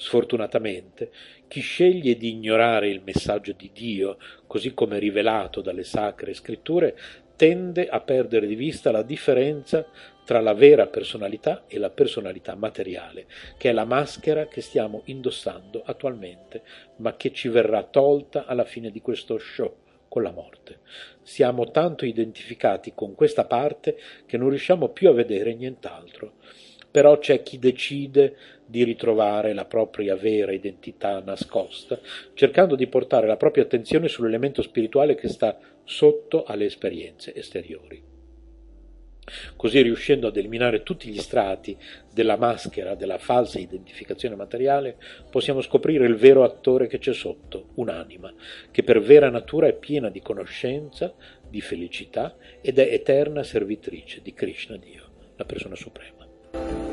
Sfortunatamente, 0.00 1.10
chi 1.48 1.60
sceglie 1.60 2.16
di 2.16 2.30
ignorare 2.30 2.88
il 2.88 3.02
messaggio 3.04 3.52
di 3.52 3.70
Dio, 3.72 4.18
così 4.46 4.74
come 4.74 4.98
rivelato 4.98 5.60
dalle 5.60 5.84
sacre 5.84 6.34
scritture, 6.34 6.96
tende 7.34 7.88
a 7.88 8.00
perdere 8.00 8.46
di 8.46 8.54
vista 8.54 8.90
la 8.90 9.02
differenza 9.02 9.86
tra 10.24 10.40
la 10.40 10.52
vera 10.52 10.88
personalità 10.88 11.64
e 11.68 11.78
la 11.78 11.88
personalità 11.88 12.54
materiale, 12.54 13.26
che 13.56 13.70
è 13.70 13.72
la 13.72 13.84
maschera 13.84 14.46
che 14.46 14.60
stiamo 14.60 15.02
indossando 15.06 15.82
attualmente, 15.84 16.62
ma 16.96 17.16
che 17.16 17.32
ci 17.32 17.48
verrà 17.48 17.82
tolta 17.84 18.44
alla 18.44 18.64
fine 18.64 18.90
di 18.90 19.00
questo 19.00 19.38
show 19.38 19.74
con 20.08 20.22
la 20.22 20.32
morte. 20.32 20.80
Siamo 21.22 21.70
tanto 21.70 22.04
identificati 22.04 22.92
con 22.94 23.14
questa 23.14 23.44
parte 23.44 23.96
che 24.26 24.36
non 24.36 24.48
riusciamo 24.48 24.88
più 24.88 25.08
a 25.08 25.14
vedere 25.14 25.54
nient'altro. 25.54 26.32
Però 26.90 27.18
c'è 27.18 27.42
chi 27.42 27.58
decide 27.58 28.36
di 28.68 28.84
ritrovare 28.84 29.54
la 29.54 29.64
propria 29.64 30.14
vera 30.14 30.52
identità 30.52 31.22
nascosta, 31.24 31.98
cercando 32.34 32.76
di 32.76 32.86
portare 32.86 33.26
la 33.26 33.38
propria 33.38 33.64
attenzione 33.64 34.08
sull'elemento 34.08 34.60
spirituale 34.60 35.14
che 35.14 35.28
sta 35.28 35.58
sotto 35.84 36.44
alle 36.44 36.66
esperienze 36.66 37.34
esteriori. 37.34 38.16
Così 39.56 39.80
riuscendo 39.82 40.28
ad 40.28 40.36
eliminare 40.36 40.82
tutti 40.82 41.08
gli 41.08 41.18
strati 41.18 41.76
della 42.12 42.36
maschera, 42.36 42.94
della 42.94 43.18
falsa 43.18 43.58
identificazione 43.58 44.36
materiale, 44.36 44.96
possiamo 45.30 45.60
scoprire 45.60 46.06
il 46.06 46.16
vero 46.16 46.44
attore 46.44 46.86
che 46.86 46.98
c'è 46.98 47.12
sotto, 47.12 47.68
un'anima, 47.74 48.32
che 48.70 48.82
per 48.82 49.00
vera 49.00 49.30
natura 49.30 49.66
è 49.66 49.74
piena 49.74 50.08
di 50.10 50.20
conoscenza, 50.20 51.14
di 51.48 51.60
felicità 51.60 52.36
ed 52.60 52.78
è 52.78 52.92
eterna 52.92 53.42
servitrice 53.42 54.20
di 54.22 54.32
Krishna 54.32 54.76
Dio, 54.76 55.10
la 55.36 55.44
persona 55.44 55.74
suprema. 55.74 56.87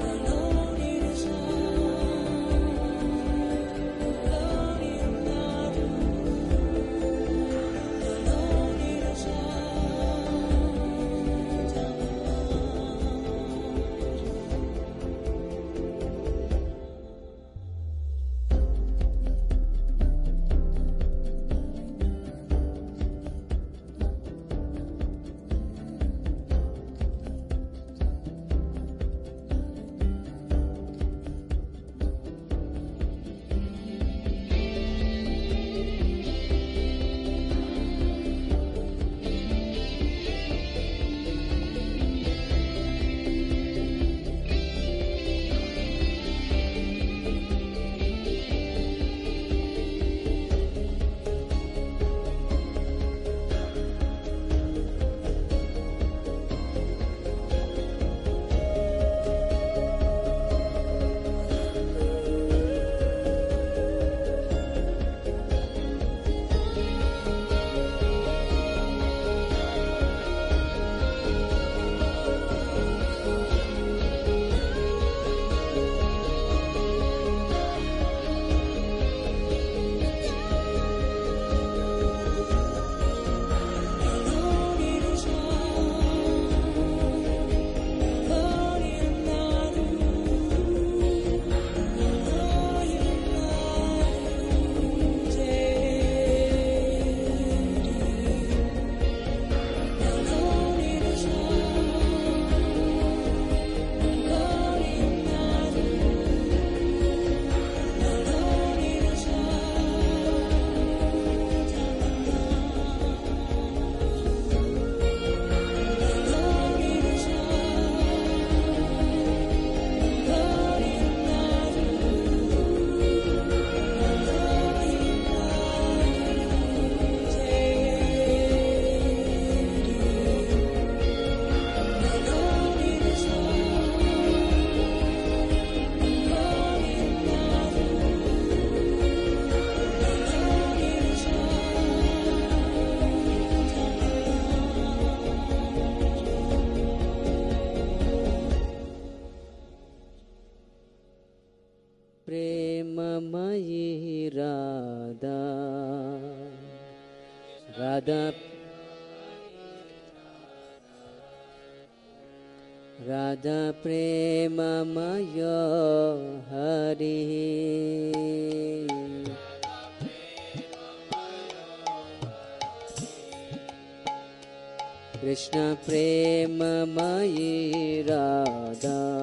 कृष्ण 175.35 175.75
प्रेममयी 175.75 178.01
राधा। 178.01 179.21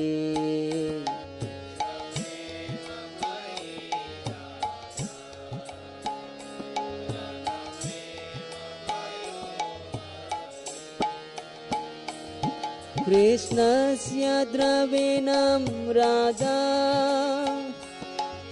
कृष्णस्य 13.06 14.28
द्रविणं 14.52 15.66
राधा 15.98 16.60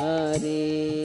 हरे। 0.00 0.98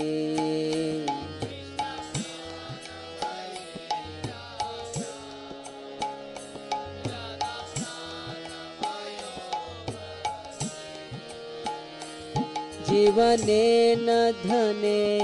जीवनेन 12.90 14.06
धने 14.44 15.20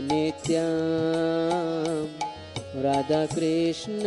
नित्यं। 0.00 0.62
राधाकृष्ण 2.82 4.02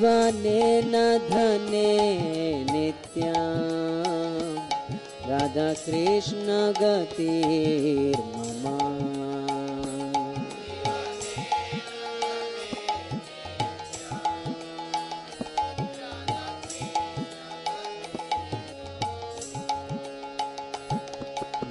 दीवाने 0.00 0.60
न 0.82 0.96
धने 1.28 1.92
नित्या। 2.64 3.40
राधा 5.28 5.68
कृष्ण 5.84 6.56
गतिर्ममा 6.80 8.76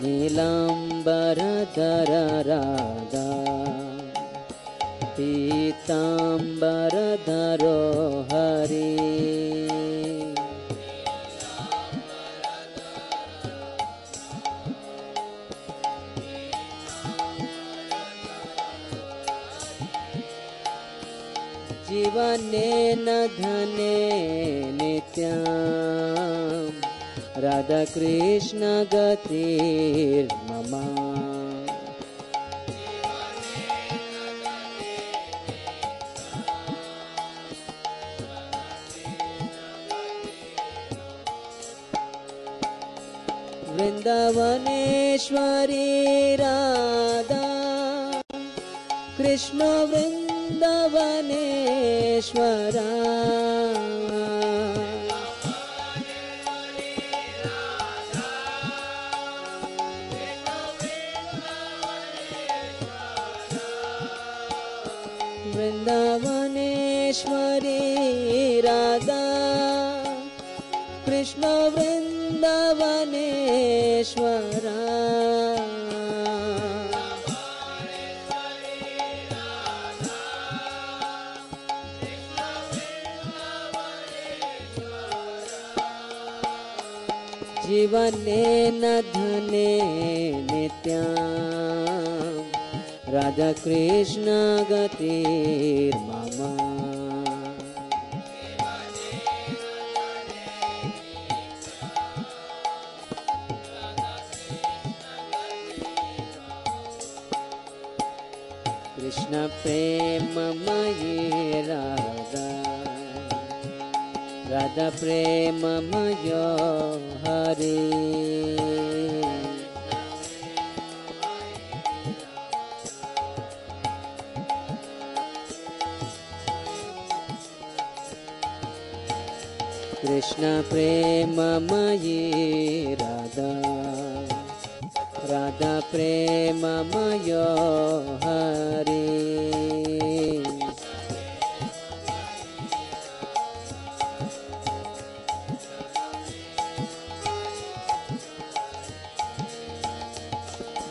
नीलाम्बरधरा 0.04 1.50
कृष्ण 27.84 28.86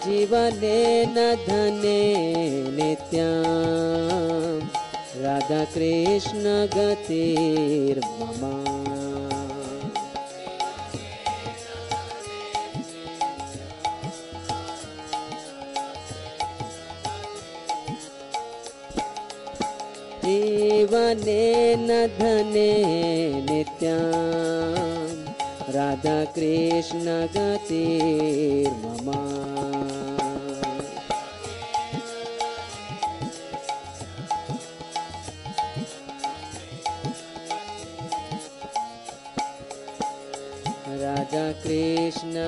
जीवनेन 0.09 1.17
धने 1.47 2.03
नित्यां 2.77 3.27
गतिर्मम 6.75 8.43
जीवनेन 20.25 21.89
धने 22.19 22.73
नित्यां 23.51 24.01
राधाकृष्ण 25.77 27.19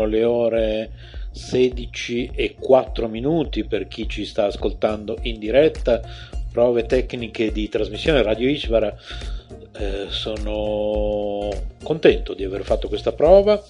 sono 0.00 0.06
le 0.06 0.24
ore 0.24 0.90
16 1.32 2.30
e 2.34 2.56
4 2.58 3.08
minuti 3.08 3.64
per 3.64 3.86
chi 3.86 4.08
ci 4.08 4.24
sta 4.24 4.46
ascoltando 4.46 5.18
in 5.22 5.38
diretta, 5.38 6.00
prove 6.50 6.86
tecniche 6.86 7.52
di 7.52 7.68
trasmissione 7.68 8.22
Radio 8.22 8.48
Ishvara. 8.48 8.96
Eh, 9.72 10.06
sono 10.08 11.48
contento 11.82 12.34
di 12.34 12.44
aver 12.44 12.64
fatto 12.64 12.88
questa 12.88 13.12
prova, 13.12 13.62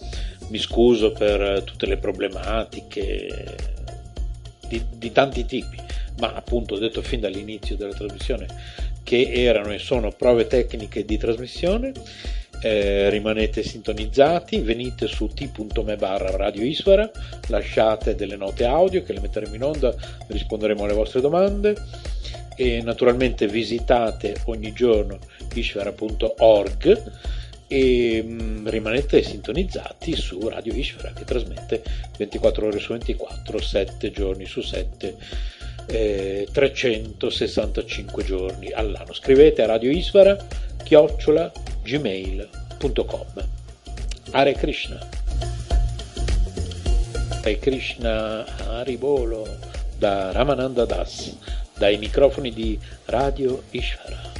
mi 0.48 0.58
scuso 0.58 1.12
per 1.12 1.62
tutte 1.64 1.86
le 1.86 1.98
problematiche 1.98 3.56
di, 4.66 4.82
di 4.94 5.12
tanti 5.12 5.44
tipi, 5.44 5.76
ma 6.20 6.32
appunto 6.32 6.74
ho 6.74 6.78
detto 6.78 7.02
fin 7.02 7.20
dall'inizio 7.20 7.76
della 7.76 7.92
trasmissione 7.92 8.46
che 9.02 9.30
erano 9.32 9.72
e 9.72 9.78
sono 9.78 10.10
prove 10.10 10.46
tecniche 10.46 11.04
di 11.04 11.18
trasmissione. 11.18 11.92
Eh, 12.62 13.08
rimanete 13.08 13.62
sintonizzati, 13.62 14.60
venite 14.60 15.06
su 15.06 15.28
t.me 15.28 15.96
barra 15.96 16.36
Radio 16.36 16.62
Isvara, 16.62 17.10
lasciate 17.48 18.14
delle 18.14 18.36
note 18.36 18.66
audio 18.66 19.02
che 19.02 19.14
le 19.14 19.20
metteremo 19.20 19.54
in 19.54 19.62
onda, 19.62 19.94
risponderemo 20.26 20.84
alle 20.84 20.92
vostre 20.92 21.22
domande 21.22 21.74
e 22.56 22.82
naturalmente 22.82 23.48
visitate 23.48 24.42
ogni 24.44 24.74
giorno 24.74 25.18
ishvara.org 25.54 27.12
e 27.66 28.22
mh, 28.22 28.68
rimanete 28.68 29.22
sintonizzati 29.22 30.14
su 30.14 30.46
Radio 30.46 30.74
Ishvara 30.74 31.12
che 31.14 31.24
trasmette 31.24 31.82
24 32.18 32.66
ore 32.66 32.78
su 32.78 32.92
24, 32.92 33.58
7 33.58 34.10
giorni 34.10 34.44
su 34.44 34.60
7 34.60 35.16
eh, 35.90 36.48
365 36.50 38.24
giorni 38.24 38.70
all'anno. 38.70 39.12
Scrivete 39.12 39.62
a 39.62 39.66
Radio 39.66 39.90
Isvara 39.90 40.36
chiocciola 40.82 41.50
gmail.com. 41.82 43.48
Hare 44.32 44.52
Krishna. 44.54 45.08
Hare 47.42 47.58
Krishna 47.58 48.44
Haribolo 48.66 49.46
da 49.98 50.32
Ramananda 50.32 50.84
Das 50.84 51.36
dai 51.76 51.96
microfoni 51.96 52.52
di 52.52 52.78
Radio 53.06 53.62
Ishvara. 53.70 54.39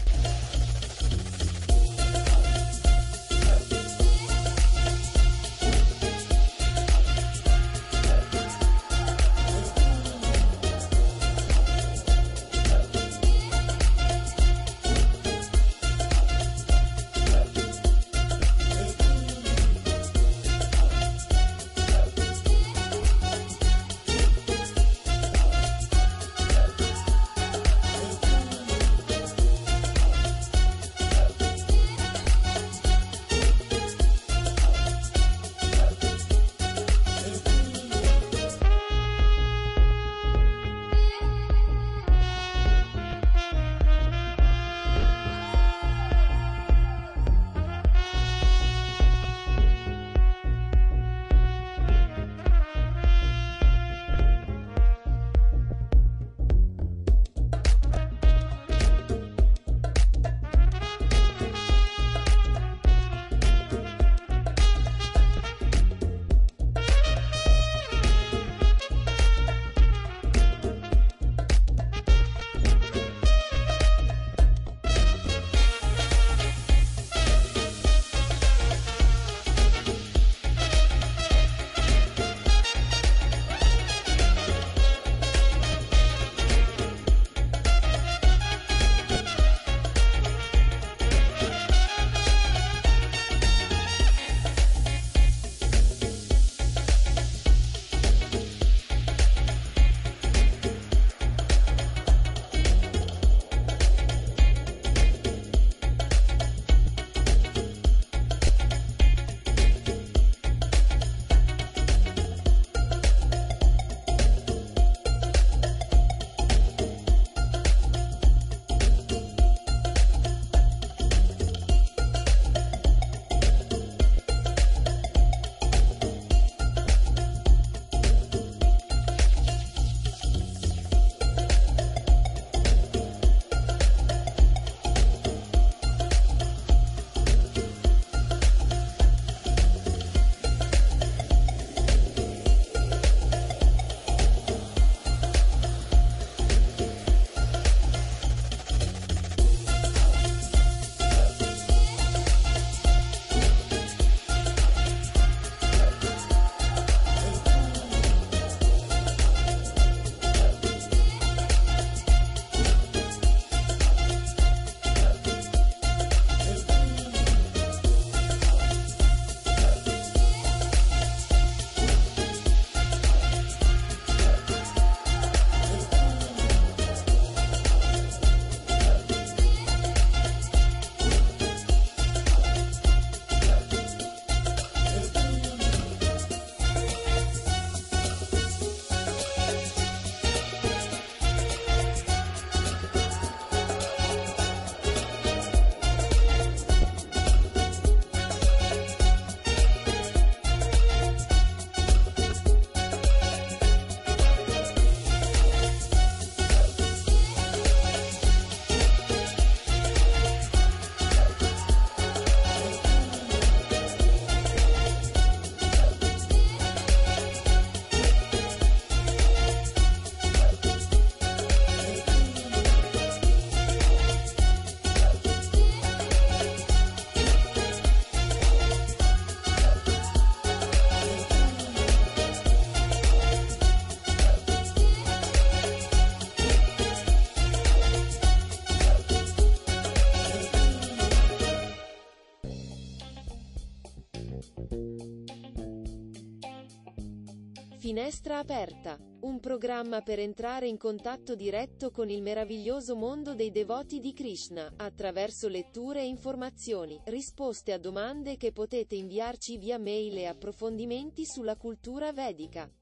Finestra 247.91 248.39
aperta, 248.39 248.97
un 249.23 249.41
programma 249.41 250.01
per 250.01 250.21
entrare 250.21 250.69
in 250.69 250.77
contatto 250.77 251.35
diretto 251.35 251.91
con 251.91 252.09
il 252.09 252.23
meraviglioso 252.23 252.95
mondo 252.95 253.35
dei 253.35 253.51
devoti 253.51 253.99
di 253.99 254.13
Krishna, 254.13 254.75
attraverso 254.77 255.49
letture 255.49 256.03
e 256.03 256.07
informazioni, 256.07 257.01
risposte 257.07 257.73
a 257.73 257.79
domande 257.79 258.37
che 258.37 258.53
potete 258.53 258.95
inviarci 258.95 259.59
via 259.59 259.77
mail 259.77 260.19
e 260.19 260.27
approfondimenti 260.27 261.25
sulla 261.25 261.57
cultura 261.57 262.13
vedica. 262.13 262.73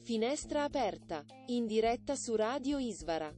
Finestra 0.00 0.62
aperta, 0.62 1.26
in 1.48 1.66
diretta 1.66 2.16
su 2.16 2.34
Radio 2.34 2.78
Isvara. 2.78 3.30